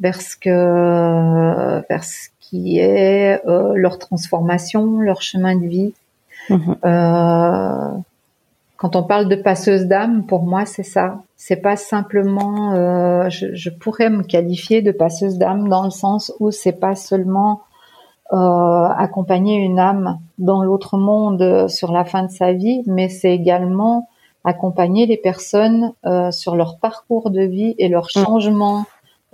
vers 0.00 0.20
ce 0.20 0.36
que 0.36 1.82
vers 1.88 2.04
ce 2.04 2.28
qui 2.40 2.78
est 2.78 3.40
euh, 3.46 3.74
leur 3.76 3.98
transformation, 3.98 4.98
leur 4.98 5.22
chemin 5.22 5.56
de 5.56 5.66
vie. 5.66 5.94
Mhm. 6.48 6.76
Euh, 6.84 7.90
quand 8.76 8.96
on 8.96 9.02
parle 9.02 9.28
de 9.28 9.36
passeuse 9.36 9.84
d'âme, 9.84 10.24
pour 10.24 10.42
moi, 10.42 10.64
c'est 10.64 10.82
ça. 10.82 11.22
C'est 11.36 11.56
pas 11.56 11.76
simplement, 11.76 13.28
je, 13.28 13.54
je, 13.54 13.68
pourrais 13.68 14.08
me 14.08 14.22
qualifier 14.22 14.80
de 14.80 14.90
passeuse 14.90 15.36
d'âme 15.36 15.68
dans 15.68 15.84
le 15.84 15.90
sens 15.90 16.32
où 16.40 16.50
c'est 16.50 16.72
pas 16.80 16.94
seulement 16.94 17.60
euh, 18.32 18.36
accompagner 18.36 19.56
une 19.56 19.78
âme 19.78 20.18
dans 20.38 20.62
l'autre 20.62 20.96
monde 20.96 21.68
sur 21.68 21.92
la 21.92 22.04
fin 22.04 22.22
de 22.22 22.30
sa 22.30 22.52
vie, 22.52 22.82
mais 22.86 23.08
c'est 23.08 23.32
également 23.32 24.08
accompagner 24.44 25.06
les 25.06 25.16
personnes 25.16 25.92
euh, 26.06 26.30
sur 26.30 26.56
leur 26.56 26.78
parcours 26.78 27.30
de 27.30 27.42
vie 27.42 27.74
et 27.78 27.88
leurs 27.88 28.08
mm. 28.14 28.24
changements 28.24 28.84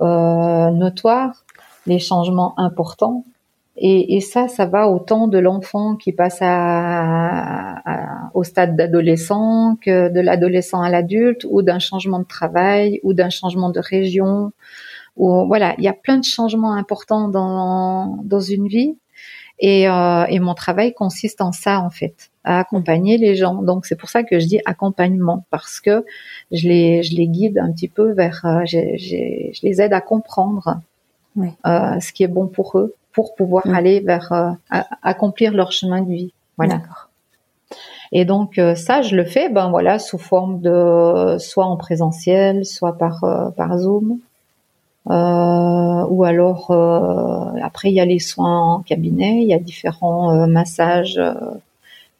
euh, 0.01 0.71
notoires, 0.71 1.45
les 1.87 1.99
changements 1.99 2.59
importants. 2.59 3.25
Et, 3.79 4.17
et, 4.17 4.21
ça, 4.21 4.49
ça 4.49 4.67
va 4.67 4.89
autant 4.89 5.29
de 5.29 5.39
l'enfant 5.39 5.97
qui 5.97 6.13
passe 6.13 6.39
à, 6.41 8.31
au 8.35 8.43
stade 8.43 8.77
d'adolescent 8.77 9.77
que 9.81 10.09
de 10.09 10.21
l'adolescent 10.21 10.81
à 10.81 10.89
l'adulte, 10.91 11.47
ou 11.49 11.63
d'un 11.63 11.79
changement 11.79 12.19
de 12.19 12.25
travail, 12.25 13.01
ou 13.03 13.13
d'un 13.13 13.31
changement 13.31 13.71
de 13.71 13.81
région. 13.81 14.53
Ou 15.17 15.47
voilà, 15.47 15.75
il 15.79 15.85
y 15.85 15.89
a 15.89 15.93
plein 15.93 16.19
de 16.19 16.25
changements 16.25 16.75
importants 16.75 17.29
dans 17.29 18.19
dans 18.25 18.41
une 18.41 18.67
vie. 18.69 18.97
Et, 19.59 19.89
euh, 19.89 20.25
et 20.29 20.39
mon 20.39 20.55
travail 20.55 20.93
consiste 20.93 21.41
en 21.41 21.51
ça 21.53 21.81
en 21.81 21.89
fait, 21.89 22.31
à 22.45 22.59
accompagner 22.61 23.17
les 23.17 23.37
gens. 23.37 23.63
Donc 23.63 23.87
c'est 23.87 23.97
pour 23.97 24.11
ça 24.11 24.23
que 24.23 24.39
je 24.39 24.47
dis 24.47 24.61
accompagnement 24.67 25.47
parce 25.51 25.81
que 25.81 26.05
je 26.53 26.69
les 26.69 27.03
je 27.03 27.17
les 27.17 27.27
guide 27.27 27.59
un 27.59 27.73
petit 27.73 27.89
peu 27.89 28.13
vers, 28.13 28.43
euh, 28.45 28.67
je 28.67 29.67
les 29.67 29.81
aide 29.81 29.95
à 29.95 30.03
comprendre 30.03 30.81
oui. 31.37 31.49
euh, 31.67 31.99
ce 32.01 32.13
qui 32.13 32.23
est 32.23 32.29
bon 32.29 32.49
pour 32.49 32.79
eux 32.79 32.95
pour 33.17 33.35
pouvoir 33.35 33.67
aller 33.75 34.01
vers 34.01 34.31
euh, 34.33 34.51
accomplir 35.03 35.55
leur 35.55 35.73
chemin 35.73 36.03
de 36.03 36.13
vie. 36.13 36.33
Voilà. 36.59 36.83
Et 38.13 38.27
donc 38.27 38.59
euh, 38.59 38.75
ça, 38.75 39.01
je 39.01 39.17
le 39.17 39.25
fais, 39.25 39.49
ben 39.49 39.71
voilà, 39.71 39.99
sous 39.99 40.19
forme 40.19 40.61
de 40.61 41.39
soit 41.39 41.65
en 41.65 41.79
présentiel, 41.79 42.67
soit 42.67 42.99
par 42.99 43.25
euh, 43.25 43.49
par 43.51 43.79
Zoom, 43.79 44.19
ou 45.07 46.25
alors 46.25 46.71
après 47.63 47.91
il 47.91 47.95
y 47.95 48.01
a 48.01 48.05
les 48.05 48.19
soins 48.19 48.61
en 48.75 48.81
cabinet, 48.81 49.41
il 49.41 49.49
y 49.49 49.55
a 49.55 49.59
différents 49.59 50.47
massages 50.47 51.21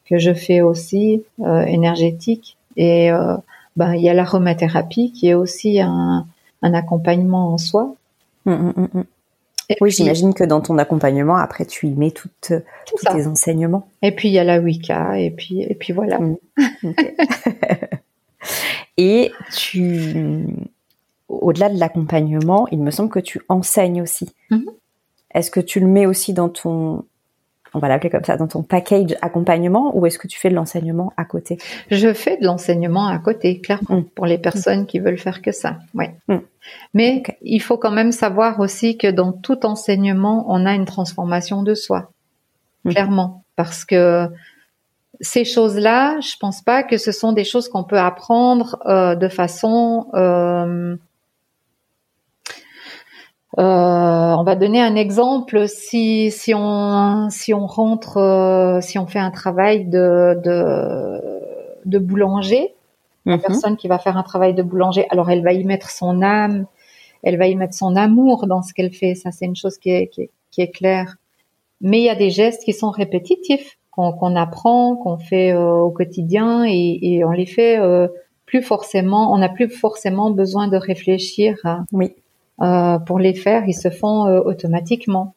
que 0.05 0.17
je 0.17 0.33
fais 0.33 0.61
aussi 0.61 1.23
énergétiques, 1.45 2.57
et 2.75 3.11
ben 3.75 3.93
il 3.93 4.01
y 4.01 4.09
a 4.09 4.13
l'aromathérapie 4.13 5.11
qui 5.11 5.27
est 5.27 5.33
aussi 5.33 5.81
un, 5.81 6.25
un 6.61 6.73
accompagnement 6.73 7.53
en 7.53 7.57
soi. 7.57 7.93
Mmh, 8.45 8.53
mmh, 8.53 9.03
oui, 9.81 9.91
j'imagine 9.91 10.33
que 10.33 10.43
dans 10.43 10.61
ton 10.61 10.77
accompagnement, 10.77 11.35
après, 11.35 11.65
tu 11.65 11.87
y 11.87 11.93
mets 11.93 12.11
toutes, 12.11 12.53
tous 12.85 13.05
tes 13.11 13.27
enseignements. 13.27 13.89
Et 14.01 14.13
puis 14.13 14.29
il 14.29 14.31
y 14.31 14.39
a 14.39 14.43
la 14.43 14.59
Wicca, 14.59 15.19
et 15.19 15.31
puis 15.31 15.61
et 15.61 15.75
puis 15.75 15.93
voilà. 15.93 16.19
Mm. 16.19 16.37
et 18.97 19.31
tu, 19.53 20.45
au-delà 21.27 21.69
de 21.69 21.79
l'accompagnement, 21.79 22.67
il 22.71 22.79
me 22.79 22.91
semble 22.91 23.09
que 23.09 23.19
tu 23.19 23.41
enseignes 23.49 24.01
aussi. 24.01 24.29
Mm-hmm. 24.51 24.69
Est-ce 25.33 25.51
que 25.51 25.59
tu 25.59 25.79
le 25.79 25.87
mets 25.87 26.05
aussi 26.05 26.33
dans 26.33 26.49
ton 26.49 27.03
on 27.77 27.79
va 27.79 27.87
l'appeler 27.87 28.09
comme 28.09 28.23
ça, 28.23 28.37
dans 28.37 28.47
ton 28.47 28.63
package 28.63 29.15
accompagnement 29.21 29.95
ou 29.95 30.05
est-ce 30.05 30.17
que 30.17 30.27
tu 30.27 30.39
fais 30.39 30.49
de 30.49 30.55
l'enseignement 30.55 31.13
à 31.15 31.25
côté? 31.25 31.57
Je 31.91 32.13
fais 32.13 32.37
de 32.37 32.45
l'enseignement 32.45 33.07
à 33.07 33.19
côté, 33.19 33.61
clairement, 33.61 33.97
mm. 33.97 34.03
pour 34.15 34.25
les 34.25 34.37
personnes 34.37 34.85
qui 34.87 34.99
veulent 34.99 35.19
faire 35.19 35.41
que 35.41 35.51
ça. 35.51 35.77
Ouais. 35.93 36.15
Mm. 36.27 36.37
Mais 36.93 37.23
il 37.41 37.61
faut 37.61 37.77
quand 37.77 37.91
même 37.91 38.11
savoir 38.11 38.59
aussi 38.59 38.97
que 38.97 39.09
dans 39.09 39.31
tout 39.31 39.65
enseignement, 39.65 40.45
on 40.49 40.65
a 40.65 40.73
une 40.73 40.85
transformation 40.85 41.63
de 41.63 41.75
soi, 41.75 42.11
mm. 42.83 42.89
clairement, 42.91 43.43
parce 43.55 43.85
que 43.85 44.27
ces 45.21 45.45
choses-là, 45.45 46.19
je 46.19 46.35
pense 46.39 46.61
pas 46.61 46.83
que 46.83 46.97
ce 46.97 47.11
sont 47.11 47.31
des 47.31 47.43
choses 47.43 47.69
qu'on 47.69 47.83
peut 47.83 47.99
apprendre 47.99 48.77
euh, 48.85 49.15
de 49.15 49.29
façon 49.29 50.07
euh, 50.13 50.17
euh, 50.17 50.95
on 53.63 54.43
va 54.43 54.55
donner 54.55 54.81
un 54.81 54.95
exemple. 54.95 55.67
Si 55.67 56.31
si 56.31 56.53
on 56.53 57.29
si 57.29 57.53
on 57.53 57.65
rentre, 57.65 58.17
euh, 58.17 58.81
si 58.81 58.99
on 58.99 59.07
fait 59.07 59.19
un 59.19 59.31
travail 59.31 59.85
de 59.85 60.39
de, 60.43 61.21
de 61.85 61.99
boulanger, 61.99 62.75
la 63.25 63.37
mhm. 63.37 63.41
personne 63.41 63.77
qui 63.77 63.87
va 63.87 63.99
faire 63.99 64.17
un 64.17 64.23
travail 64.23 64.53
de 64.53 64.63
boulanger, 64.63 65.07
alors 65.09 65.29
elle 65.31 65.43
va 65.43 65.53
y 65.53 65.63
mettre 65.63 65.89
son 65.89 66.21
âme, 66.21 66.65
elle 67.23 67.37
va 67.37 67.47
y 67.47 67.55
mettre 67.55 67.73
son 67.73 67.95
amour 67.95 68.47
dans 68.47 68.61
ce 68.61 68.73
qu'elle 68.73 68.93
fait. 68.93 69.15
Ça 69.15 69.31
c'est 69.31 69.45
une 69.45 69.55
chose 69.55 69.77
qui 69.77 69.89
est, 69.89 70.07
qui 70.07 70.29
qui 70.51 70.61
est 70.61 70.71
claire. 70.71 71.17
Mais 71.81 71.99
il 71.99 72.05
y 72.05 72.09
a 72.09 72.15
des 72.15 72.31
gestes 72.31 72.63
qui 72.63 72.73
sont 72.73 72.89
répétitifs 72.89 73.77
qu'on 73.91 74.35
apprend, 74.35 74.95
qu'on 74.95 75.17
fait 75.17 75.53
euh, 75.53 75.71
au 75.71 75.89
quotidien 75.89 76.63
et, 76.67 76.99
et, 77.01 77.25
on 77.25 77.31
les 77.31 77.47
fait 77.47 77.79
plus 78.45 78.61
forcément. 78.61 79.33
On 79.33 79.39
n'a 79.39 79.49
plus 79.49 79.69
forcément 79.69 80.29
besoin 80.29 80.67
de 80.67 80.77
réfléchir. 80.77 81.55
Oui 81.91 82.13
euh, 82.61 82.97
pour 82.99 83.19
les 83.19 83.33
faire, 83.33 83.63
ils 83.67 83.75
se 83.75 83.89
font 83.89 84.25
euh, 84.25 84.39
automatiquement. 84.39 85.33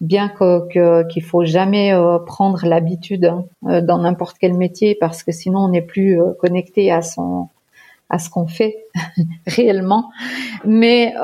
Bien 0.00 0.28
que 0.28 0.66
qu'il 1.06 1.22
faut 1.22 1.44
jamais 1.44 1.94
euh, 1.94 2.18
prendre 2.18 2.66
l'habitude 2.66 3.26
hein, 3.26 3.80
dans 3.82 3.98
n'importe 3.98 4.38
quel 4.38 4.54
métier 4.54 4.96
parce 4.98 5.22
que 5.22 5.32
sinon 5.32 5.60
on 5.60 5.68
n'est 5.68 5.82
plus 5.82 6.18
connecté 6.40 6.90
à 6.90 7.00
son 7.00 7.48
à 8.10 8.18
ce 8.18 8.28
qu'on 8.28 8.46
fait 8.46 8.76
réellement. 9.46 10.10
Mais 10.64 11.14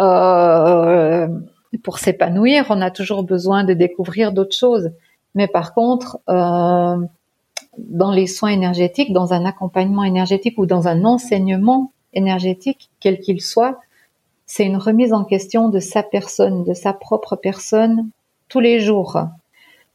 pour 1.82 1.98
s'épanouir, 1.98 2.66
on 2.70 2.80
a 2.80 2.90
toujours 2.90 3.22
besoin 3.22 3.64
de 3.64 3.74
découvrir 3.74 4.32
d'autres 4.32 4.56
choses. 4.56 4.90
Mais 5.34 5.46
par 5.46 5.74
contre, 5.74 6.18
dans 6.26 8.12
les 8.12 8.26
soins 8.26 8.50
énergétiques, 8.50 9.12
dans 9.12 9.32
un 9.32 9.44
accompagnement 9.44 10.04
énergétique 10.04 10.54
ou 10.58 10.66
dans 10.66 10.88
un 10.88 11.04
enseignement 11.04 11.92
énergétique, 12.14 12.90
quel 13.00 13.20
qu'il 13.20 13.40
soit, 13.42 13.78
c'est 14.52 14.66
une 14.66 14.78
remise 14.78 15.12
en 15.12 15.22
question 15.22 15.68
de 15.68 15.78
sa 15.78 16.02
personne, 16.02 16.64
de 16.64 16.74
sa 16.74 16.92
propre 16.92 17.36
personne 17.36 18.10
tous 18.48 18.58
les 18.58 18.80
jours. 18.80 19.16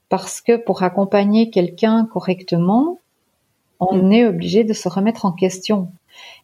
Parce 0.07 0.39
que 0.39 0.55
pour 0.55 0.81
accompagner 0.81 1.49
quelqu'un 1.49 2.05
correctement, 2.05 2.99
on 3.81 3.97
mm. 3.97 4.11
est 4.13 4.25
obligé 4.25 4.63
de 4.63 4.71
se 4.71 4.87
remettre 4.87 5.25
en 5.25 5.33
question. 5.33 5.91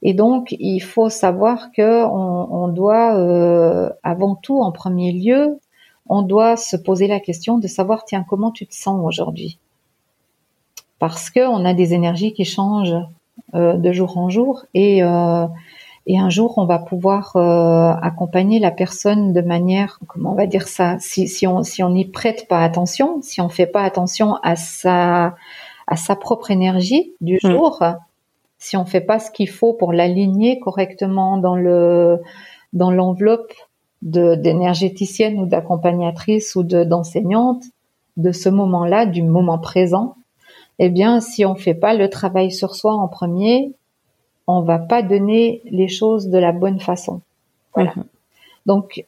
Et 0.01 0.13
donc, 0.13 0.53
il 0.59 0.81
faut 0.81 1.09
savoir 1.09 1.71
que 1.71 2.03
on, 2.05 2.67
doit, 2.67 3.15
euh, 3.15 3.89
avant 4.03 4.35
tout, 4.35 4.59
en 4.59 4.73
premier 4.73 5.13
lieu, 5.13 5.57
on 6.09 6.21
doit 6.21 6.57
se 6.57 6.75
poser 6.75 7.07
la 7.07 7.21
question 7.21 7.59
de 7.59 7.67
savoir, 7.67 8.03
tiens, 8.03 8.25
comment 8.27 8.51
tu 8.51 8.67
te 8.67 8.75
sens 8.75 8.99
aujourd'hui? 9.05 9.57
Parce 10.99 11.29
que 11.29 11.47
on 11.47 11.63
a 11.63 11.73
des 11.73 11.93
énergies 11.93 12.33
qui 12.33 12.43
changent 12.43 13.05
euh, 13.55 13.77
de 13.77 13.93
jour 13.93 14.17
en 14.17 14.29
jour 14.29 14.65
et 14.73 15.01
euh, 15.01 15.47
et 16.07 16.17
un 16.17 16.29
jour 16.29 16.57
on 16.57 16.65
va 16.65 16.79
pouvoir 16.79 17.35
euh, 17.35 17.93
accompagner 18.01 18.59
la 18.59 18.71
personne 18.71 19.33
de 19.33 19.41
manière 19.41 19.99
comment 20.07 20.31
on 20.31 20.35
va 20.35 20.47
dire 20.47 20.67
ça 20.67 20.97
si, 20.99 21.27
si 21.27 21.45
on 21.45 21.63
si 21.63 21.83
on 21.83 21.89
n'y 21.89 22.05
prête 22.05 22.47
pas 22.47 22.59
attention 22.59 23.21
si 23.21 23.41
on 23.41 23.49
fait 23.49 23.67
pas 23.67 23.83
attention 23.83 24.35
à 24.43 24.55
sa 24.55 25.35
à 25.87 25.95
sa 25.95 26.15
propre 26.15 26.51
énergie 26.51 27.13
du 27.21 27.35
mm. 27.43 27.51
jour 27.51 27.83
si 28.57 28.77
on 28.77 28.85
fait 28.85 29.01
pas 29.01 29.19
ce 29.19 29.31
qu'il 29.31 29.49
faut 29.49 29.73
pour 29.73 29.93
l'aligner 29.93 30.59
correctement 30.59 31.37
dans 31.37 31.55
le 31.55 32.19
dans 32.73 32.91
l'enveloppe 32.91 33.53
de 34.01 34.35
d'énergéticienne 34.35 35.39
ou 35.39 35.45
d'accompagnatrice 35.45 36.55
ou 36.55 36.63
de 36.63 36.83
d'enseignante 36.83 37.63
de 38.17 38.31
ce 38.31 38.49
moment-là 38.49 39.05
du 39.05 39.21
moment 39.21 39.59
présent 39.59 40.15
eh 40.79 40.89
bien 40.89 41.21
si 41.21 41.45
on 41.45 41.53
fait 41.53 41.75
pas 41.75 41.93
le 41.93 42.09
travail 42.09 42.51
sur 42.51 42.73
soi 42.73 42.93
en 42.93 43.07
premier 43.07 43.71
on 44.47 44.61
va 44.61 44.79
pas 44.79 45.01
donner 45.01 45.61
les 45.65 45.87
choses 45.87 46.27
de 46.27 46.37
la 46.37 46.51
bonne 46.51 46.79
façon. 46.79 47.21
Voilà. 47.73 47.93
Mhm. 47.95 48.03
Donc 48.65 49.05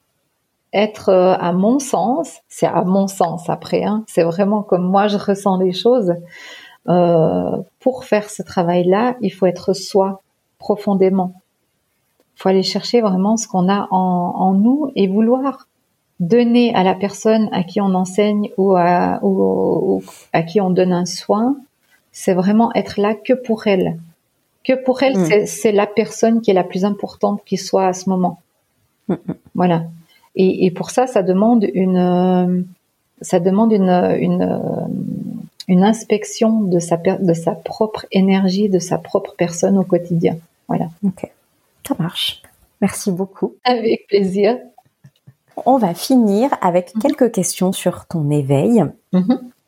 être 0.74 1.10
euh, 1.10 1.36
à 1.40 1.54
mon 1.54 1.80
sens, 1.80 2.40
c'est 2.50 2.66
à 2.66 2.84
mon 2.84 3.08
sens 3.08 3.50
après, 3.50 3.84
hein, 3.84 4.04
c'est 4.08 4.24
vraiment 4.24 4.64
comme 4.64 4.84
moi 4.84 5.08
je 5.08 5.18
ressens 5.18 5.58
les 5.58 5.74
choses. 5.74 6.14
Euh, 6.90 7.58
pour 7.80 8.06
faire 8.06 8.30
ce 8.30 8.42
travail-là, 8.42 9.16
il 9.22 9.30
faut 9.30 9.46
être 9.46 9.74
soi 9.74 10.22
profondément. 10.58 11.34
Il 12.36 12.42
faut 12.42 12.50
aller 12.50 12.64
chercher 12.64 13.02
vraiment 13.02 13.38
ce 13.38 13.48
qu'on 13.48 13.70
a 13.70 13.88
en, 13.92 14.54
nous 14.54 14.92
et 14.96 15.08
vouloir 15.08 15.68
donner 16.20 16.74
à 16.74 16.84
la 16.84 16.96
personne 16.96 17.48
à 17.52 17.64
qui 17.64 17.80
on 17.80 17.94
enseigne 17.94 18.50
ou 18.58 18.76
à, 18.76 19.20
ou, 19.22 20.04
à 20.34 20.42
qui 20.42 20.60
on 20.60 20.72
donne 20.72 20.94
un 20.94 21.06
soin, 21.06 21.56
c'est 22.12 22.34
vraiment 22.34 22.74
être 22.74 23.00
là 23.00 23.14
que 23.14 23.34
pour 23.34 23.68
elle. 23.68 24.00
Que 24.64 24.74
pour 24.74 25.04
elle, 25.04 25.18
mm. 25.18 25.46
c'est 25.46 25.72
la 25.72 25.88
personne 25.88 26.42
qui 26.42 26.52
est 26.52 26.54
la 26.54 26.64
plus 26.64 26.86
importante 26.86 27.42
qui 27.46 27.58
soit 27.58 27.88
à 27.88 27.94
ce 27.94 28.10
moment. 28.10 28.40
Mm, 29.08 29.14
mm. 29.14 29.34
Voilà. 29.56 29.84
Et, 30.36 30.66
et, 30.66 30.72
pour 30.72 30.90
ça, 30.90 31.06
ça 31.06 31.22
demande 31.22 31.68
une, 31.74 32.66
ça 33.22 33.40
demande 33.40 33.72
une, 33.72 33.90
une, 33.90 34.62
une 35.68 35.84
inspection 35.84 36.62
de 36.62 36.80
sa, 36.80 36.98
de 36.98 37.34
sa 37.34 37.52
propre 37.52 38.06
énergie, 38.12 38.70
de 38.70 38.80
sa 38.80 38.98
propre 38.98 39.36
personne 39.38 39.78
au 39.78 39.84
quotidien. 39.84 40.38
Voilà. 40.68 40.90
Ok. 41.06 41.30
Ça 41.88 41.96
marche. 42.00 42.42
Merci 42.82 43.12
beaucoup. 43.12 43.56
Avec 43.64 44.08
plaisir. 44.08 44.58
On 45.66 45.78
va 45.78 45.94
finir 45.94 46.50
avec 46.62 46.96
mhm. 46.96 47.02
quelques 47.02 47.32
questions 47.32 47.72
sur 47.72 48.06
ton 48.06 48.30
éveil. 48.30 48.84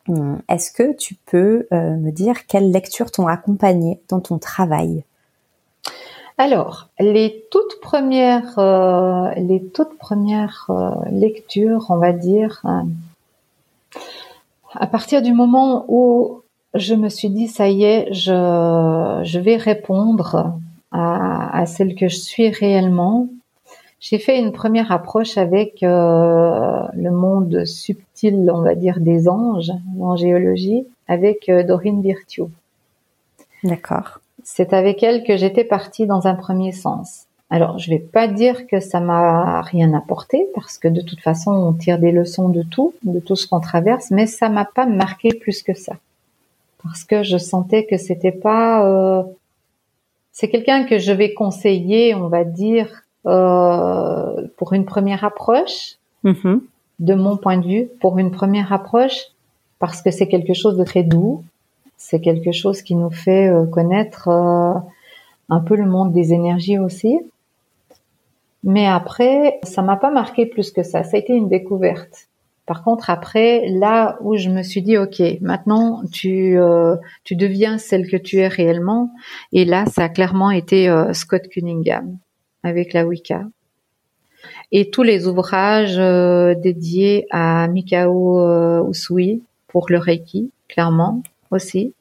Hum, 0.08 0.40
est-ce 0.48 0.70
que 0.70 0.94
tu 0.94 1.16
peux 1.26 1.66
euh, 1.72 1.96
me 1.96 2.10
dire 2.10 2.46
quelles 2.46 2.70
lectures 2.70 3.10
t'ont 3.10 3.26
accompagné 3.26 4.00
dans 4.08 4.20
ton 4.20 4.38
travail? 4.38 5.04
Alors, 6.38 6.88
les 7.00 7.44
toutes 7.50 7.80
premières, 7.80 8.58
euh, 8.58 9.30
euh, 9.34 10.90
lectures, 11.10 11.86
on 11.88 11.96
va 11.96 12.12
dire, 12.12 12.62
à 14.74 14.86
partir 14.86 15.22
du 15.22 15.32
moment 15.32 15.86
où 15.88 16.42
je 16.74 16.94
me 16.94 17.08
suis 17.08 17.30
dit 17.30 17.48
ça 17.48 17.68
y 17.68 17.84
est, 17.84 18.12
je, 18.12 19.38
vais 19.38 19.56
répondre 19.56 20.52
à 20.92 21.64
celle 21.66 21.94
que 21.94 22.08
je 22.08 22.16
suis 22.16 22.50
réellement, 22.50 23.28
j'ai 24.08 24.20
fait 24.20 24.38
une 24.38 24.52
première 24.52 24.92
approche 24.92 25.36
avec 25.36 25.82
euh, 25.82 26.80
le 26.94 27.10
monde 27.10 27.64
subtil, 27.64 28.48
on 28.54 28.60
va 28.60 28.76
dire, 28.76 29.00
des 29.00 29.28
anges 29.28 29.72
en 29.98 30.14
géologie, 30.14 30.86
avec 31.08 31.48
euh, 31.48 31.64
Dorine 31.64 32.02
Virtue. 32.02 32.44
D'accord. 33.64 34.20
C'est 34.44 34.72
avec 34.72 35.02
elle 35.02 35.24
que 35.24 35.36
j'étais 35.36 35.64
partie 35.64 36.06
dans 36.06 36.28
un 36.28 36.36
premier 36.36 36.70
sens. 36.70 37.24
Alors, 37.50 37.80
je 37.80 37.90
vais 37.90 37.98
pas 37.98 38.28
dire 38.28 38.68
que 38.68 38.78
ça 38.78 39.00
m'a 39.00 39.60
rien 39.62 39.92
apporté, 39.92 40.46
parce 40.54 40.78
que 40.78 40.86
de 40.86 41.00
toute 41.00 41.20
façon, 41.20 41.50
on 41.50 41.72
tire 41.72 41.98
des 41.98 42.12
leçons 42.12 42.48
de 42.48 42.62
tout, 42.62 42.94
de 43.02 43.18
tout 43.18 43.34
ce 43.34 43.48
qu'on 43.48 43.58
traverse, 43.58 44.12
mais 44.12 44.28
ça 44.28 44.48
m'a 44.48 44.66
pas 44.66 44.86
marqué 44.86 45.30
plus 45.30 45.64
que 45.64 45.74
ça, 45.74 45.96
parce 46.84 47.02
que 47.02 47.24
je 47.24 47.38
sentais 47.38 47.86
que 47.86 47.96
c'était 47.96 48.30
pas. 48.30 48.86
Euh, 48.86 49.24
c'est 50.30 50.48
quelqu'un 50.48 50.84
que 50.84 50.98
je 50.98 51.10
vais 51.10 51.34
conseiller, 51.34 52.14
on 52.14 52.28
va 52.28 52.44
dire, 52.44 53.02
euh, 53.26 54.46
pour 54.56 54.72
une 54.72 54.84
première 54.84 55.24
approche, 55.24 55.96
mm-hmm. 56.24 56.60
de 57.00 57.14
mon 57.14 57.36
point 57.36 57.58
de 57.58 57.66
vue, 57.66 57.88
pour 58.00 58.18
une 58.18 58.30
première 58.30 58.72
approche, 58.72 59.18
parce 59.80 60.00
que 60.00 60.12
c'est 60.12 60.28
quelque 60.28 60.54
chose 60.54 60.76
de 60.76 60.84
très 60.84 61.02
doux, 61.02 61.42
c'est 61.96 62.20
quelque 62.20 62.52
chose 62.52 62.82
qui 62.82 62.94
nous 62.94 63.10
fait 63.10 63.48
euh, 63.48 63.66
connaître 63.66 64.28
euh, 64.28 64.78
un 65.48 65.60
peu 65.60 65.74
le 65.74 65.86
monde 65.86 66.12
des 66.12 66.32
énergies 66.32 66.78
aussi. 66.78 67.18
Mais 68.62 68.86
après, 68.86 69.58
ça 69.64 69.82
m'a 69.82 69.96
pas 69.96 70.10
marqué 70.10 70.46
plus 70.46 70.70
que 70.70 70.84
ça. 70.84 71.02
Ça 71.02 71.16
a 71.16 71.20
été 71.20 71.32
une 71.32 71.48
découverte. 71.48 72.28
Par 72.64 72.84
contre, 72.84 73.10
après, 73.10 73.68
là 73.68 74.18
où 74.20 74.36
je 74.36 74.50
me 74.50 74.62
suis 74.62 74.82
dit, 74.82 74.98
ok, 74.98 75.20
maintenant 75.40 76.02
tu 76.12 76.58
tu 77.22 77.36
deviens 77.36 77.78
celle 77.78 78.08
que 78.08 78.16
tu 78.16 78.38
es 78.38 78.48
réellement, 78.48 79.12
et 79.52 79.64
là, 79.64 79.86
ça 79.86 80.04
a 80.04 80.08
clairement 80.08 80.50
été 80.50 80.92
Scott 81.12 81.46
Cunningham 81.46 82.18
avec 82.66 82.92
la 82.92 83.06
Wicca. 83.06 83.44
Et 84.72 84.90
tous 84.90 85.02
les 85.02 85.26
ouvrages 85.26 85.98
euh, 85.98 86.54
dédiés 86.54 87.26
à 87.30 87.68
Mikao 87.68 88.40
euh, 88.40 88.88
Usui 88.90 89.42
pour 89.68 89.86
le 89.88 89.98
Reiki, 89.98 90.50
clairement 90.68 91.22
aussi. 91.50 91.94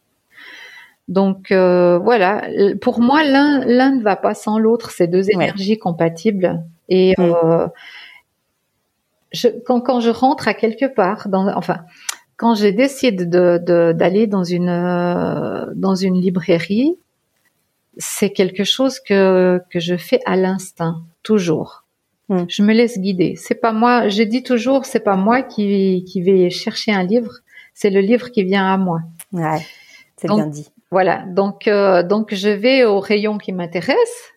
Donc 1.08 1.52
euh, 1.52 2.00
voilà, 2.00 2.42
pour 2.82 3.00
moi 3.00 3.24
l'un 3.24 3.64
l'un 3.66 3.92
ne 3.92 4.02
va 4.02 4.16
pas 4.16 4.34
sans 4.34 4.58
l'autre, 4.58 4.90
c'est 4.90 5.08
deux 5.08 5.30
énergies 5.30 5.78
compatibles 5.78 6.64
et 6.90 7.14
mm. 7.20 7.68
je, 9.32 9.50
quand 9.66 9.82
quand 9.82 10.00
je 10.00 10.10
rentre 10.10 10.48
à 10.48 10.56
quelque 10.56 10.86
part 10.86 11.30
dans 11.30 11.48
enfin 11.56 11.82
quand 12.38 12.56
je 12.56 12.68
décide 12.68 13.30
de 13.30 13.92
d'aller 13.92 14.26
dans 14.26 14.44
une 14.44 15.74
dans 15.76 15.94
une 15.94 16.20
librairie, 16.20 16.98
c'est 17.98 18.32
quelque 18.32 18.64
chose 18.64 19.00
que, 19.00 19.62
que 19.72 19.80
je 19.80 19.96
fais 19.96 20.20
à 20.26 20.36
l'instinct, 20.36 21.04
toujours. 21.24 21.86
Hmm. 22.30 22.46
Je 22.48 22.64
me 22.64 22.74
laisse 22.74 22.98
guider. 22.98 23.36
C'est 23.38 23.56
pas 23.62 23.72
moi, 23.72 24.10
je 24.10 24.24
dis 24.24 24.44
toujours, 24.44 24.86
c'est 24.86 25.00
pas 25.00 25.16
moi 25.16 25.44
qui, 25.44 26.04
qui 26.06 26.22
vais 26.22 26.50
chercher 26.50 26.92
un 26.92 27.04
livre, 27.04 27.32
c'est 27.74 27.90
le 27.90 28.02
livre 28.02 28.32
qui 28.32 28.44
vient 28.44 28.74
à 28.74 28.78
moi. 28.78 29.02
Ouais, 29.32 29.60
c'est 30.18 30.28
bien 30.28 30.48
dit. 30.48 30.68
Voilà, 30.92 31.26
donc, 31.28 31.68
euh, 31.68 32.04
donc 32.04 32.34
je 32.34 32.50
vais 32.50 32.84
au 32.86 33.00
rayon 33.00 33.38
qui 33.38 33.52
m'intéresse. 33.52 34.32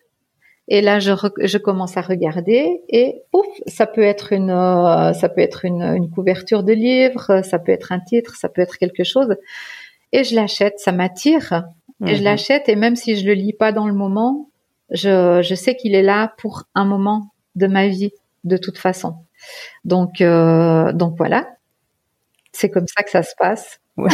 Et 0.71 0.81
là, 0.81 0.99
je, 0.99 1.13
je 1.41 1.57
commence 1.57 1.97
à 1.97 2.01
regarder 2.01 2.81
et 2.89 3.23
pouf, 3.31 3.47
ça 3.65 3.87
peut 3.87 4.03
être 4.03 4.33
une, 4.33 4.51
euh, 4.51 5.13
ça 5.13 5.27
peut 5.27 5.41
être 5.41 5.65
une, 5.65 5.81
une 5.81 6.11
couverture 6.11 6.63
de 6.63 6.73
livre, 6.73 7.41
ça 7.43 7.57
peut 7.57 7.71
être 7.71 7.91
un 7.91 7.99
titre, 7.99 8.35
ça 8.35 8.49
peut 8.49 8.61
être 8.61 8.77
quelque 8.77 9.03
chose. 9.03 9.35
Et 10.11 10.23
je 10.23 10.35
l'achète, 10.35 10.77
ça 10.77 10.91
m'attire 10.91 11.63
et 12.05 12.15
je 12.15 12.19
mhm. 12.19 12.25
l'achète 12.25 12.69
et 12.69 12.75
même 12.75 12.95
si 12.95 13.17
je 13.17 13.25
le 13.25 13.33
lis 13.33 13.53
pas 13.53 13.71
dans 13.71 13.87
le 13.87 13.93
moment, 13.93 14.49
je, 14.91 15.41
je 15.43 15.55
sais 15.55 15.75
qu'il 15.75 15.95
est 15.95 16.03
là 16.03 16.33
pour 16.37 16.63
un 16.75 16.85
moment 16.85 17.31
de 17.55 17.67
ma 17.67 17.87
vie 17.87 18.11
de 18.43 18.57
toute 18.57 18.77
façon. 18.77 19.15
Donc 19.85 20.21
euh, 20.21 20.93
donc 20.93 21.15
voilà, 21.17 21.47
c'est 22.51 22.69
comme 22.69 22.87
ça 22.87 23.03
que 23.03 23.09
ça 23.09 23.23
se 23.23 23.33
passe. 23.37 23.79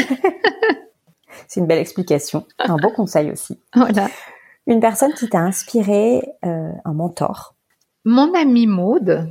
c'est 1.48 1.60
une 1.60 1.68
belle 1.68 1.80
explication, 1.80 2.46
un 2.60 2.78
bon 2.78 2.92
conseil 2.92 3.32
aussi. 3.32 3.60
Voilà. 3.76 4.10
Une 4.68 4.80
personne 4.80 5.14
qui 5.14 5.30
t'a 5.30 5.40
inspiré, 5.40 6.24
euh, 6.44 6.72
un 6.86 6.94
mentor. 6.94 7.54
Mon 8.04 8.34
amie 8.34 8.66
Maude, 8.66 9.30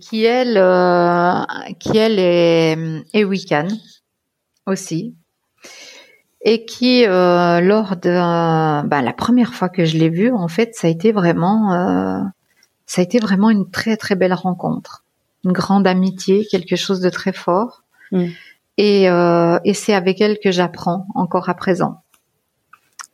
qui 0.00 0.24
elle, 0.24 0.56
euh, 0.56 1.42
qui 1.80 1.98
elle 1.98 2.18
est, 2.20 2.76
est 3.12 3.24
Wiccan 3.24 3.66
aussi, 4.66 5.16
et 6.44 6.64
qui 6.64 7.06
euh, 7.06 7.60
lors 7.60 7.96
de 7.96 8.10
bah, 8.86 9.02
la 9.02 9.12
première 9.12 9.54
fois 9.54 9.68
que 9.68 9.84
je 9.84 9.96
l'ai 9.96 10.08
vu 10.08 10.32
en 10.32 10.48
fait 10.48 10.74
ça 10.74 10.88
a 10.88 10.90
été 10.90 11.12
vraiment 11.12 11.72
euh, 11.72 12.20
ça 12.86 13.00
a 13.00 13.04
été 13.04 13.18
vraiment 13.18 13.50
une 13.50 13.70
très 13.70 13.96
très 13.96 14.16
belle 14.16 14.34
rencontre. 14.34 15.04
Une 15.44 15.52
grande 15.52 15.86
amitié 15.86 16.46
quelque 16.50 16.76
chose 16.76 17.00
de 17.00 17.10
très 17.10 17.32
fort. 17.32 17.82
Mm. 18.10 18.26
et, 18.76 19.08
euh, 19.08 19.58
et 19.64 19.72
c'est 19.72 19.94
avec 19.94 20.20
elle 20.20 20.38
que 20.38 20.50
j'apprends 20.50 21.06
encore 21.14 21.48
à 21.48 21.54
présent. 21.54 22.02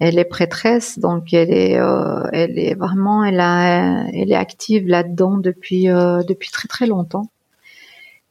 Elle 0.00 0.18
est 0.18 0.24
prêtresse 0.24 0.98
donc 0.98 1.32
elle 1.32 1.52
est 1.52 1.78
euh, 1.78 2.24
elle 2.32 2.58
est 2.58 2.74
vraiment 2.74 3.24
elle 3.24 3.40
a 3.40 4.04
elle 4.12 4.32
est 4.32 4.36
active 4.36 4.86
là 4.86 5.02
dedans 5.02 5.38
depuis 5.38 5.88
euh, 5.88 6.22
depuis 6.22 6.50
très 6.50 6.68
très 6.68 6.86
longtemps 6.86 7.30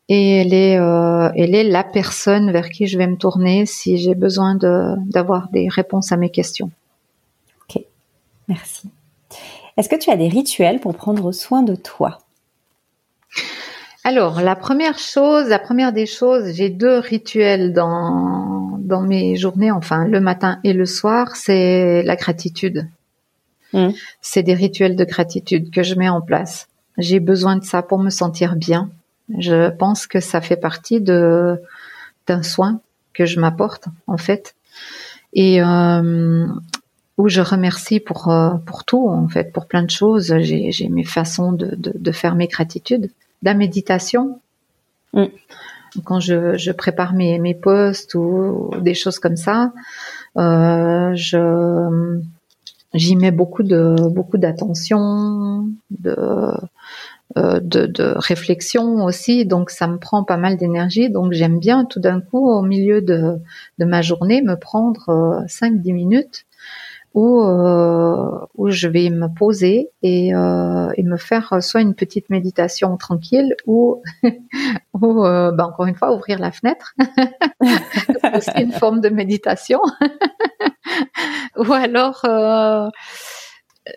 et 0.09 0.37
elle 0.37 0.53
est, 0.53 0.79
euh, 0.79 1.29
elle 1.35 1.53
est 1.53 1.63
la 1.63 1.83
personne 1.83 2.51
vers 2.51 2.69
qui 2.69 2.87
je 2.87 2.97
vais 2.97 3.07
me 3.07 3.17
tourner 3.17 3.65
si 3.65 3.97
j'ai 3.97 4.15
besoin 4.15 4.55
d'avoir 4.55 5.49
des 5.49 5.67
réponses 5.67 6.11
à 6.11 6.17
mes 6.17 6.29
questions. 6.29 6.71
Ok, 7.63 7.83
merci. 8.47 8.89
Est-ce 9.75 9.89
que 9.89 9.95
tu 9.95 10.09
as 10.09 10.15
des 10.15 10.29
rituels 10.29 10.79
pour 10.79 10.95
prendre 10.95 11.31
soin 11.31 11.61
de 11.61 11.75
toi? 11.75 12.19
Alors, 14.03 14.39
la 14.39 14.55
première 14.55 14.97
chose, 14.97 15.49
la 15.49 15.59
première 15.59 15.91
des 15.91 16.05
choses, 16.05 16.53
j'ai 16.53 16.69
deux 16.69 16.99
rituels 16.99 17.73
dans, 17.73 18.77
dans 18.79 19.01
mes 19.01 19.35
journées, 19.35 19.71
enfin 19.71 20.05
le 20.05 20.21
matin 20.21 20.59
et 20.63 20.71
le 20.71 20.85
soir, 20.85 21.35
c'est 21.35 22.03
la 22.03 22.15
gratitude. 22.15 22.87
Hmm. 23.73 23.89
C'est 24.21 24.43
des 24.43 24.53
rituels 24.53 24.95
de 24.95 25.03
gratitude 25.03 25.69
que 25.71 25.83
je 25.83 25.95
mets 25.95 26.07
en 26.07 26.21
place. 26.21 26.69
J'ai 26.97 27.19
besoin 27.19 27.57
de 27.57 27.65
ça 27.65 27.83
pour 27.83 27.99
me 27.99 28.09
sentir 28.09 28.55
bien 28.55 28.89
je 29.38 29.69
pense 29.69 30.07
que 30.07 30.19
ça 30.19 30.41
fait 30.41 30.57
partie 30.57 31.01
de 31.01 31.61
d'un 32.28 32.43
soin 32.43 32.82
que 33.13 33.25
je 33.25 33.39
m'apporte 33.39 33.86
en 34.05 34.17
fait 34.17 34.55
et 35.34 35.61
euh, 35.61 36.47
où 37.17 37.30
je 37.30 37.41
remercie 37.41 37.99
pour 37.99 38.30
euh, 38.30 38.55
pour 38.65 38.84
tout 38.86 39.09
en 39.09 39.28
fait 39.28 39.51
pour 39.51 39.65
plein 39.67 39.84
de 39.84 39.89
choses. 39.89 40.36
J'ai 40.39 40.89
mes 40.89 41.03
façons 41.03 41.51
de, 41.51 41.75
de, 41.75 41.93
de 41.95 42.11
faire 42.11 42.36
mes 42.36 42.47
gratitudes, 42.47 43.11
la 43.43 43.53
méditation. 43.53 44.39
Mm. 45.13 45.25
Quand 46.03 46.19
je, 46.19 46.57
je 46.57 46.71
prépare 46.71 47.13
mes 47.13 47.39
mes 47.39 47.55
posts 47.55 48.13
ou, 48.15 48.71
des 48.82 48.93
choses 48.93 49.19
comme 49.19 49.38
ça, 49.38 49.71
euh, 50.38 51.11
je 51.15 52.21
j'y 52.93 53.15
mets 53.15 53.32
beaucoup 53.32 53.63
de 53.63 53.95
beaucoup 54.09 54.38
d'attention, 54.38 55.69
de 55.89 56.15
euh, 57.38 57.59
de, 57.61 58.13
réflexion 58.17 59.03
aussi, 59.03 59.45
donc 59.45 59.69
ça 59.69 59.88
me 59.88 59.97
prend 59.97 60.23
pas 60.23 60.38
mal 60.38 60.57
d'énergie. 60.57 61.09
Donc 61.09 61.33
j'aime 61.33 61.59
bien 61.59 61.85
tout 61.85 61.99
d'un 61.99 62.19
coup, 62.19 62.49
au 62.49 62.61
milieu 62.61 63.01
de, 63.01 63.38
de 63.77 63.85
ma 63.85 64.01
journée, 64.01 64.41
me 64.41 64.55
prendre 64.55 65.45
5-10 65.47 65.89
euh, 65.89 65.93
minutes 65.93 66.45
où, 67.13 67.41
où 67.41 68.69
je 68.69 68.88
vais 68.88 69.09
me 69.09 69.27
poser 69.27 69.89
et, 70.03 70.27
et 70.27 71.03
me 71.03 71.17
faire 71.17 71.63
soit 71.63 71.81
une 71.81 71.95
petite 71.95 72.29
méditation 72.29 72.95
tranquille 72.95 73.55
ou, 73.65 74.03
ou 74.93 75.23
ben 75.23 75.59
encore 75.59 75.88
une 75.88 75.95
fois 75.95 76.15
ouvrir 76.15 76.38
la 76.38 76.51
fenêtre. 76.51 76.93
C'est 78.41 78.61
une 78.61 78.71
forme 78.71 79.01
de 79.01 79.09
méditation. 79.09 79.79
ou 81.57 81.73
alors 81.73 82.21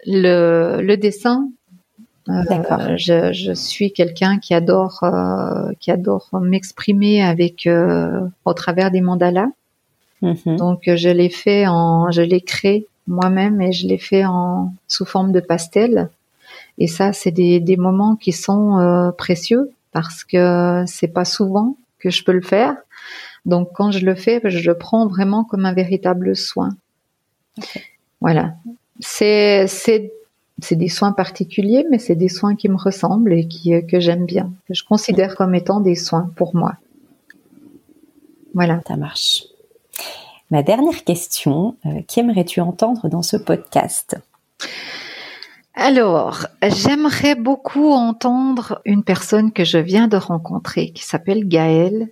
le 0.07 0.97
dessin 0.97 1.51
euh, 2.31 2.97
je, 2.97 3.33
je, 3.33 3.53
suis 3.53 3.93
quelqu'un 3.93 4.39
qui 4.39 4.55
adore 4.55 5.01
euh, 5.03 5.73
qui 5.81 5.91
adore 5.91 6.29
m'exprimer 6.41 7.23
avec 7.23 7.67
euh, 7.67 8.21
au 8.45 8.55
travers 8.55 8.91
des 8.91 9.01
mandalas. 9.01 9.49
Mhm. 10.23 10.57
Donc 10.57 10.83
je 10.87 11.09
l'ai 11.09 11.31
fait 11.31 11.67
en 11.67 12.11
je 12.11 12.23
l'ai 12.23 12.41
créé 12.41 12.87
moi-même 13.07 13.61
et 13.61 13.73
je 13.73 13.87
l'ai 13.87 13.99
fait 13.99 14.25
en 14.25 14.73
sous 14.87 15.05
forme 15.05 15.33
de 15.33 15.41
pastel. 15.41 16.11
Et 16.79 16.87
ça 16.87 17.13
c'est 17.13 17.31
des, 17.31 17.61
des 17.61 17.77
moments 17.77 18.17
qui 18.17 18.33
sont 18.33 19.13
précieux 19.19 19.71
parce 19.93 20.25
que 20.25 20.85
c'est 20.87 21.09
pas 21.09 21.25
souvent 21.25 21.77
que 21.99 22.11
je 22.11 22.23
peux 22.25 22.33
le 22.33 22.43
faire. 22.43 22.77
Donc 23.47 23.71
quand 23.75 23.91
je 23.91 24.05
le 24.05 24.15
fais, 24.15 24.41
je 24.45 24.71
le 24.71 24.77
prends 24.77 25.07
vraiment 25.07 25.45
comme 25.45 25.65
un 25.65 25.73
véritable 25.73 26.37
soin. 26.37 26.71
Voilà. 28.21 28.55
C'est 29.01 29.67
c'est 29.67 30.13
c'est 30.63 30.77
des 30.77 30.89
soins 30.89 31.13
particuliers, 31.13 31.85
mais 31.91 31.99
c'est 31.99 32.15
des 32.15 32.29
soins 32.29 32.57
qui 32.57 32.69
me 32.69 32.77
ressemblent 32.77 33.33
et 33.33 33.47
qui, 33.47 33.75
euh, 33.75 33.83
que 33.83 34.01
j'aime 34.01 34.27
bien, 34.27 34.51
que 34.67 34.75
je 34.75 34.85
considère 34.85 35.37
comme 35.37 35.55
étant 35.55 35.81
des 35.81 35.95
soins 35.95 36.31
pour 36.37 36.55
moi. 36.55 36.75
Voilà. 38.55 38.81
Ça 38.87 38.97
marche. 38.97 39.45
Ma 40.51 40.63
dernière 40.63 41.05
question, 41.05 41.77
euh, 41.87 42.03
qui 42.09 42.21
aimerais-tu 42.21 42.61
entendre 42.61 43.09
dans 43.09 43.23
ce 43.23 43.37
podcast? 43.37 44.19
Alors, 45.75 46.47
j'aimerais 46.63 47.37
beaucoup 47.37 47.93
entendre 47.93 48.83
une 48.85 49.05
personne 49.05 49.53
que 49.53 49.65
je 49.65 49.79
viens 49.79 50.09
de 50.09 50.17
rencontrer, 50.17 50.91
qui 50.91 51.05
s'appelle 51.05 51.47
Gaëlle 51.47 52.09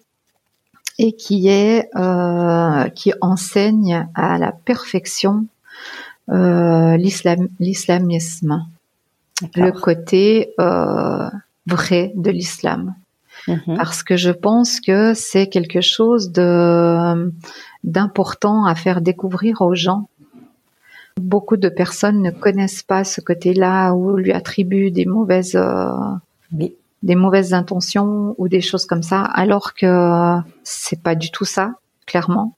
et 0.99 1.13
qui 1.13 1.49
est 1.49 1.89
euh, 1.97 2.89
qui 2.91 3.13
enseigne 3.21 4.09
à 4.15 4.39
la 4.39 4.53
perfection 4.53 5.47
euh, 6.31 6.97
l'islamisme, 6.97 8.67
le 9.55 9.71
côté 9.71 10.53
euh, 10.61 11.29
vrai 11.67 12.13
de 12.17 12.31
l'islam. 12.31 12.95
Mhm. 13.47 13.77
Parce 13.77 14.03
que 14.03 14.17
je 14.17 14.31
pense 14.31 14.81
que 14.81 15.15
c'est 15.15 15.49
quelque 15.49 15.81
chose 15.81 16.33
de 16.33 17.33
d'important 17.85 18.67
à 18.67 18.75
faire 18.75 19.01
découvrir 19.01 19.63
aux 19.63 19.75
gens. 19.75 20.09
Beaucoup 21.21 21.57
de 21.57 21.69
personnes 21.69 22.21
ne 22.21 22.31
connaissent 22.31 22.83
pas 22.83 23.05
ce 23.05 23.21
côté-là 23.21 23.93
ou 23.93 24.17
lui 24.17 24.33
attribuent 24.33 24.91
des 24.91 25.07
mauvaises 25.07 25.57
euh, 25.57 25.89
des 27.03 27.15
mauvaises 27.15 27.55
intentions 27.55 28.35
ou 28.39 28.49
des 28.49 28.61
choses 28.61 28.87
comme 28.87 29.03
ça, 29.03 29.23
alors 29.23 29.75
que 29.75 30.37
c'est 30.65 31.01
pas 31.01 31.15
du 31.15 31.31
tout 31.31 31.45
ça, 31.45 31.75
clairement. 32.07 32.58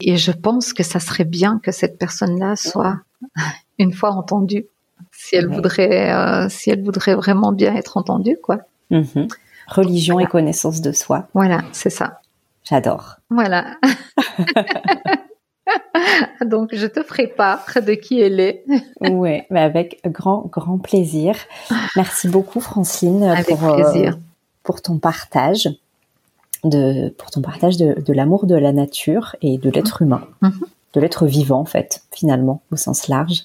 Et 0.00 0.16
je 0.16 0.32
pense 0.32 0.72
que 0.72 0.82
ça 0.82 1.00
serait 1.00 1.24
bien 1.24 1.60
que 1.62 1.72
cette 1.72 1.98
personne-là 1.98 2.56
soit 2.56 2.98
une 3.78 3.92
fois 3.92 4.10
entendue, 4.10 4.66
si 5.12 5.36
elle 5.36 5.48
voudrait, 5.48 6.12
euh, 6.12 6.48
si 6.48 6.70
elle 6.70 6.82
voudrait 6.82 7.14
vraiment 7.14 7.52
bien 7.52 7.74
être 7.74 7.96
entendue, 7.96 8.38
quoi. 8.42 8.58
Mhm. 8.90 9.28
Religion 9.68 10.18
et 10.18 10.26
connaissance 10.26 10.80
de 10.80 10.92
soi. 10.92 11.28
Voilà, 11.34 11.62
c'est 11.72 11.90
ça. 11.90 12.20
J'adore. 12.64 13.16
Voilà. 13.30 13.76
Donc, 16.44 16.70
je 16.72 16.86
te 16.86 17.02
ferai 17.02 17.28
part 17.28 17.66
de 17.86 17.94
qui 17.94 18.20
elle 18.20 18.40
est. 18.40 18.64
oui, 19.00 19.42
mais 19.50 19.60
avec 19.60 20.00
grand, 20.04 20.46
grand 20.50 20.78
plaisir. 20.78 21.36
Merci 21.96 22.28
beaucoup, 22.28 22.60
Francine, 22.60 23.34
pour, 23.48 23.64
euh, 23.64 24.10
pour 24.62 24.82
ton 24.82 24.98
partage 24.98 25.68
de, 26.64 27.08
pour 27.10 27.30
ton 27.30 27.40
partage 27.40 27.76
de, 27.76 28.00
de 28.00 28.12
l'amour 28.12 28.46
de 28.46 28.54
la 28.54 28.72
nature 28.72 29.36
et 29.42 29.58
de 29.58 29.70
l'être 29.70 30.02
humain, 30.02 30.22
mhm. 30.42 30.60
de 30.94 31.00
l'être 31.00 31.26
vivant 31.26 31.60
en 31.60 31.64
fait, 31.64 32.02
finalement, 32.12 32.62
au 32.72 32.76
sens 32.76 33.08
large. 33.08 33.44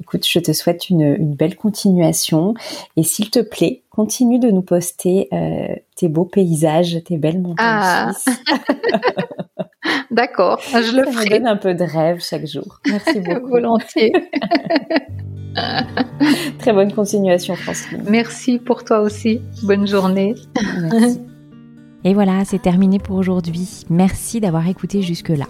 Écoute, 0.00 0.26
je 0.26 0.38
te 0.38 0.52
souhaite 0.52 0.88
une, 0.88 1.02
une 1.02 1.34
belle 1.34 1.56
continuation 1.56 2.54
et 2.96 3.02
s'il 3.02 3.30
te 3.30 3.40
plaît, 3.40 3.82
continue 3.90 4.38
de 4.38 4.50
nous 4.50 4.62
poster 4.62 5.28
euh, 5.32 5.74
tes 5.96 6.08
beaux 6.08 6.24
paysages, 6.24 7.02
tes 7.04 7.16
belles 7.18 7.40
montagnes 7.40 7.56
ah. 7.66 8.12
D'accord, 10.10 10.60
je 10.60 10.96
le 10.96 11.10
ferai. 11.10 11.24
me 11.24 11.30
donne 11.30 11.46
un 11.46 11.56
peu 11.56 11.74
de 11.74 11.84
rêve 11.84 12.20
chaque 12.22 12.46
jour. 12.46 12.80
Merci 12.86 13.20
beaucoup. 13.24 13.48
Volontiers. 13.48 14.12
Très 16.58 16.72
bonne 16.72 16.92
continuation, 16.92 17.54
Francine. 17.54 18.02
Merci 18.08 18.58
pour 18.58 18.84
toi 18.84 19.00
aussi. 19.00 19.40
Bonne 19.62 19.86
journée. 19.86 20.34
Merci. 20.80 21.20
Et 22.04 22.14
voilà, 22.14 22.44
c'est 22.44 22.60
terminé 22.60 22.98
pour 22.98 23.16
aujourd'hui. 23.16 23.84
Merci 23.88 24.40
d'avoir 24.40 24.68
écouté 24.68 25.02
jusque-là. 25.02 25.46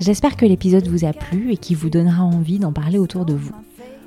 J'espère 0.00 0.36
que 0.36 0.44
l'épisode 0.44 0.88
vous 0.88 1.04
a 1.04 1.12
plu 1.12 1.52
et 1.52 1.56
qu'il 1.56 1.76
vous 1.76 1.90
donnera 1.90 2.24
envie 2.24 2.58
d'en 2.58 2.72
parler 2.72 2.98
autour 2.98 3.24
de 3.24 3.34
vous. 3.34 3.54